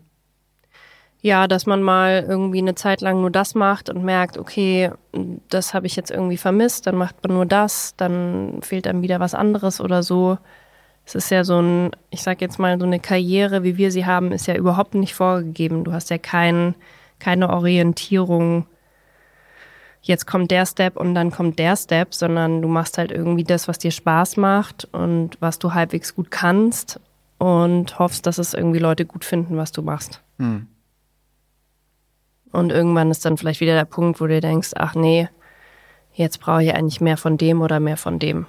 Ja, 1.21 1.47
dass 1.47 1.65
man 1.65 1.81
mal 1.81 2.23
irgendwie 2.27 2.59
eine 2.59 2.75
Zeit 2.75 3.01
lang 3.01 3.21
nur 3.21 3.31
das 3.31 3.55
macht 3.55 3.89
und 3.89 4.03
merkt, 4.03 4.37
okay, 4.37 4.91
das 5.49 5.73
habe 5.73 5.87
ich 5.87 5.95
jetzt 5.95 6.11
irgendwie 6.11 6.37
vermisst, 6.37 6.85
dann 6.85 6.97
macht 6.97 7.15
man 7.23 7.35
nur 7.35 7.47
das, 7.47 7.95
dann 7.97 8.59
fehlt 8.61 8.85
einem 8.85 9.01
wieder 9.01 9.19
was 9.19 9.33
anderes 9.33 9.81
oder 9.81 10.03
so. 10.03 10.37
Es 11.03 11.15
ist 11.15 11.31
ja 11.31 11.43
so 11.43 11.59
ein, 11.59 11.91
ich 12.11 12.21
sag 12.21 12.41
jetzt 12.41 12.59
mal, 12.59 12.79
so 12.79 12.85
eine 12.85 12.99
Karriere, 12.99 13.63
wie 13.63 13.77
wir 13.77 13.91
sie 13.91 14.05
haben, 14.05 14.31
ist 14.31 14.45
ja 14.47 14.55
überhaupt 14.55 14.93
nicht 14.93 15.15
vorgegeben. 15.15 15.83
Du 15.83 15.93
hast 15.93 16.09
ja 16.11 16.17
kein, 16.19 16.75
keine 17.17 17.49
Orientierung. 17.49 18.67
Jetzt 20.05 20.27
kommt 20.27 20.51
der 20.51 20.67
Step 20.67 20.97
und 20.97 21.15
dann 21.15 21.31
kommt 21.31 21.57
der 21.57 21.75
Step, 21.75 22.13
sondern 22.13 22.61
du 22.61 22.67
machst 22.67 22.99
halt 22.99 23.11
irgendwie 23.11 23.43
das, 23.43 23.67
was 23.67 23.79
dir 23.79 23.89
Spaß 23.89 24.37
macht 24.37 24.87
und 24.91 25.35
was 25.39 25.57
du 25.57 25.73
halbwegs 25.73 26.13
gut 26.13 26.29
kannst 26.29 26.99
und 27.39 27.97
hoffst, 27.97 28.27
dass 28.27 28.37
es 28.37 28.53
irgendwie 28.53 28.77
Leute 28.77 29.07
gut 29.07 29.25
finden, 29.25 29.57
was 29.57 29.71
du 29.71 29.81
machst. 29.81 30.21
Hm. 30.37 30.67
Und 32.51 32.69
irgendwann 32.69 33.09
ist 33.09 33.25
dann 33.25 33.35
vielleicht 33.35 33.61
wieder 33.61 33.73
der 33.73 33.85
Punkt, 33.85 34.21
wo 34.21 34.27
du 34.27 34.39
denkst, 34.39 34.73
ach 34.75 34.93
nee, 34.93 35.27
jetzt 36.13 36.39
brauche 36.39 36.63
ich 36.63 36.75
eigentlich 36.75 37.01
mehr 37.01 37.17
von 37.17 37.37
dem 37.37 37.61
oder 37.61 37.79
mehr 37.79 37.97
von 37.97 38.19
dem. 38.19 38.45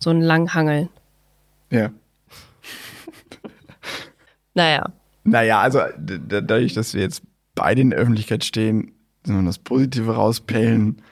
So 0.00 0.10
ein 0.10 0.20
Langhangeln. 0.20 0.88
Ja. 1.70 1.90
Naja, 4.54 4.90
Naja, 5.22 5.60
also 5.60 5.80
dadurch, 5.96 6.74
dass 6.74 6.92
wir 6.92 7.02
jetzt 7.02 7.22
beide 7.54 7.80
in 7.80 7.90
der 7.90 8.00
Öffentlichkeit 8.00 8.42
stehen, 8.42 8.97
sondern 9.28 9.46
das 9.46 9.58
Positive 9.58 10.14
rauspellen, 10.14 11.02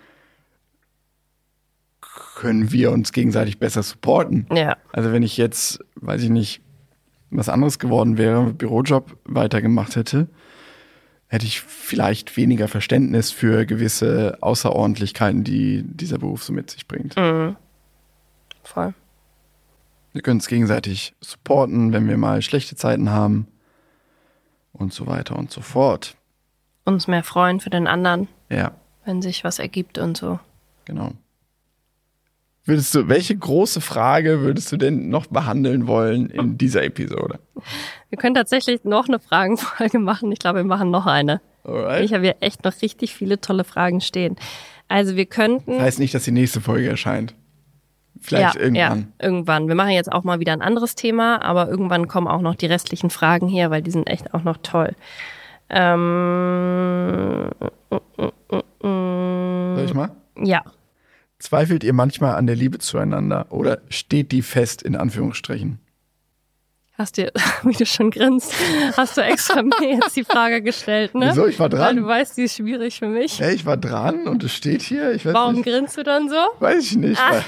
können 2.36 2.70
wir 2.72 2.90
uns 2.92 3.12
gegenseitig 3.12 3.58
besser 3.58 3.82
supporten. 3.82 4.46
ja, 4.52 4.76
Also 4.92 5.12
wenn 5.12 5.22
ich 5.22 5.36
jetzt, 5.36 5.78
weiß 5.96 6.22
ich 6.22 6.30
nicht, 6.30 6.60
was 7.30 7.48
anderes 7.48 7.78
geworden 7.78 8.18
wäre, 8.18 8.52
Bürojob 8.52 9.16
weitergemacht 9.24 9.96
hätte, 9.96 10.28
hätte 11.28 11.46
ich 11.46 11.60
vielleicht 11.60 12.36
weniger 12.36 12.68
Verständnis 12.68 13.32
für 13.32 13.66
gewisse 13.66 14.38
Außerordentlichkeiten, 14.40 15.44
die 15.44 15.82
dieser 15.82 16.18
Beruf 16.18 16.44
so 16.44 16.52
mit 16.52 16.70
sich 16.70 16.86
bringt. 16.86 17.16
voll. 18.62 18.94
Wir 20.12 20.22
können 20.22 20.38
uns 20.38 20.48
gegenseitig 20.48 21.14
supporten, 21.20 21.92
wenn 21.92 22.08
wir 22.08 22.16
mal 22.16 22.40
schlechte 22.42 22.76
Zeiten 22.76 23.10
haben 23.10 23.48
und 24.72 24.92
so 24.92 25.06
weiter 25.06 25.36
und 25.36 25.50
so 25.50 25.60
fort. 25.60 26.16
Uns 26.87 27.07
mehr 27.09 27.22
freuen 27.22 27.61
für 27.61 27.68
den 27.70 27.87
anderen, 27.87 28.28
Ja, 28.49 28.70
wenn 29.05 29.20
sich 29.20 29.45
was 29.45 29.59
ergibt 29.59 29.99
und 29.99 30.16
so. 30.16 30.39
genau. 30.87 31.12
Würdest 32.68 32.93
du, 32.97 33.07
welche 33.09 33.37
große 33.37 33.80
Frage 33.80 34.41
würdest 34.41 34.72
du 34.72 34.76
denn 34.76 35.09
noch 35.09 35.26
behandeln 35.26 35.87
wollen 35.87 36.30
in 36.30 36.59
dieser 36.59 36.82
Episode? 36.82 37.39
Wir 38.09 38.18
können 38.18 38.34
tatsächlich 38.34 38.82
noch 38.82 39.07
eine 39.09 39.20
Fragenfolge 39.20 40.01
machen. 40.01 40.32
Ich 40.32 40.41
glaube, 40.41 40.59
wir 40.61 40.64
machen 40.64 40.91
noch 40.91 41.07
eine. 41.07 41.41
Alright. 41.62 42.05
Ich 42.05 42.12
habe 42.12 42.24
hier 42.24 42.37
echt 42.41 42.64
noch 42.64 42.72
richtig 42.82 43.14
viele 43.14 43.41
tolle 43.41 43.62
Fragen 43.62 44.01
stehen. 44.01 44.34
Also 44.89 45.14
wir 45.14 45.26
könnten. 45.26 45.72
Das 45.74 45.82
heißt 45.82 45.99
nicht, 46.01 46.12
dass 46.14 46.24
die 46.24 46.32
nächste 46.32 46.61
Folge 46.61 46.89
erscheint. 46.89 47.34
Vielleicht 48.20 48.57
ja, 48.57 48.61
irgendwann. 48.61 49.01
Ja, 49.20 49.24
irgendwann. 49.26 49.68
Wir 49.68 49.74
machen 49.76 49.91
jetzt 49.91 50.11
auch 50.11 50.24
mal 50.24 50.41
wieder 50.41 50.53
ein 50.53 50.62
anderes 50.62 50.97
Thema, 50.97 51.43
aber 51.43 51.68
irgendwann 51.68 52.09
kommen 52.09 52.26
auch 52.26 52.41
noch 52.41 52.55
die 52.57 52.66
restlichen 52.66 53.11
Fragen 53.11 53.47
her, 53.47 53.70
weil 53.70 53.82
die 53.82 53.91
sind 53.93 54.09
echt 54.09 54.34
auch 54.34 54.43
noch 54.43 54.57
toll. 54.62 54.97
Ähm, 55.68 57.50
Soll 58.80 59.84
ich 59.84 59.94
mal? 59.94 60.10
ja. 60.42 60.62
Zweifelt 61.38 61.84
ihr 61.84 61.92
manchmal 61.92 62.34
an 62.36 62.46
der 62.46 62.56
Liebe 62.56 62.78
zueinander 62.78 63.46
oder 63.50 63.82
steht 63.90 64.32
die 64.32 64.40
fest 64.40 64.80
in 64.82 64.96
Anführungsstrichen? 64.96 65.78
Hast 66.94 67.18
du, 67.18 67.30
wie 67.62 67.74
du 67.74 67.84
schon 67.84 68.10
grinst, 68.10 68.54
hast 68.96 69.18
du 69.18 69.20
extra 69.20 69.62
mir 69.62 69.96
jetzt 70.00 70.16
die 70.16 70.24
Frage 70.24 70.62
gestellt, 70.62 71.14
ne? 71.14 71.28
Wieso? 71.30 71.46
Ich 71.46 71.58
war 71.60 71.70
Weil 71.70 71.78
dran. 71.78 71.96
du 71.96 72.06
weißt, 72.06 72.38
die 72.38 72.44
ist 72.44 72.56
schwierig 72.56 72.98
für 72.98 73.08
mich. 73.08 73.38
Ja, 73.38 73.50
ich 73.50 73.66
war 73.66 73.76
dran 73.76 74.26
und 74.26 74.44
es 74.44 74.54
steht 74.54 74.80
hier. 74.80 75.14
Warum 75.24 75.56
nicht. 75.56 75.64
grinst 75.66 75.98
du 75.98 76.02
dann 76.04 76.30
so? 76.30 76.36
Weiß 76.58 76.82
ich 76.84 76.96
nicht. 76.96 77.20
Weil 77.20 77.42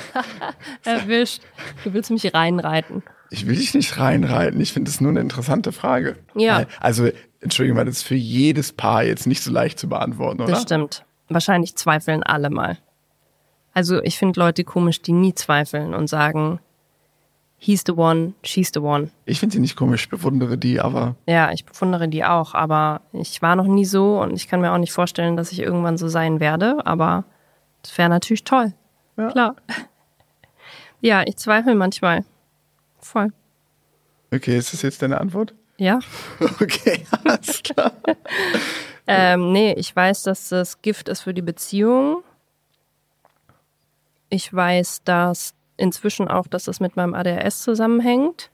Erwischt. 1.01 1.41
Du 1.83 1.95
willst 1.95 2.11
mich 2.11 2.35
reinreiten. 2.35 3.03
Ich 3.31 3.47
will 3.47 3.57
dich 3.57 3.73
nicht 3.73 3.99
reinreiten. 3.99 4.61
Ich 4.61 4.75
finde 4.75 4.91
das 4.91 5.01
nur 5.01 5.11
eine 5.13 5.21
interessante 5.21 5.73
Frage. 5.73 6.17
Ja. 6.35 6.59
Weil- 6.59 6.67
Also, 6.81 7.09
Entschuldigung, 7.41 7.79
weil 7.79 7.85
das 7.87 7.99
ist 7.99 8.03
für 8.03 8.15
jedes 8.15 8.73
Paar 8.73 9.05
jetzt 9.05 9.27
nicht 9.27 9.43
so 9.43 9.51
leicht 9.53 9.79
zu 9.79 9.89
beantworten, 9.89 10.41
oder? 10.43 10.53
Das 10.53 10.63
stimmt. 10.63 11.05
Wahrscheinlich 11.29 11.77
zweifeln 11.77 12.23
alle 12.23 12.51
mal. 12.51 12.79
Also 13.75 14.03
ich 14.03 14.19
finde 14.19 14.41
Leute 14.41 14.65
komisch, 14.65 15.03
die 15.03 15.13
nie 15.13 15.35
zweifeln 15.35 15.95
und 15.95 16.09
sagen, 16.09 16.59
he's 17.59 17.85
the 17.87 17.93
one, 17.93 18.33
she's 18.43 18.71
the 18.75 18.81
one. 18.81 19.11
Ich 19.25 19.39
finde 19.39 19.53
sie 19.55 19.61
nicht 19.61 19.77
komisch, 19.77 20.05
ich 20.05 20.09
bewundere 20.09 20.59
die, 20.59 20.81
aber 20.81 21.15
Ja, 21.27 21.53
ich 21.53 21.65
bewundere 21.65 22.09
die 22.09 22.25
auch, 22.25 22.55
aber 22.55 23.03
ich 23.13 23.41
war 23.43 23.55
noch 23.57 23.67
nie 23.67 23.85
so 23.85 24.21
und 24.21 24.35
ich 24.35 24.49
kann 24.49 24.61
mir 24.61 24.73
auch 24.73 24.79
nicht 24.79 24.93
vorstellen, 24.93 25.37
dass 25.37 25.53
ich 25.53 25.61
irgendwann 25.61 25.99
so 25.99 26.09
sein 26.09 26.41
werde, 26.41 26.85
aber 26.87 27.25
das 27.83 27.97
wäre 27.99 28.09
natürlich 28.09 28.45
toll. 28.45 28.73
Ja. 29.17 29.31
Klar. 29.31 29.57
Ja, 31.01 31.23
ich 31.25 31.37
zweifle 31.37 31.77
manchmal. 31.77 32.25
Voll. 32.99 33.29
okay, 34.35 34.59
ist 34.59 34.73
das 34.73 34.83
jetzt 34.83 35.01
deine 35.01 35.21
Antwort? 35.21 35.55
Ja. 35.79 36.01
Okay, 36.61 37.07
alles 37.25 37.63
klar. 37.63 37.93
Ähm, 39.11 39.53
nee, 39.53 39.73
ich 39.73 39.97
weiß, 39.97 40.25
dass 40.25 40.51
das 40.51 40.83
Gift 40.83 41.09
ist 41.09 41.23
für 41.23 41.33
die 41.33 41.41
Beziehung. 41.41 42.23
Ich 44.29 44.53
weiß, 44.53 45.01
dass 45.05 45.55
inzwischen 45.79 46.29
auch, 46.29 46.47
dass 46.47 46.65
das 46.65 46.79
mit 46.79 46.95
meinem 46.95 47.15
ADHS 47.15 47.63
zusammenhängt, 47.63 48.51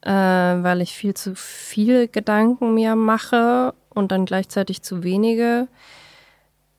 äh, 0.00 0.10
weil 0.10 0.80
ich 0.80 0.94
viel 0.94 1.12
zu 1.12 1.34
viel 1.34 2.08
Gedanken 2.08 2.72
mir 2.72 2.96
mache 2.96 3.74
und 3.90 4.10
dann 4.10 4.24
gleichzeitig 4.24 4.80
zu 4.80 5.02
wenige. 5.02 5.68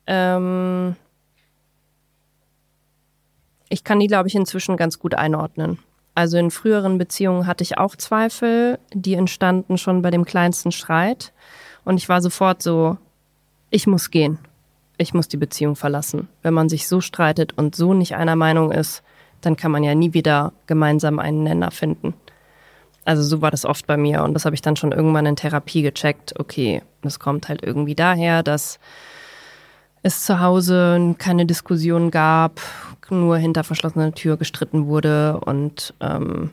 Ähm, 0.08 0.96
ich 3.68 3.84
kann 3.84 4.00
die, 4.00 4.08
glaube 4.08 4.26
ich, 4.26 4.34
inzwischen 4.34 4.76
ganz 4.76 4.98
gut 4.98 5.14
einordnen. 5.14 5.78
Also 6.14 6.36
in 6.36 6.50
früheren 6.50 6.98
Beziehungen 6.98 7.46
hatte 7.46 7.64
ich 7.64 7.78
auch 7.78 7.96
Zweifel, 7.96 8.78
die 8.92 9.14
entstanden 9.14 9.78
schon 9.78 10.02
bei 10.02 10.10
dem 10.10 10.24
kleinsten 10.24 10.72
Streit. 10.72 11.32
Und 11.84 11.96
ich 11.96 12.08
war 12.08 12.20
sofort 12.20 12.62
so, 12.62 12.98
ich 13.70 13.86
muss 13.86 14.10
gehen. 14.10 14.38
Ich 14.98 15.14
muss 15.14 15.28
die 15.28 15.38
Beziehung 15.38 15.74
verlassen. 15.74 16.28
Wenn 16.42 16.54
man 16.54 16.68
sich 16.68 16.86
so 16.86 17.00
streitet 17.00 17.56
und 17.56 17.74
so 17.74 17.94
nicht 17.94 18.14
einer 18.14 18.36
Meinung 18.36 18.70
ist, 18.70 19.02
dann 19.40 19.56
kann 19.56 19.72
man 19.72 19.82
ja 19.82 19.94
nie 19.94 20.12
wieder 20.12 20.52
gemeinsam 20.66 21.18
einen 21.18 21.42
Nenner 21.42 21.70
finden. 21.70 22.14
Also 23.04 23.22
so 23.22 23.40
war 23.42 23.50
das 23.50 23.64
oft 23.64 23.86
bei 23.86 23.96
mir 23.96 24.22
und 24.22 24.34
das 24.34 24.44
habe 24.44 24.54
ich 24.54 24.62
dann 24.62 24.76
schon 24.76 24.92
irgendwann 24.92 25.26
in 25.26 25.34
Therapie 25.34 25.82
gecheckt. 25.82 26.38
Okay, 26.38 26.82
das 27.02 27.18
kommt 27.18 27.48
halt 27.48 27.64
irgendwie 27.64 27.96
daher, 27.96 28.42
dass 28.42 28.78
es 30.02 30.24
zu 30.24 30.40
Hause 30.40 31.14
keine 31.18 31.46
Diskussion 31.46 32.10
gab, 32.10 32.60
nur 33.10 33.36
hinter 33.36 33.62
verschlossener 33.62 34.12
Tür 34.12 34.36
gestritten 34.36 34.86
wurde 34.86 35.38
und 35.40 35.94
ähm, 36.00 36.50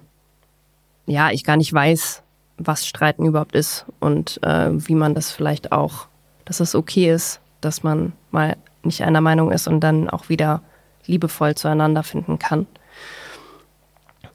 ja, 1.06 1.32
ich 1.32 1.44
gar 1.44 1.58
nicht 1.58 1.74
weiß, 1.74 2.22
was 2.58 2.86
Streiten 2.86 3.26
überhaupt 3.26 3.56
ist 3.56 3.86
und 4.00 4.44
äh, 4.44 4.70
wie 4.72 4.96
man 4.96 5.16
das 5.16 5.32
vielleicht 5.32 5.72
auch, 5.72 6.08
dass 6.46 6.60
es 6.60 6.76
okay 6.76 7.12
ist, 7.12 7.40
dass 7.62 7.82
man 7.82 8.14
mal 8.32 8.58
nicht 8.84 9.04
einer 9.04 9.22
Meinung 9.22 9.52
ist 9.52 9.68
und 9.68 9.80
dann 9.80 10.10
auch 10.10 10.30
wieder 10.30 10.62
liebevoll 11.06 11.56
zueinander 11.56 12.04
finden 12.04 12.38
kann. 12.38 12.68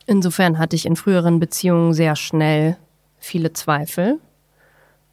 Insofern 0.07 0.59
hatte 0.59 0.77
ich 0.77 0.87
in 0.87 0.97
früheren 0.97 1.41
Beziehungen 1.41 1.95
sehr 1.95 2.17
schnell 2.17 2.77
viele 3.19 3.53
Zweifel 3.53 4.19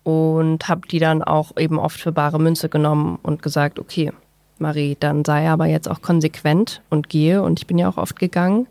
und 0.04 0.68
habe 0.68 0.88
die 0.88 1.00
dann 1.00 1.24
auch 1.24 1.58
eben 1.58 1.80
oft 1.80 2.00
für 2.00 2.12
bare 2.12 2.40
Münze 2.40 2.70
genommen 2.70 3.20
und 3.22 3.42
gesagt, 3.42 3.80
okay, 3.80 4.12
Marie, 4.58 4.96
dann 5.00 5.26
sei 5.26 5.50
aber 5.50 5.66
jetzt 5.66 5.90
auch 5.90 6.02
konsequent 6.02 6.82
und 6.90 7.10
gehe 7.10 7.42
und 7.42 7.60
ich 7.60 7.68
bin 7.68 7.78
ja 7.78 7.90
auch 7.90 7.98
oft 7.98 8.18
gegangen. 8.18 8.68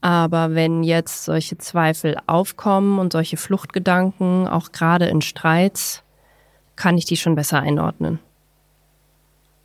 Aber 0.00 0.54
wenn 0.54 0.82
jetzt 0.82 1.24
solche 1.24 1.58
Zweifel 1.58 2.16
aufkommen 2.26 2.98
und 2.98 3.12
solche 3.12 3.36
Fluchtgedanken, 3.36 4.46
auch 4.46 4.72
gerade 4.72 5.06
in 5.06 5.20
Streits, 5.20 6.02
kann 6.76 6.98
ich 6.98 7.06
die 7.06 7.16
schon 7.16 7.34
besser 7.34 7.60
einordnen. 7.60 8.18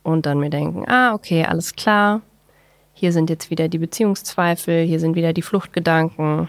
Und 0.02 0.26
dann 0.26 0.40
mir 0.40 0.50
denken, 0.50 0.88
ah, 0.88 1.14
okay, 1.14 1.44
alles 1.44 1.74
klar. 1.74 2.22
hier 2.94 3.12
sind 3.12 3.30
jetzt 3.30 3.50
wieder 3.50 3.68
die 3.68 3.78
Beziehungszweifel, 3.78 4.84
hier 4.84 5.00
sind 5.00 5.14
wieder 5.14 5.32
die 5.32 5.42
Fluchtgedanken. 5.42 6.48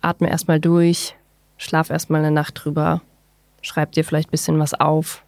Atme 0.00 0.28
erstmal 0.28 0.60
durch, 0.60 1.16
schlaf 1.64 1.90
erstmal 1.90 2.20
eine 2.20 2.30
Nacht 2.30 2.62
drüber, 2.62 3.00
schreib 3.62 3.92
dir 3.92 4.04
vielleicht 4.04 4.28
ein 4.28 4.32
bisschen 4.32 4.58
was 4.58 4.74
auf. 4.74 5.24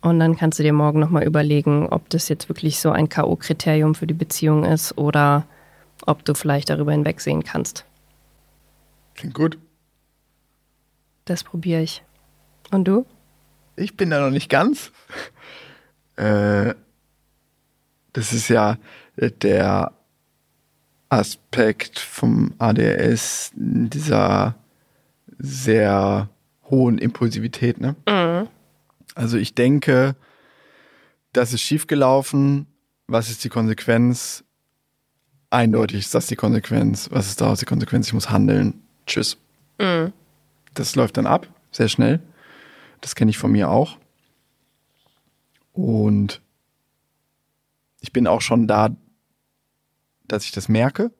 Und 0.00 0.20
dann 0.20 0.36
kannst 0.36 0.58
du 0.58 0.62
dir 0.62 0.72
morgen 0.72 1.00
nochmal 1.00 1.24
überlegen, 1.24 1.88
ob 1.88 2.08
das 2.10 2.28
jetzt 2.28 2.48
wirklich 2.48 2.78
so 2.78 2.90
ein 2.90 3.08
K.O.-Kriterium 3.08 3.94
für 3.94 4.06
die 4.06 4.14
Beziehung 4.14 4.64
ist 4.64 4.96
oder 4.96 5.46
ob 6.06 6.24
du 6.24 6.34
vielleicht 6.34 6.70
darüber 6.70 6.92
hinwegsehen 6.92 7.42
kannst. 7.42 7.84
Klingt 9.14 9.34
gut. 9.34 9.58
Das 11.24 11.42
probiere 11.42 11.82
ich. 11.82 12.04
Und 12.70 12.84
du? 12.86 13.04
Ich 13.74 13.96
bin 13.96 14.10
da 14.10 14.20
noch 14.20 14.30
nicht 14.30 14.48
ganz. 14.48 14.92
Äh, 16.18 16.74
das 18.14 18.32
ist 18.32 18.48
ja 18.48 18.78
der 19.18 19.92
Aspekt 21.10 21.98
vom 21.98 22.54
ADS 22.56 23.50
dieser 23.54 24.54
sehr 25.38 26.30
hohen 26.64 26.98
Impulsivität. 26.98 27.80
Ne? 27.80 27.96
Mhm. 28.08 28.48
Also 29.14 29.36
ich 29.38 29.54
denke, 29.54 30.16
das 31.32 31.52
ist 31.52 31.62
schiefgelaufen. 31.62 32.66
Was 33.06 33.30
ist 33.30 33.44
die 33.44 33.48
Konsequenz? 33.48 34.44
Eindeutig 35.50 36.00
ist 36.00 36.14
das 36.14 36.26
die 36.26 36.36
Konsequenz. 36.36 37.08
Was 37.10 37.28
ist 37.28 37.40
daraus 37.40 37.60
die 37.60 37.66
Konsequenz? 37.66 38.08
Ich 38.08 38.14
muss 38.14 38.30
handeln. 38.30 38.82
Tschüss. 39.06 39.36
Mhm. 39.78 40.12
Das 40.74 40.96
läuft 40.96 41.16
dann 41.16 41.26
ab, 41.26 41.46
sehr 41.70 41.88
schnell. 41.88 42.20
Das 43.00 43.14
kenne 43.14 43.30
ich 43.30 43.38
von 43.38 43.52
mir 43.52 43.70
auch. 43.70 43.98
Und 45.72 46.42
ich 48.00 48.12
bin 48.12 48.26
auch 48.26 48.40
schon 48.40 48.66
da, 48.66 48.90
dass 50.26 50.44
ich 50.44 50.52
das 50.52 50.68
merke. 50.68 51.12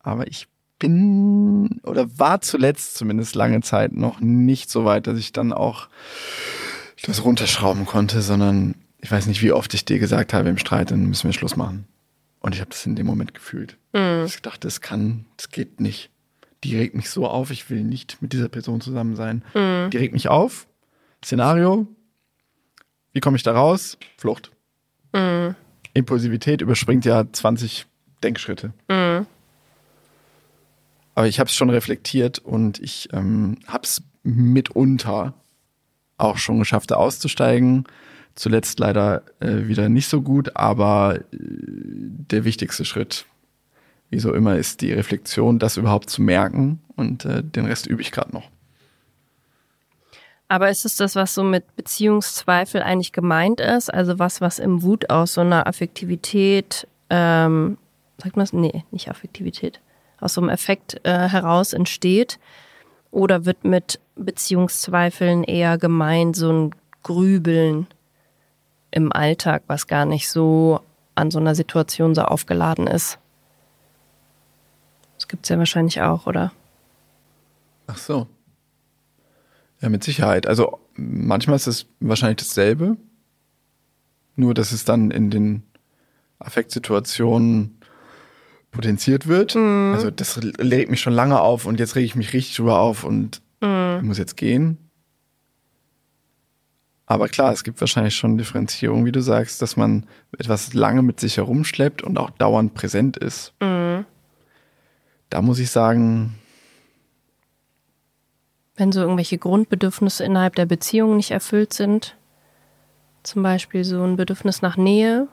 Aber 0.00 0.26
ich 0.26 0.48
bin 0.82 1.80
oder 1.84 2.18
war 2.18 2.40
zuletzt 2.40 2.96
zumindest 2.96 3.36
lange 3.36 3.60
Zeit 3.60 3.92
noch 3.92 4.20
nicht 4.20 4.68
so 4.68 4.84
weit, 4.84 5.06
dass 5.06 5.16
ich 5.16 5.32
dann 5.32 5.52
auch 5.52 5.88
das 7.04 7.24
runterschrauben 7.24 7.86
konnte, 7.86 8.20
sondern 8.20 8.74
ich 8.98 9.10
weiß 9.10 9.26
nicht, 9.26 9.42
wie 9.42 9.52
oft 9.52 9.72
ich 9.74 9.84
dir 9.84 9.98
gesagt 9.98 10.34
habe 10.34 10.48
im 10.48 10.58
Streit, 10.58 10.90
dann 10.90 11.06
müssen 11.06 11.28
wir 11.28 11.32
Schluss 11.32 11.56
machen. 11.56 11.86
Und 12.40 12.54
ich 12.54 12.60
habe 12.60 12.70
das 12.70 12.84
in 12.84 12.96
dem 12.96 13.06
Moment 13.06 13.32
gefühlt. 13.32 13.76
Mhm. 13.92 14.24
Ich 14.26 14.42
dachte, 14.42 14.66
das 14.66 14.80
kann, 14.80 15.24
das 15.36 15.50
geht 15.50 15.80
nicht. 15.80 16.10
Die 16.64 16.76
regt 16.76 16.96
mich 16.96 17.10
so 17.10 17.26
auf, 17.26 17.50
ich 17.52 17.70
will 17.70 17.84
nicht 17.84 18.20
mit 18.20 18.32
dieser 18.32 18.48
Person 18.48 18.80
zusammen 18.80 19.14
sein. 19.14 19.44
Mhm. 19.54 19.90
Die 19.90 19.96
regt 19.96 20.12
mich 20.12 20.28
auf. 20.28 20.66
Szenario. 21.24 21.86
Wie 23.12 23.20
komme 23.20 23.36
ich 23.36 23.44
da 23.44 23.52
raus? 23.52 23.98
Flucht. 24.16 24.50
Mhm. 25.12 25.54
Impulsivität 25.94 26.60
überspringt 26.60 27.04
ja 27.04 27.24
20 27.30 27.86
Denkschritte. 28.24 28.72
Mhm. 28.88 29.26
Aber 31.14 31.26
ich 31.26 31.38
habe 31.38 31.48
es 31.48 31.54
schon 31.54 31.70
reflektiert 31.70 32.38
und 32.38 32.78
ich 32.78 33.08
ähm, 33.12 33.58
habe 33.66 33.84
es 33.84 34.02
mitunter 34.22 35.34
auch 36.16 36.38
schon 36.38 36.58
geschafft, 36.58 36.90
da 36.90 36.96
auszusteigen. 36.96 37.84
Zuletzt 38.34 38.78
leider 38.78 39.22
äh, 39.40 39.66
wieder 39.66 39.88
nicht 39.88 40.08
so 40.08 40.22
gut, 40.22 40.56
aber 40.56 41.16
äh, 41.16 41.22
der 41.32 42.44
wichtigste 42.44 42.84
Schritt, 42.84 43.26
wie 44.08 44.18
so 44.18 44.32
immer, 44.32 44.56
ist 44.56 44.80
die 44.80 44.92
Reflexion, 44.92 45.58
das 45.58 45.76
überhaupt 45.76 46.08
zu 46.08 46.22
merken 46.22 46.80
und 46.96 47.24
äh, 47.26 47.42
den 47.42 47.66
Rest 47.66 47.86
übe 47.86 48.00
ich 48.00 48.10
gerade 48.10 48.32
noch. 48.32 48.48
Aber 50.48 50.68
ist 50.68 50.84
es 50.84 50.96
das, 50.96 51.14
was 51.14 51.34
so 51.34 51.42
mit 51.42 51.76
Beziehungszweifel 51.76 52.82
eigentlich 52.82 53.12
gemeint 53.12 53.58
ist? 53.58 53.92
Also 53.92 54.18
was, 54.18 54.42
was 54.42 54.58
im 54.58 54.82
Wut 54.82 55.08
aus 55.08 55.34
so 55.34 55.40
einer 55.40 55.66
Affektivität, 55.66 56.86
ähm, 57.08 57.78
sagt 58.18 58.36
man 58.36 58.44
das? 58.44 58.52
Nee, 58.52 58.84
nicht 58.90 59.08
Affektivität, 59.08 59.80
aus 60.22 60.34
so 60.34 60.40
einem 60.40 60.50
Effekt 60.50 61.00
äh, 61.04 61.28
heraus 61.28 61.72
entsteht? 61.72 62.38
Oder 63.10 63.44
wird 63.44 63.64
mit 63.64 64.00
Beziehungszweifeln 64.16 65.44
eher 65.44 65.76
gemeint 65.78 66.36
so 66.36 66.52
ein 66.52 66.74
Grübeln 67.02 67.86
im 68.90 69.12
Alltag, 69.12 69.64
was 69.66 69.86
gar 69.86 70.06
nicht 70.06 70.30
so 70.30 70.80
an 71.14 71.30
so 71.30 71.38
einer 71.38 71.54
Situation 71.54 72.14
so 72.14 72.22
aufgeladen 72.22 72.86
ist? 72.86 73.18
Das 75.16 75.28
gibt's 75.28 75.48
ja 75.48 75.58
wahrscheinlich 75.58 76.00
auch, 76.00 76.26
oder? 76.26 76.52
Ach 77.86 77.98
so. 77.98 78.26
Ja, 79.80 79.88
mit 79.88 80.04
Sicherheit. 80.04 80.46
Also 80.46 80.80
manchmal 80.94 81.56
ist 81.56 81.66
es 81.66 81.86
wahrscheinlich 82.00 82.38
dasselbe, 82.38 82.96
nur 84.36 84.54
dass 84.54 84.72
es 84.72 84.84
dann 84.84 85.10
in 85.10 85.30
den 85.30 85.64
Affektsituationen 86.38 87.78
potenziert 88.72 89.28
wird. 89.28 89.54
Also 89.54 90.10
das 90.10 90.40
regt 90.42 90.90
mich 90.90 91.00
schon 91.00 91.12
lange 91.12 91.40
auf 91.40 91.64
und 91.66 91.78
jetzt 91.78 91.94
rege 91.94 92.06
ich 92.06 92.16
mich 92.16 92.32
richtig 92.32 92.56
drüber 92.56 92.80
auf 92.80 93.04
und 93.04 93.40
ich 93.60 94.02
muss 94.02 94.18
jetzt 94.18 94.36
gehen. 94.36 94.78
Aber 97.06 97.28
klar, 97.28 97.52
es 97.52 97.62
gibt 97.62 97.80
wahrscheinlich 97.80 98.16
schon 98.16 98.38
Differenzierung, 98.38 99.04
wie 99.04 99.12
du 99.12 99.20
sagst, 99.20 99.62
dass 99.62 99.76
man 99.76 100.06
etwas 100.38 100.72
lange 100.72 101.02
mit 101.02 101.20
sich 101.20 101.36
herumschleppt 101.36 102.02
und 102.02 102.18
auch 102.18 102.30
dauernd 102.30 102.74
präsent 102.74 103.16
ist. 103.18 103.52
Da 103.60 104.04
muss 105.40 105.58
ich 105.58 105.70
sagen, 105.70 106.34
wenn 108.76 108.90
so 108.90 109.00
irgendwelche 109.00 109.38
Grundbedürfnisse 109.38 110.24
innerhalb 110.24 110.56
der 110.56 110.66
Beziehung 110.66 111.16
nicht 111.16 111.30
erfüllt 111.30 111.72
sind, 111.74 112.16
zum 113.22 113.42
Beispiel 113.42 113.84
so 113.84 114.02
ein 114.02 114.16
Bedürfnis 114.16 114.62
nach 114.62 114.76
Nähe, 114.76 115.28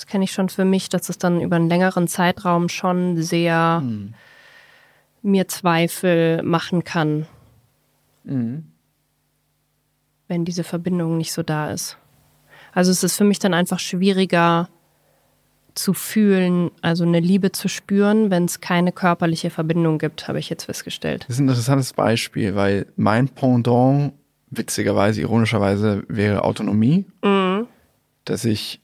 das 0.00 0.06
kenne 0.06 0.24
ich 0.24 0.32
schon 0.32 0.48
für 0.48 0.64
mich, 0.64 0.88
dass 0.88 1.10
es 1.10 1.18
dann 1.18 1.42
über 1.42 1.56
einen 1.56 1.68
längeren 1.68 2.08
Zeitraum 2.08 2.70
schon 2.70 3.20
sehr 3.20 3.84
mir 5.20 5.46
Zweifel 5.46 6.42
machen 6.42 6.84
kann, 6.84 7.26
wenn 8.24 8.64
diese 10.28 10.64
Verbindung 10.64 11.18
nicht 11.18 11.34
so 11.34 11.42
da 11.42 11.70
ist. 11.70 11.98
Also 12.72 12.90
es 12.90 13.04
ist 13.04 13.18
für 13.18 13.24
mich 13.24 13.40
dann 13.40 13.52
einfach 13.52 13.78
schwieriger 13.78 14.70
zu 15.74 15.92
fühlen, 15.92 16.70
also 16.80 17.04
eine 17.04 17.20
Liebe 17.20 17.52
zu 17.52 17.68
spüren, 17.68 18.30
wenn 18.30 18.46
es 18.46 18.62
keine 18.62 18.92
körperliche 18.92 19.50
Verbindung 19.50 19.98
gibt, 19.98 20.28
habe 20.28 20.38
ich 20.38 20.48
jetzt 20.48 20.64
festgestellt. 20.64 21.26
Das 21.28 21.36
ist 21.36 21.40
ein 21.40 21.48
interessantes 21.48 21.92
Beispiel, 21.92 22.54
weil 22.54 22.86
mein 22.96 23.28
Pendant, 23.28 24.14
witzigerweise, 24.48 25.20
ironischerweise, 25.20 26.04
wäre 26.08 26.44
Autonomie. 26.44 27.04
Dass 28.24 28.46
ich 28.46 28.80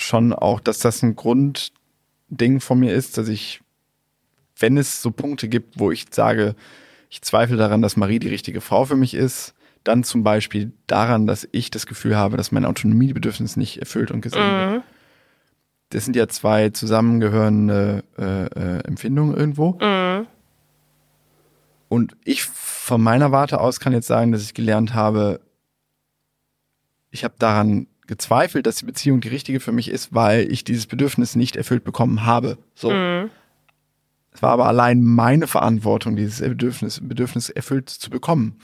schon 0.00 0.32
auch, 0.32 0.60
dass 0.60 0.78
das 0.78 1.02
ein 1.02 1.16
Grundding 1.16 2.60
von 2.60 2.78
mir 2.78 2.94
ist, 2.94 3.18
dass 3.18 3.28
ich, 3.28 3.60
wenn 4.58 4.76
es 4.76 5.02
so 5.02 5.10
Punkte 5.10 5.48
gibt, 5.48 5.78
wo 5.78 5.90
ich 5.90 6.06
sage, 6.10 6.54
ich 7.10 7.22
zweifle 7.22 7.56
daran, 7.56 7.82
dass 7.82 7.96
Marie 7.96 8.18
die 8.18 8.28
richtige 8.28 8.60
Frau 8.60 8.84
für 8.84 8.96
mich 8.96 9.14
ist, 9.14 9.54
dann 9.84 10.04
zum 10.04 10.22
Beispiel 10.22 10.72
daran, 10.86 11.26
dass 11.26 11.48
ich 11.52 11.70
das 11.70 11.86
Gefühl 11.86 12.16
habe, 12.16 12.36
dass 12.36 12.52
mein 12.52 12.64
Autonomiebedürfnis 12.64 13.56
nicht 13.56 13.78
erfüllt 13.78 14.10
und 14.10 14.20
gesehen 14.20 14.40
wird. 14.40 14.82
Das 15.90 16.04
sind 16.04 16.16
ja 16.16 16.28
zwei 16.28 16.68
zusammengehörende 16.68 18.04
äh, 18.18 18.44
äh, 18.44 18.84
Empfindungen 18.84 19.34
irgendwo. 19.34 19.78
Und 21.88 22.16
ich 22.24 22.42
von 22.44 23.00
meiner 23.00 23.32
Warte 23.32 23.60
aus 23.60 23.80
kann 23.80 23.94
jetzt 23.94 24.06
sagen, 24.06 24.32
dass 24.32 24.42
ich 24.42 24.52
gelernt 24.52 24.92
habe, 24.92 25.40
ich 27.10 27.24
habe 27.24 27.34
daran 27.38 27.86
gezweifelt, 28.08 28.66
dass 28.66 28.76
die 28.76 28.86
Beziehung 28.86 29.20
die 29.20 29.28
richtige 29.28 29.60
für 29.60 29.70
mich 29.70 29.88
ist, 29.88 30.12
weil 30.12 30.50
ich 30.50 30.64
dieses 30.64 30.86
Bedürfnis 30.86 31.36
nicht 31.36 31.54
erfüllt 31.54 31.84
bekommen 31.84 32.26
habe. 32.26 32.58
So. 32.74 32.90
Es 32.90 34.42
war 34.42 34.50
aber 34.50 34.66
allein 34.66 35.02
meine 35.02 35.46
Verantwortung, 35.46 36.16
dieses 36.16 36.40
Bedürfnis, 36.40 37.00
Bedürfnis 37.02 37.50
erfüllt 37.50 37.90
zu 37.90 38.10
bekommen. 38.10 38.58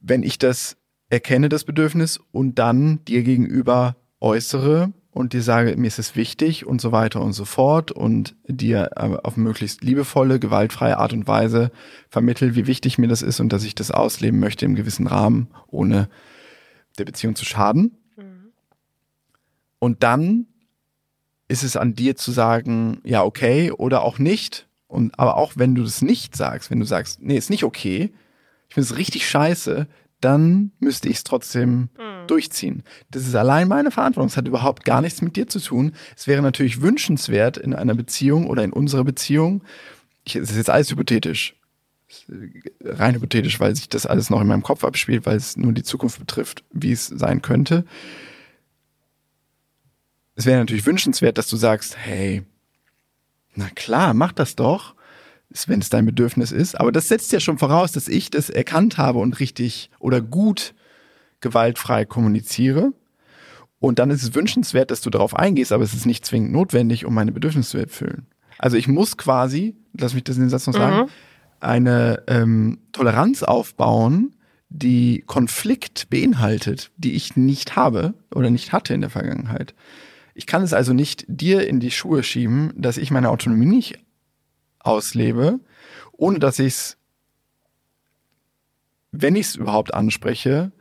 Wenn 0.00 0.22
ich 0.22 0.38
das 0.38 0.76
erkenne, 1.08 1.48
das 1.48 1.64
Bedürfnis, 1.64 2.20
und 2.32 2.58
dann 2.58 3.04
dir 3.04 3.22
gegenüber 3.22 3.96
äußere 4.20 4.92
und 5.12 5.32
dir 5.32 5.42
sage, 5.42 5.76
mir 5.76 5.86
ist 5.86 6.00
es 6.00 6.16
wichtig 6.16 6.66
und 6.66 6.80
so 6.80 6.90
weiter 6.90 7.22
und 7.22 7.32
so 7.32 7.44
fort 7.44 7.92
und 7.92 8.34
dir 8.48 8.90
äh, 8.96 9.16
auf 9.22 9.36
möglichst 9.36 9.84
liebevolle, 9.84 10.40
gewaltfreie 10.40 10.98
Art 10.98 11.12
und 11.12 11.28
Weise 11.28 11.70
vermittel, 12.08 12.56
wie 12.56 12.66
wichtig 12.66 12.98
mir 12.98 13.08
das 13.08 13.22
ist 13.22 13.38
und 13.38 13.52
dass 13.52 13.64
ich 13.64 13.74
das 13.74 13.92
ausleben 13.92 14.40
möchte 14.40 14.64
im 14.64 14.74
gewissen 14.74 15.06
Rahmen, 15.06 15.48
ohne 15.68 16.08
der 16.98 17.04
Beziehung 17.04 17.34
zu 17.34 17.44
schaden. 17.44 17.96
Und 19.78 20.02
dann 20.02 20.46
ist 21.48 21.62
es 21.62 21.76
an 21.76 21.94
dir 21.94 22.16
zu 22.16 22.32
sagen, 22.32 23.00
ja, 23.04 23.22
okay 23.22 23.70
oder 23.70 24.02
auch 24.02 24.18
nicht. 24.18 24.66
Und 24.86 25.18
aber 25.18 25.36
auch 25.36 25.52
wenn 25.56 25.74
du 25.74 25.82
das 25.82 26.02
nicht 26.02 26.36
sagst, 26.36 26.70
wenn 26.70 26.80
du 26.80 26.86
sagst, 26.86 27.20
nee, 27.20 27.36
ist 27.36 27.50
nicht 27.50 27.64
okay, 27.64 28.12
ich 28.68 28.74
finde 28.74 28.86
es 28.90 28.96
richtig 28.96 29.28
scheiße, 29.28 29.86
dann 30.20 30.72
müsste 30.78 31.08
ich 31.08 31.18
es 31.18 31.24
trotzdem 31.24 31.90
durchziehen. 32.26 32.82
Das 33.10 33.26
ist 33.26 33.34
allein 33.34 33.68
meine 33.68 33.90
Verantwortung. 33.90 34.28
Es 34.28 34.38
hat 34.38 34.48
überhaupt 34.48 34.84
gar 34.84 35.02
nichts 35.02 35.20
mit 35.20 35.36
dir 35.36 35.46
zu 35.48 35.60
tun. 35.60 35.92
Es 36.16 36.26
wäre 36.26 36.40
natürlich 36.40 36.80
wünschenswert 36.80 37.58
in 37.58 37.74
einer 37.74 37.94
Beziehung 37.94 38.46
oder 38.46 38.64
in 38.64 38.72
unserer 38.72 39.04
Beziehung. 39.04 39.62
Ich, 40.24 40.36
es 40.36 40.50
ist 40.50 40.56
jetzt 40.56 40.70
alles 40.70 40.90
hypothetisch. 40.90 41.56
Ist 42.14 42.26
Rein 42.84 43.14
hypothetisch, 43.14 43.58
weil 43.60 43.74
sich 43.74 43.88
das 43.88 44.06
alles 44.06 44.30
noch 44.30 44.40
in 44.40 44.46
meinem 44.46 44.62
Kopf 44.62 44.84
abspielt, 44.84 45.26
weil 45.26 45.36
es 45.36 45.56
nur 45.56 45.72
die 45.72 45.82
Zukunft 45.82 46.18
betrifft, 46.20 46.64
wie 46.72 46.92
es 46.92 47.06
sein 47.06 47.42
könnte. 47.42 47.84
es 50.36 50.46
wäre 50.46 50.58
natürlich 50.58 50.86
wünschenswert, 50.86 51.38
dass 51.38 51.48
du 51.48 51.56
sagst, 51.56 51.96
hey, 51.96 52.42
na 53.54 53.68
klar, 53.74 54.14
mach 54.14 54.32
das 54.32 54.56
doch, 54.56 54.94
wenn 55.66 55.80
es 55.80 55.88
dein 55.90 56.06
Bedürfnis 56.06 56.50
ist. 56.50 56.80
Aber 56.80 56.90
das 56.90 57.06
setzt 57.08 57.30
ja 57.32 57.38
schon 57.38 57.58
voraus, 57.58 57.92
dass 57.92 58.08
ich 58.08 58.30
das 58.30 58.50
erkannt 58.50 58.98
habe 58.98 59.20
und 59.20 59.38
richtig 59.38 59.90
oder 60.00 60.20
gut 60.20 60.74
gewaltfrei 61.40 62.04
kommuniziere. 62.04 62.92
Und 63.78 63.98
dann 63.98 64.10
ist 64.10 64.22
es 64.22 64.34
wünschenswert, 64.34 64.90
dass 64.90 65.02
du 65.02 65.10
darauf 65.10 65.36
eingehst, 65.36 65.70
aber 65.70 65.84
es 65.84 65.94
ist 65.94 66.06
nicht 66.06 66.24
zwingend 66.24 66.52
notwendig, 66.52 67.04
um 67.04 67.14
meine 67.14 67.32
Bedürfnisse 67.32 67.70
zu 67.70 67.78
erfüllen. 67.78 68.26
Also 68.58 68.76
ich 68.76 68.88
muss 68.88 69.16
quasi, 69.16 69.76
lass 69.96 70.14
mich 70.14 70.24
das 70.24 70.36
in 70.36 70.42
den 70.42 70.48
Satz 70.50 70.66
noch 70.66 70.74
sagen, 70.74 71.02
Mhm. 71.02 71.08
Eine 71.64 72.22
ähm, 72.26 72.78
Toleranz 72.92 73.42
aufbauen, 73.42 74.36
die 74.68 75.22
Konflikt 75.26 76.10
beinhaltet, 76.10 76.90
die 76.96 77.12
ich 77.12 77.36
nicht 77.36 77.76
habe 77.76 78.14
oder 78.34 78.50
nicht 78.50 78.72
hatte 78.72 78.94
in 78.94 79.00
der 79.00 79.10
Vergangenheit. 79.10 79.74
Ich 80.34 80.46
kann 80.46 80.62
es 80.62 80.72
also 80.72 80.92
nicht 80.92 81.24
dir 81.28 81.66
in 81.66 81.78
die 81.78 81.92
Schuhe 81.92 82.22
schieben, 82.22 82.72
dass 82.76 82.96
ich 82.96 83.10
meine 83.10 83.30
Autonomie 83.30 83.66
nicht 83.66 83.98
auslebe, 84.80 85.60
ohne 86.12 86.40
dass 86.40 86.58
ich 86.58 86.74
es, 86.74 86.96
wenn 89.12 89.36
ich 89.36 89.46
es 89.46 89.56
überhaupt 89.56 89.94
anspreche, 89.94 90.72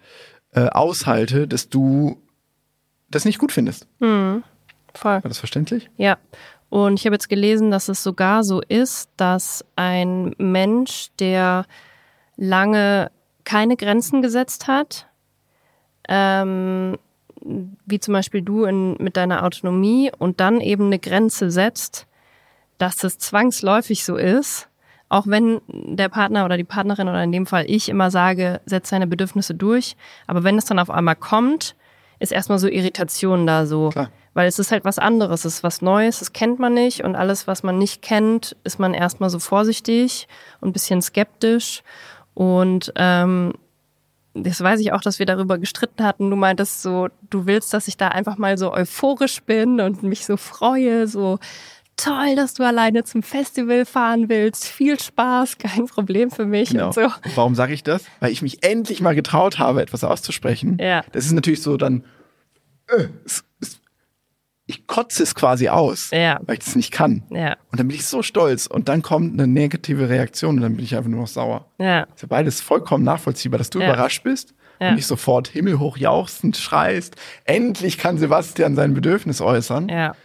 äh, 0.52 0.68
aushalte, 0.68 1.48
dass 1.48 1.70
du 1.70 2.18
das 3.10 3.26
nicht 3.26 3.38
gut 3.38 3.52
findest. 3.52 3.88
Hm, 4.00 4.44
voll. 4.96 5.14
War 5.14 5.22
das 5.22 5.38
verständlich? 5.38 5.90
Ja. 5.98 6.18
Und 6.74 7.00
ich 7.00 7.06
habe 7.06 7.14
jetzt 7.14 7.30
gelesen, 7.30 7.70
dass 7.70 7.88
es 7.88 8.02
sogar 8.02 8.44
so 8.44 8.60
ist, 8.68 9.12
dass 9.16 9.64
ein 9.76 10.34
Mensch, 10.40 11.10
der 11.20 11.68
lange 12.36 13.12
keine 13.44 13.78
Grenzen 13.78 14.24
gesetzt 14.24 14.68
hat, 14.68 15.06
ähm, 16.10 16.98
wie 17.86 18.00
zum 18.00 18.16
Beispiel 18.16 18.42
du 18.42 18.64
in, 18.64 18.96
mit 18.98 19.18
deiner 19.18 19.44
Autonomie 19.44 20.12
und 20.18 20.40
dann 20.40 20.62
eben 20.62 20.88
eine 20.88 20.98
Grenze 20.98 21.52
setzt, 21.52 22.08
dass 22.80 23.04
es 23.04 23.20
zwangsläufig 23.20 24.04
so 24.04 24.16
ist, 24.16 24.68
auch 25.10 25.28
wenn 25.28 25.62
der 25.68 26.10
Partner 26.10 26.44
oder 26.44 26.58
die 26.58 26.64
Partnerin 26.64 27.08
oder 27.08 27.24
in 27.24 27.32
dem 27.32 27.46
Fall 27.46 27.66
ich 27.68 27.88
immer 27.88 28.10
sage, 28.10 28.62
setz 28.66 28.90
deine 28.90 29.06
Bedürfnisse 29.06 29.54
durch, 29.54 29.96
aber 30.26 30.44
wenn 30.44 30.58
es 30.58 30.66
dann 30.66 30.80
auf 30.80 30.90
einmal 30.90 31.18
kommt, 31.18 31.76
ist 32.18 32.32
erstmal 32.32 32.58
so 32.58 32.68
Irritation 32.68 33.46
da 33.46 33.68
so. 33.68 33.90
Klar. 33.90 34.10
Weil 34.34 34.48
es 34.48 34.58
ist 34.58 34.72
halt 34.72 34.84
was 34.84 34.98
anderes, 35.00 35.46
es 35.46 35.56
ist 35.56 35.64
was 35.64 35.82
Neues, 35.82 36.20
das 36.20 36.34
kennt 36.34 36.58
man 36.60 36.74
nicht 36.74 37.04
und 37.04 37.16
alles, 37.16 37.46
was 37.46 37.62
man 37.62 37.78
nicht 37.78 38.02
kennt, 38.02 38.56
ist 38.64 38.80
man 38.80 38.94
erstmal 38.96 39.30
so 39.30 39.38
vorsichtig 39.40 40.28
und 40.60 40.70
ein 40.70 40.74
bisschen 40.74 41.02
skeptisch. 41.04 41.84
Und 42.34 42.92
ähm, 42.96 43.54
das 44.34 44.60
weiß 44.62 44.80
ich 44.80 44.92
auch, 44.92 45.02
dass 45.02 45.20
wir 45.20 45.28
darüber 45.28 45.60
gestritten 45.60 46.04
hatten. 46.04 46.32
Du 46.32 46.36
meintest 46.36 46.82
so, 46.82 47.10
du 47.30 47.46
willst, 47.46 47.74
dass 47.76 47.88
ich 47.88 47.98
da 47.98 48.08
einfach 48.08 48.38
mal 48.40 48.58
so 48.58 48.74
euphorisch 48.74 49.44
bin 49.44 49.80
und 49.80 50.02
mich 50.02 50.26
so 50.26 50.38
freue, 50.38 51.08
so 51.08 51.38
toll, 51.96 52.36
dass 52.36 52.56
du 52.56 52.64
alleine 52.64 53.04
zum 53.04 53.22
Festival 53.22 53.86
fahren 53.86 54.30
willst. 54.30 54.66
Viel 54.66 55.00
Spaß, 55.00 55.58
kein 55.60 55.86
Problem 55.86 56.32
für 56.32 56.46
mich 56.48 56.72
Genau. 56.72 56.88
und 56.88 56.96
so. 56.96 57.08
Warum 57.36 57.54
sage 57.54 57.74
ich 57.74 57.84
das? 57.84 58.04
Weil 58.20 58.32
ich 58.32 58.42
mich 58.42 58.64
endlich 58.64 59.00
mal 59.02 59.14
getraut 59.14 59.60
habe, 59.60 59.84
etwas 59.84 60.04
auszusprechen. 60.04 60.78
Ja. 60.82 61.04
Das 61.12 61.26
ist 61.28 61.34
natürlich 61.34 61.62
so 61.62 61.78
dann, 61.78 62.04
äh, 62.88 63.06
es, 63.26 63.44
es, 63.53 63.53
ich 64.66 64.88
kotze 64.88 65.24
es 65.24 65.36
quasi 65.36 65.68
aus, 65.70 66.10
Ja. 66.12 66.40
weil 66.46 66.56
ich 66.58 66.64
das 66.64 66.76
nicht 66.76 66.92
kann. 66.92 67.24
Ja, 67.30 67.58
Und 67.72 67.80
dann 67.80 67.88
bin 67.88 67.96
ich 67.98 68.06
so 68.06 68.22
stolz 68.24 68.66
und 68.68 68.88
dann 68.90 69.02
kommt 69.02 69.34
eine 69.34 69.46
negative 69.48 70.08
Reaktion 70.10 70.56
und 70.56 70.62
dann 70.62 70.76
bin 70.78 70.86
ich 70.86 70.96
einfach 70.96 71.10
nur 71.10 71.22
noch 71.22 71.28
sauer. 71.28 71.66
ja, 71.80 72.02
ist 72.04 72.22
ja 72.22 72.28
beides 72.30 72.62
vollkommen 72.62 73.04
nachvollziehbar, 73.04 73.58
dass 73.58 73.70
du 73.70 73.80
überrascht 73.80 74.24
bist 74.24 74.54
und 74.80 74.96
nicht 74.96 75.08
sofort 75.08 75.48
himmelhoch 75.48 75.98
jauchzend 75.98 76.58
schreist. 76.58 77.16
Endlich 77.46 77.98
kann 77.98 78.18
Sebastian 78.18 78.76
sein 78.76 78.94
Bedürfnis 78.94 79.42
äußern. 79.42 79.90
ja. 79.90 80.16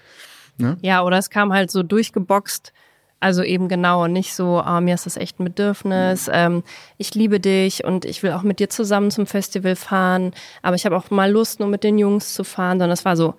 Ne? 0.60 0.76
Ja, 0.82 1.02
oder 1.02 1.18
es 1.18 1.30
kam 1.30 1.52
halt 1.52 1.70
so 1.70 1.84
durchgeboxt. 1.84 2.72
Also 3.20 3.42
eben 3.44 3.68
genau 3.68 4.04
und 4.04 4.12
nicht 4.12 4.32
so, 4.34 4.60
ah, 4.60 4.80
mir 4.80 4.94
ist 4.94 5.06
das 5.06 5.16
echt 5.16 5.38
ein 5.40 5.44
Bedürfnis, 5.44 6.28
ähm, 6.32 6.62
ich 6.98 7.14
liebe 7.16 7.40
dich 7.40 7.82
und 7.84 8.04
ich 8.04 8.22
will 8.22 8.30
auch 8.32 8.42
mit 8.44 8.60
dir 8.60 8.68
zusammen 8.70 9.10
zum 9.10 9.26
Festival 9.26 9.74
fahren, 9.74 10.32
aber 10.62 10.76
ich 10.76 10.84
habe 10.86 10.96
auch 10.96 11.10
mal 11.10 11.28
Lust, 11.30 11.58
nur 11.58 11.68
mit 11.68 11.82
den 11.82 11.98
Jungs 11.98 12.34
zu 12.34 12.44
fahren, 12.44 12.78
sondern 12.78 12.90
es 12.92 13.04
war 13.04 13.16
so, 13.16 13.34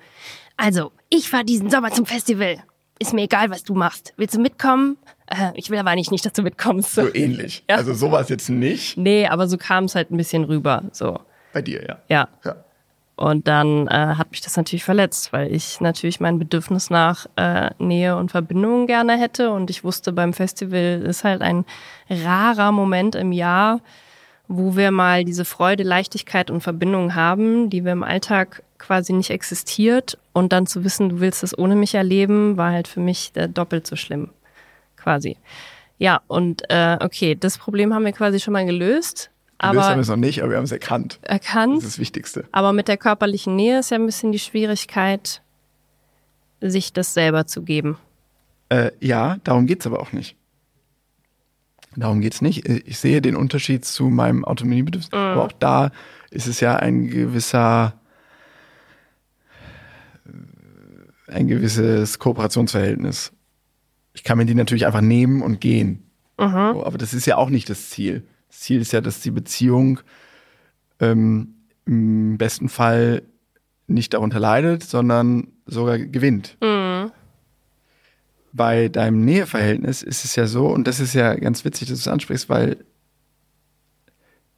also, 0.59 0.91
ich 1.09 1.29
fahre 1.29 1.45
diesen 1.45 1.69
Sommer 1.69 1.91
zum 1.91 2.05
Festival. 2.05 2.57
Ist 2.99 3.13
mir 3.13 3.23
egal, 3.23 3.49
was 3.49 3.63
du 3.63 3.73
machst. 3.73 4.13
Willst 4.17 4.35
du 4.35 4.41
mitkommen? 4.41 4.97
Äh, 5.27 5.51
ich 5.55 5.69
will 5.69 5.79
aber 5.79 5.91
eigentlich 5.91 6.11
nicht, 6.11 6.25
dass 6.25 6.33
du 6.33 6.41
mitkommst. 6.41 6.95
So. 6.95 7.13
Ähnlich. 7.13 7.63
Ja. 7.69 7.77
Also 7.77 7.93
sowas 7.93 8.27
jetzt 8.27 8.49
nicht 8.49 8.97
Nee, 8.97 9.27
aber 9.27 9.47
so 9.47 9.57
kam 9.57 9.85
es 9.85 9.95
halt 9.95 10.11
ein 10.11 10.17
bisschen 10.17 10.43
rüber. 10.43 10.83
So, 10.91 11.17
bei 11.53 11.61
dir, 11.61 11.81
ja. 11.87 11.97
ja. 12.09 12.27
ja. 12.43 12.55
Und 13.15 13.47
dann 13.47 13.87
äh, 13.87 14.15
hat 14.15 14.31
mich 14.31 14.41
das 14.41 14.55
natürlich 14.55 14.83
verletzt, 14.83 15.33
weil 15.33 15.53
ich 15.53 15.81
natürlich 15.81 16.19
mein 16.19 16.39
Bedürfnis 16.39 16.89
nach 16.89 17.25
äh, 17.35 17.69
Nähe 17.77 18.15
und 18.15 18.31
Verbindung 18.31 18.87
gerne 18.87 19.17
hätte. 19.17 19.51
Und 19.51 19.69
ich 19.69 19.83
wusste, 19.83 20.13
beim 20.13 20.33
Festival 20.33 21.03
ist 21.05 21.23
halt 21.23 21.41
ein 21.41 21.65
rarer 22.09 22.71
Moment 22.71 23.15
im 23.15 23.31
Jahr, 23.31 23.81
wo 24.47 24.75
wir 24.75 24.91
mal 24.91 25.25
diese 25.25 25.45
Freude, 25.45 25.83
Leichtigkeit 25.83 26.49
und 26.49 26.61
Verbindung 26.61 27.13
haben, 27.13 27.69
die 27.69 27.83
wir 27.83 27.91
im 27.91 28.03
Alltag 28.03 28.63
quasi 28.79 29.13
nicht 29.13 29.29
existiert. 29.29 30.17
Und 30.33 30.51
dann 30.51 30.65
zu 30.65 30.83
wissen, 30.83 31.09
du 31.09 31.19
willst 31.19 31.43
es 31.43 31.57
ohne 31.57 31.75
mich 31.75 31.93
erleben, 31.93 32.57
war 32.57 32.71
halt 32.71 32.87
für 32.87 32.99
mich 32.99 33.31
äh, 33.35 33.47
doppelt 33.47 33.85
so 33.85 33.95
schlimm. 33.95 34.29
Quasi. 34.97 35.37
Ja, 35.97 36.21
und 36.27 36.63
äh, 36.69 36.97
okay, 37.01 37.35
das 37.35 37.57
Problem 37.57 37.93
haben 37.93 38.05
wir 38.05 38.13
quasi 38.13 38.39
schon 38.39 38.53
mal 38.53 38.65
gelöst. 38.65 39.29
Aber 39.57 39.83
haben 39.83 39.97
wir 39.97 40.01
es 40.01 40.07
noch 40.07 40.15
nicht, 40.15 40.41
aber 40.41 40.51
wir 40.51 40.57
haben 40.57 40.63
es 40.63 40.71
erkannt. 40.71 41.19
erkannt. 41.21 41.77
Das 41.77 41.83
ist 41.83 41.93
das 41.95 41.99
Wichtigste. 41.99 42.45
Aber 42.53 42.71
mit 42.71 42.87
der 42.87 42.95
körperlichen 42.97 43.55
Nähe 43.55 43.79
ist 43.79 43.91
ja 43.91 43.97
ein 43.97 44.05
bisschen 44.05 44.31
die 44.31 44.39
Schwierigkeit, 44.39 45.41
sich 46.61 46.93
das 46.93 47.13
selber 47.13 47.45
zu 47.45 47.63
geben. 47.63 47.97
Äh, 48.69 48.91
ja, 49.01 49.37
darum 49.43 49.65
geht's 49.65 49.85
aber 49.85 49.99
auch 49.99 50.13
nicht. 50.13 50.37
Darum 51.95 52.21
geht's 52.21 52.41
nicht. 52.41 52.67
Ich 52.67 52.99
sehe 52.99 53.21
den 53.21 53.35
Unterschied 53.35 53.83
zu 53.83 54.05
meinem 54.05 54.45
Autonomiebedürfnis, 54.45 55.11
aber 55.11 55.43
auch 55.43 55.51
da 55.51 55.91
ist 56.29 56.47
es 56.47 56.59
ja 56.59 56.75
ein 56.75 57.07
gewisser, 57.07 57.93
äh, 60.25 60.29
ein 61.31 61.47
gewisses 61.47 62.19
Kooperationsverhältnis. 62.19 63.31
Ich 64.13 64.23
kann 64.23 64.37
mir 64.37 64.45
die 64.45 64.55
natürlich 64.55 64.85
einfach 64.85 65.01
nehmen 65.01 65.41
und 65.41 65.61
gehen. 65.61 66.03
So, 66.73 66.85
aber 66.85 66.97
das 66.97 67.13
ist 67.13 67.25
ja 67.25 67.37
auch 67.37 67.49
nicht 67.49 67.69
das 67.69 67.89
Ziel. 67.89 68.23
Das 68.47 68.61
Ziel 68.61 68.81
ist 68.81 68.91
ja, 68.91 69.01
dass 69.01 69.21
die 69.21 69.31
Beziehung 69.31 69.99
ähm, 70.99 71.55
im 71.85 72.37
besten 72.37 72.69
Fall 72.69 73.23
nicht 73.87 74.13
darunter 74.13 74.39
leidet, 74.39 74.83
sondern 74.83 75.47
sogar 75.65 75.99
gewinnt 75.99 76.57
bei 78.51 78.89
deinem 78.89 79.23
Näheverhältnis 79.25 80.01
ist 80.01 80.25
es 80.25 80.35
ja 80.35 80.47
so, 80.47 80.67
und 80.67 80.87
das 80.87 80.99
ist 80.99 81.13
ja 81.13 81.35
ganz 81.35 81.65
witzig, 81.65 81.87
dass 81.89 81.99
du 81.99 82.09
es 82.09 82.13
ansprichst, 82.13 82.49
weil 82.49 82.77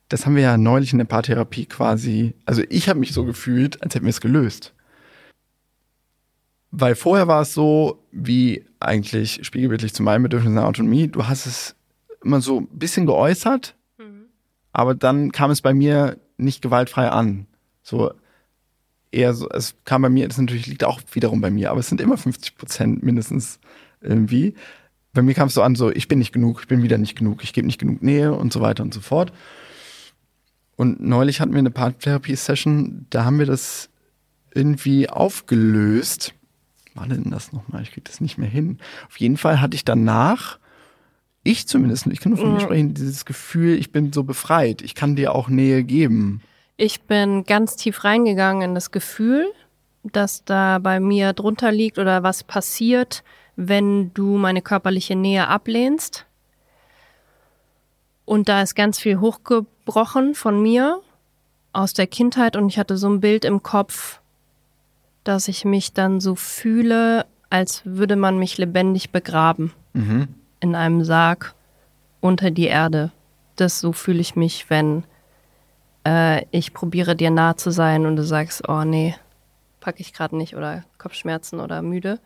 das 0.10 0.26
haben 0.26 0.36
wir 0.36 0.44
ja 0.44 0.58
neulich 0.58 0.92
in 0.92 0.98
der 0.98 1.06
Paartherapie 1.06 1.66
quasi, 1.66 2.34
also 2.46 2.64
ich 2.70 2.90
habe 2.90 3.00
mich 3.00 3.14
so 3.14 3.24
gefühlt, 3.26 3.82
als 3.82 3.96
hätten 3.96 4.06
wir 4.06 4.12
es 4.12 4.22
gelöst. 4.22 4.74
Weil 6.72 6.96
vorher 6.96 7.28
war 7.28 7.42
es 7.42 7.54
so, 7.54 8.04
wie 8.12 8.66
eigentlich 8.80 9.46
spiegelbildlich 9.46 9.94
zu 9.94 10.04
meinem 10.04 10.24
Bedürfnis 10.24 10.54
nach 10.54 10.64
Autonomie, 10.64 11.08
du 11.08 11.28
hast 11.28 11.46
es 11.46 11.76
immer 12.24 12.42
so 12.42 12.62
ein 12.62 12.68
bisschen 12.72 13.06
geäußert, 13.06 13.76
aber 14.72 14.96
dann 14.96 15.32
kam 15.32 15.52
es 15.52 15.62
bei 15.62 15.74
mir 15.74 16.18
nicht 16.38 16.62
gewaltfrei 16.62 17.10
an. 17.10 17.48
So 17.84 18.14
eher 19.12 19.34
so, 19.34 19.50
es 19.50 19.76
kam 19.84 20.02
bei 20.02 20.10
mir, 20.10 20.28
das 20.28 20.38
natürlich 20.38 20.68
liegt 20.68 20.84
auch 20.84 21.02
wiederum 21.12 21.42
bei 21.42 21.52
mir, 21.52 21.72
aber 21.72 21.82
es 21.82 21.90
sind 21.90 22.02
immer 22.02 22.18
50 22.18 22.58
Prozent 22.58 23.04
mindestens 23.04 23.60
irgendwie. 24.00 24.56
Bei 25.14 25.22
mir 25.22 25.34
kam 25.34 25.48
es 25.48 25.54
so 25.56 25.62
an, 25.62 25.76
so, 25.76 25.92
ich 25.92 26.08
bin 26.08 26.20
nicht 26.20 26.32
genug, 26.32 26.62
ich 26.62 26.68
bin 26.68 26.84
wieder 26.84 26.98
nicht 26.98 27.18
genug, 27.18 27.44
ich 27.44 27.52
gebe 27.52 27.68
nicht 27.68 27.80
genug 27.80 28.02
Nähe 28.02 28.34
und 28.34 28.54
so 28.54 28.62
weiter 28.62 28.84
und 28.84 28.94
so 28.94 29.02
fort. 29.02 29.34
Und 30.78 31.02
neulich 31.02 31.42
hatten 31.42 31.52
wir 31.52 31.60
eine 31.60 31.72
Paartherapie-Session, 31.72 33.08
da 33.10 33.26
haben 33.26 33.40
wir 33.40 33.46
das 33.46 33.90
irgendwie 34.54 35.10
aufgelöst. 35.10 36.34
War 36.94 37.08
denn 37.08 37.30
das 37.30 37.54
nochmal? 37.54 37.84
Ich 37.84 37.92
krieg 37.92 38.06
das 38.06 38.22
nicht 38.22 38.38
mehr 38.38 38.50
hin. 38.50 38.80
Auf 39.08 39.18
jeden 39.18 39.38
Fall 39.38 39.62
hatte 39.62 39.76
ich 39.76 39.86
danach, 39.86 40.60
ich 41.44 41.68
zumindest, 41.68 42.08
ich 42.08 42.20
kann 42.20 42.34
nur 42.34 42.40
von 42.42 42.54
mir 42.54 42.60
sprechen, 42.60 42.94
dieses 42.94 43.26
Gefühl, 43.26 43.78
ich 43.78 43.92
bin 43.92 44.14
so 44.14 44.24
befreit. 44.24 44.82
Ich 44.82 44.94
kann 44.94 45.16
dir 45.16 45.34
auch 45.34 45.48
Nähe 45.50 45.84
geben. 45.84 46.42
Ich 46.78 47.02
bin 47.04 47.44
ganz 47.44 47.76
tief 47.76 48.04
reingegangen 48.04 48.62
in 48.62 48.76
das 48.76 48.92
Gefühl, 48.92 49.46
dass 50.04 50.44
da 50.44 50.80
bei 50.80 51.00
mir 51.00 51.34
drunter 51.34 51.72
liegt 51.72 52.00
oder 52.00 52.24
was 52.24 52.44
passiert, 52.44 53.24
wenn 53.56 54.14
du 54.14 54.38
meine 54.38 54.62
körperliche 54.62 55.16
Nähe 55.16 55.48
ablehnst. 55.48 56.26
Und 58.26 58.50
da 58.50 58.62
ist 58.62 58.76
ganz 58.76 59.00
viel 59.00 59.20
hochgebrochen 59.20 60.36
von 60.36 60.62
mir 60.62 61.02
aus 61.74 61.94
der 61.94 62.08
Kindheit 62.08 62.56
und 62.56 62.70
ich 62.70 62.80
hatte 62.80 62.98
so 62.98 63.10
ein 63.10 63.20
Bild 63.20 63.46
im 63.46 63.64
Kopf, 63.64 64.21
dass 65.24 65.48
ich 65.48 65.66
mich 65.66 65.94
dann 65.94 66.20
so 66.20 66.36
fühle, 66.36 67.26
als 67.50 67.82
würde 67.86 68.16
man 68.16 68.38
mich 68.40 68.58
lebendig 68.58 69.12
begraben 69.12 69.74
in 70.62 70.76
einem 70.76 71.04
Sarg 71.04 71.54
unter 72.22 72.52
die 72.52 72.68
Erde. 72.68 73.12
Das 73.56 73.80
so 73.80 73.92
fühle 73.92 74.22
ich 74.22 74.36
mich, 74.36 74.70
wenn 74.70 75.04
äh, 76.08 76.46
ich 76.52 76.74
probiere 76.74 77.16
dir 77.16 77.30
nah 77.30 77.58
zu 77.58 77.72
sein 77.72 78.06
und 78.06 78.16
du 78.16 78.24
sagst, 78.24 78.68
oh 78.68 78.84
nee, 78.84 79.16
packe 79.80 80.00
ich 80.00 80.14
gerade 80.14 80.38
nicht 80.38 80.56
oder 80.56 80.84
Kopfschmerzen 80.98 81.60
oder 81.60 81.82
müde. 81.82 82.20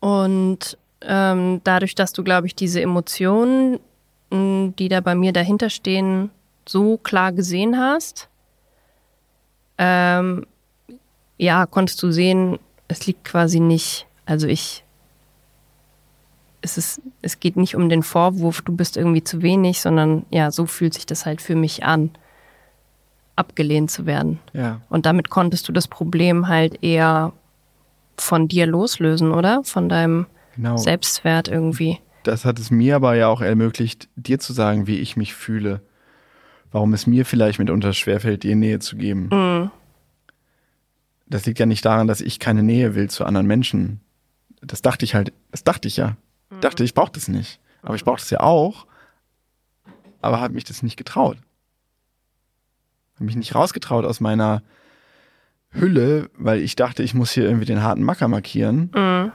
Und 0.00 0.76
ähm, 1.02 1.60
dadurch, 1.64 1.94
dass 1.94 2.12
du, 2.12 2.22
glaube 2.22 2.46
ich, 2.46 2.54
diese 2.54 2.80
Emotionen, 2.80 3.80
mh, 4.30 4.74
die 4.78 4.88
da 4.88 5.00
bei 5.00 5.14
mir 5.14 5.32
dahinter 5.32 5.70
stehen, 5.70 6.30
so 6.66 6.98
klar 6.98 7.32
gesehen 7.32 7.78
hast, 7.78 8.28
ähm, 9.78 10.46
ja, 11.40 11.64
konntest 11.66 12.02
du 12.02 12.10
sehen, 12.12 12.58
es 12.88 13.06
liegt 13.06 13.24
quasi 13.24 13.60
nicht, 13.60 14.06
also 14.26 14.46
ich, 14.46 14.84
es 16.60 16.76
ist, 16.76 17.00
es 17.22 17.40
geht 17.40 17.56
nicht 17.56 17.74
um 17.74 17.88
den 17.88 18.02
Vorwurf, 18.02 18.60
du 18.60 18.76
bist 18.76 18.96
irgendwie 18.98 19.24
zu 19.24 19.40
wenig, 19.40 19.80
sondern 19.80 20.26
ja, 20.30 20.50
so 20.50 20.66
fühlt 20.66 20.92
sich 20.92 21.06
das 21.06 21.24
halt 21.24 21.40
für 21.40 21.54
mich 21.54 21.82
an, 21.82 22.10
abgelehnt 23.36 23.90
zu 23.90 24.04
werden. 24.04 24.38
Ja. 24.52 24.82
Und 24.90 25.06
damit 25.06 25.30
konntest 25.30 25.66
du 25.66 25.72
das 25.72 25.88
Problem 25.88 26.48
halt 26.48 26.82
eher 26.84 27.32
von 28.18 28.46
dir 28.46 28.66
loslösen, 28.66 29.32
oder? 29.32 29.64
Von 29.64 29.88
deinem 29.88 30.26
Genau. 30.56 30.76
Selbstwert 30.76 31.48
irgendwie. 31.48 31.98
Das 32.22 32.44
hat 32.44 32.58
es 32.58 32.70
mir 32.70 32.96
aber 32.96 33.14
ja 33.14 33.28
auch 33.28 33.40
ermöglicht, 33.40 34.08
dir 34.16 34.38
zu 34.38 34.52
sagen, 34.52 34.86
wie 34.86 34.98
ich 34.98 35.16
mich 35.16 35.32
fühle. 35.32 35.80
Warum 36.70 36.92
es 36.92 37.06
mir 37.06 37.24
vielleicht 37.24 37.58
mitunter 37.58 37.94
schwerfällt, 37.94 38.42
dir 38.42 38.54
Nähe 38.56 38.78
zu 38.78 38.96
geben. 38.96 39.30
Mhm. 39.32 39.70
Das 41.30 41.46
liegt 41.46 41.58
ja 41.58 41.66
nicht 41.66 41.84
daran, 41.84 42.08
dass 42.08 42.20
ich 42.20 42.38
keine 42.40 42.62
Nähe 42.62 42.94
will 42.94 43.08
zu 43.08 43.24
anderen 43.24 43.46
Menschen. 43.46 44.00
Das 44.60 44.82
dachte 44.82 45.04
ich 45.04 45.14
halt, 45.14 45.32
das 45.50 45.64
dachte 45.64 45.88
ich 45.88 45.96
ja. 45.96 46.16
Ich 46.50 46.58
dachte, 46.58 46.84
ich 46.84 46.94
brauche 46.94 47.12
das 47.12 47.28
nicht. 47.28 47.60
Aber 47.82 47.94
ich 47.94 48.04
brauche 48.04 48.18
das 48.18 48.30
ja 48.30 48.40
auch. 48.40 48.86
Aber 50.20 50.40
habe 50.40 50.54
mich 50.54 50.64
das 50.64 50.82
nicht 50.82 50.96
getraut. 50.96 51.38
Habe 53.14 53.24
mich 53.24 53.36
nicht 53.36 53.54
rausgetraut 53.54 54.04
aus 54.04 54.20
meiner 54.20 54.62
Hülle, 55.70 56.28
weil 56.36 56.60
ich 56.60 56.74
dachte, 56.74 57.02
ich 57.04 57.14
muss 57.14 57.30
hier 57.30 57.44
irgendwie 57.44 57.64
den 57.64 57.82
harten 57.82 58.02
Macker 58.02 58.28
markieren. 58.28 58.90
Mhm. 58.94 59.32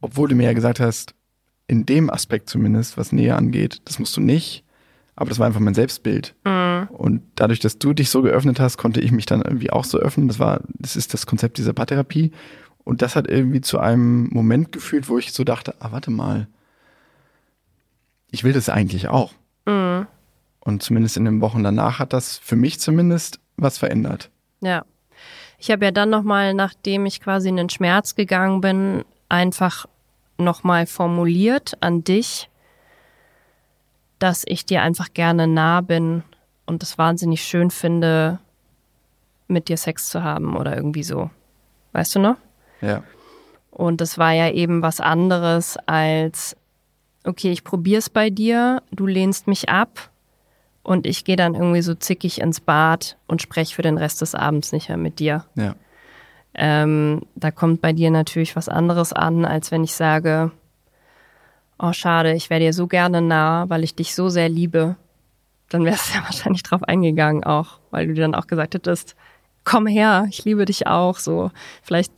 Obwohl 0.00 0.28
du 0.28 0.34
mir 0.34 0.44
ja 0.44 0.52
gesagt 0.54 0.80
hast, 0.80 1.14
in 1.66 1.86
dem 1.86 2.10
Aspekt 2.10 2.48
zumindest, 2.48 2.96
was 2.96 3.12
Nähe 3.12 3.36
angeht, 3.36 3.82
das 3.84 3.98
musst 3.98 4.16
du 4.16 4.20
nicht. 4.20 4.64
Aber 5.14 5.28
das 5.28 5.38
war 5.38 5.46
einfach 5.46 5.60
mein 5.60 5.74
Selbstbild. 5.74 6.34
Mhm. 6.44 6.88
Und 6.90 7.22
dadurch, 7.34 7.60
dass 7.60 7.78
du 7.78 7.92
dich 7.92 8.10
so 8.10 8.22
geöffnet 8.22 8.60
hast, 8.60 8.78
konnte 8.78 9.00
ich 9.00 9.12
mich 9.12 9.26
dann 9.26 9.42
irgendwie 9.42 9.70
auch 9.70 9.84
so 9.84 9.98
öffnen. 9.98 10.28
Das 10.28 10.38
war, 10.38 10.60
das 10.68 10.96
ist 10.96 11.12
das 11.12 11.26
Konzept 11.26 11.58
dieser 11.58 11.72
Paartherapie. 11.72 12.32
Und 12.84 13.02
das 13.02 13.14
hat 13.14 13.28
irgendwie 13.28 13.60
zu 13.60 13.78
einem 13.78 14.28
Moment 14.32 14.72
gefühlt, 14.72 15.08
wo 15.08 15.18
ich 15.18 15.32
so 15.32 15.44
dachte, 15.44 15.74
ah, 15.80 15.92
warte 15.92 16.10
mal. 16.10 16.48
Ich 18.30 18.44
will 18.44 18.52
das 18.52 18.68
eigentlich 18.68 19.08
auch. 19.08 19.32
Mhm. 19.66 20.06
Und 20.60 20.82
zumindest 20.82 21.16
in 21.16 21.24
den 21.24 21.40
Wochen 21.40 21.62
danach 21.62 21.98
hat 21.98 22.12
das 22.12 22.38
für 22.38 22.56
mich 22.56 22.80
zumindest 22.80 23.40
was 23.56 23.78
verändert. 23.78 24.30
Ja. 24.60 24.84
Ich 25.58 25.70
habe 25.70 25.84
ja 25.84 25.90
dann 25.90 26.10
nochmal, 26.10 26.54
nachdem 26.54 27.06
ich 27.06 27.20
quasi 27.20 27.48
in 27.48 27.56
den 27.56 27.68
Schmerz 27.68 28.14
gegangen 28.14 28.60
bin, 28.60 29.04
einfach 29.28 29.86
nochmal 30.38 30.86
formuliert 30.86 31.76
an 31.80 32.02
dich, 32.02 32.48
dass 34.22 34.44
ich 34.46 34.64
dir 34.64 34.82
einfach 34.82 35.12
gerne 35.14 35.48
nah 35.48 35.80
bin 35.80 36.22
und 36.64 36.82
es 36.82 36.96
wahnsinnig 36.96 37.42
schön 37.42 37.70
finde, 37.70 38.38
mit 39.48 39.68
dir 39.68 39.76
Sex 39.76 40.08
zu 40.08 40.22
haben 40.22 40.56
oder 40.56 40.76
irgendwie 40.76 41.02
so. 41.02 41.30
Weißt 41.92 42.14
du 42.14 42.20
noch? 42.20 42.36
Ja. 42.80 43.02
Und 43.72 44.00
das 44.00 44.18
war 44.18 44.32
ja 44.32 44.50
eben 44.50 44.80
was 44.80 45.00
anderes 45.00 45.76
als, 45.86 46.56
okay, 47.24 47.50
ich 47.50 47.64
probier's 47.64 48.10
bei 48.10 48.30
dir, 48.30 48.82
du 48.92 49.06
lehnst 49.06 49.48
mich 49.48 49.68
ab 49.68 50.10
und 50.84 51.06
ich 51.06 51.24
gehe 51.24 51.36
dann 51.36 51.54
irgendwie 51.54 51.82
so 51.82 51.94
zickig 51.94 52.40
ins 52.40 52.60
Bad 52.60 53.16
und 53.26 53.42
spreche 53.42 53.74
für 53.74 53.82
den 53.82 53.98
Rest 53.98 54.20
des 54.20 54.34
Abends 54.36 54.70
nicht 54.70 54.88
mehr 54.88 54.98
mit 54.98 55.18
dir. 55.18 55.46
Ja. 55.56 55.74
Ähm, 56.54 57.22
da 57.34 57.50
kommt 57.50 57.80
bei 57.80 57.92
dir 57.92 58.10
natürlich 58.10 58.54
was 58.54 58.68
anderes 58.68 59.12
an, 59.12 59.44
als 59.44 59.72
wenn 59.72 59.82
ich 59.82 59.94
sage, 59.94 60.52
oh 61.78 61.92
schade, 61.92 62.34
ich 62.34 62.50
wäre 62.50 62.60
dir 62.60 62.72
so 62.72 62.86
gerne 62.86 63.20
nah, 63.20 63.68
weil 63.68 63.84
ich 63.84 63.94
dich 63.94 64.14
so 64.14 64.28
sehr 64.28 64.48
liebe. 64.48 64.96
Dann 65.68 65.84
wärst 65.84 66.10
du 66.10 66.18
ja 66.18 66.24
wahrscheinlich 66.24 66.62
drauf 66.62 66.82
eingegangen 66.84 67.44
auch, 67.44 67.80
weil 67.90 68.06
du 68.06 68.14
dir 68.14 68.22
dann 68.22 68.34
auch 68.34 68.46
gesagt 68.46 68.74
hättest, 68.74 69.16
komm 69.64 69.86
her, 69.86 70.26
ich 70.28 70.44
liebe 70.44 70.64
dich 70.64 70.86
auch. 70.86 71.18
So, 71.18 71.50
vielleicht 71.82 72.12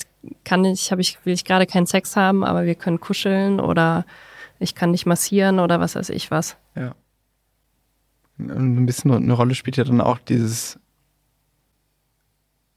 kann 0.45 0.65
ich, 0.65 0.91
habe 0.91 1.01
ich, 1.01 1.19
will 1.25 1.35
ich 1.35 1.45
gerade 1.45 1.67
keinen 1.67 1.87
Sex 1.87 2.17
haben, 2.17 2.45
aber 2.45 2.65
wir 2.65 2.75
können 2.75 3.01
kuscheln 3.01 3.61
oder 3.61 4.05
ich 4.59 4.75
kann 4.75 4.93
dich 4.93 5.07
massieren 5.07 5.59
oder 5.59 5.81
was 5.81 5.95
weiß 5.95 6.11
ich 6.11 6.31
was. 6.31 6.57
Ja. 6.75 6.95
Ein 8.39 8.87
bisschen 8.87 9.13
eine 9.13 9.33
Rolle 9.33 9.55
spielt 9.55 9.77
ja 9.77 9.85
dann 9.85 10.01
auch 10.01 10.19
dieses, 10.19 10.79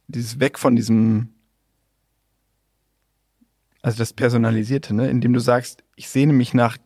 dieses 0.07 0.39
Weg 0.39 0.59
von 0.59 0.75
diesem, 0.75 1.29
also 3.81 3.97
das 3.97 4.13
Personalisierte, 4.13 4.93
ne? 4.93 5.09
indem 5.09 5.33
du 5.33 5.39
sagst, 5.39 5.83
ich 5.97 6.07
sehne 6.07 6.31
mich 6.31 6.53
nach 6.53 6.77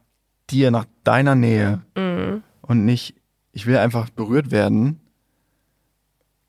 dir, 0.49 0.71
nach 0.71 0.85
deiner 1.03 1.35
Nähe 1.35 1.81
Mhm. 1.95 2.41
und 2.61 2.85
nicht, 2.85 3.13
ich 3.51 3.67
will 3.67 3.77
einfach 3.77 4.09
berührt 4.09 4.49
werden 4.49 4.99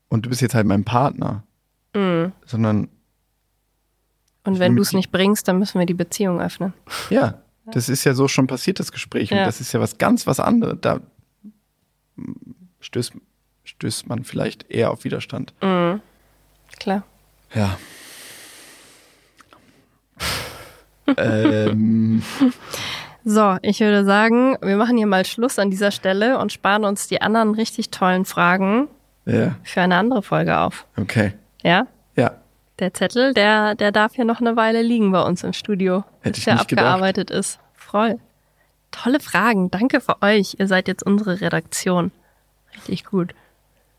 und 0.09 0.25
du 0.25 0.29
bist 0.29 0.41
jetzt 0.41 0.55
halt 0.55 0.65
mein 0.65 0.83
Partner, 0.83 1.43
Mhm. 1.95 2.31
sondern 2.45 2.89
Und 4.45 4.59
wenn 4.59 4.75
du 4.75 4.81
es 4.81 4.91
nicht 4.93 5.11
bringst, 5.11 5.47
dann 5.47 5.59
müssen 5.59 5.77
wir 5.79 5.85
die 5.85 5.93
Beziehung 5.93 6.41
öffnen. 6.41 6.73
ja, 7.09 7.41
das 7.65 7.87
ist 7.89 8.03
ja 8.03 8.13
so 8.13 8.27
schon 8.27 8.47
passiert, 8.47 8.79
das 8.79 8.91
Gespräch 8.91 9.31
und 9.31 9.37
Ja. 9.37 9.45
das 9.45 9.61
ist 9.61 9.71
ja 9.73 9.79
was 9.79 9.97
ganz 9.97 10.25
was 10.27 10.39
anderes. 10.39 10.77
Da 10.81 10.99
stößt, 12.79 13.13
stößt 13.63 14.07
man 14.07 14.23
vielleicht 14.23 14.69
eher 14.69 14.91
auf 14.91 15.03
Widerstand. 15.03 15.53
Mhm. 15.61 16.01
Klar. 16.79 17.03
Ja. 17.53 17.77
Ähm, 21.17 22.23
So, 23.25 23.57
ich 23.61 23.79
würde 23.79 24.03
sagen, 24.03 24.57
wir 24.61 24.75
machen 24.75 24.97
hier 24.97 25.07
mal 25.07 25.25
Schluss 25.25 25.57
an 25.57 25.69
dieser 25.71 25.91
Stelle 25.91 26.37
und 26.39 26.51
sparen 26.51 26.83
uns 26.83 27.07
die 27.07 27.21
anderen 27.21 27.55
richtig 27.55 27.89
tollen 27.89 28.25
Fragen 28.25 28.89
ja, 29.25 29.55
für 29.63 29.81
eine 29.81 29.95
andere 29.95 30.21
Folge 30.21 30.57
auf. 30.59 30.85
okay. 30.97 31.33
Ja? 31.63 31.87
Ja, 32.17 32.31
Der 32.79 32.93
Zettel, 32.93 33.33
der, 33.33 33.75
der 33.75 33.93
darf 33.93 34.13
hier 34.15 34.25
noch 34.25 34.41
eine 34.41 34.57
Weile 34.57 34.81
liegen 34.81 35.11
bei 35.13 35.21
uns 35.21 35.43
im 35.43 35.53
Studio, 35.53 36.03
Hätte 36.21 36.31
bis 36.31 36.39
ich 36.39 36.43
der 36.45 36.55
nicht 36.55 36.67
gedacht. 36.67 36.85
abgearbeitet 36.85 37.31
ist. 37.31 37.59
Voll. 37.73 38.19
Tolle 38.91 39.21
Fragen. 39.21 39.71
Danke 39.71 40.01
für 40.01 40.21
euch. 40.21 40.55
Ihr 40.59 40.67
seid 40.67 40.87
jetzt 40.89 41.03
unsere 41.03 41.39
Redaktion. 41.39 42.11
Richtig 42.75 43.05
gut. 43.05 43.33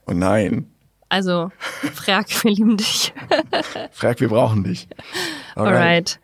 oh 0.06 0.12
nein. 0.12 0.70
Also, 1.08 1.50
Frag, 1.94 2.26
wir 2.44 2.50
lieben 2.50 2.76
dich. 2.76 3.14
Frag, 3.92 4.20
wir 4.20 4.28
brauchen 4.28 4.64
dich. 4.64 4.86
Alright. 5.54 6.20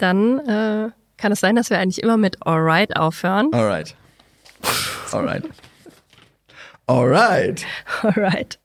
Dann 0.00 0.38
äh, 0.40 0.90
kann 1.18 1.32
es 1.32 1.40
sein, 1.40 1.56
dass 1.56 1.68
wir 1.68 1.78
eigentlich 1.78 2.02
immer 2.02 2.16
mit 2.16 2.38
Alright 2.46 2.96
aufhören. 2.96 3.52
Alright. 3.52 3.94
Alright. 5.12 5.44
Alright. 6.86 7.66
Alright. 8.02 8.58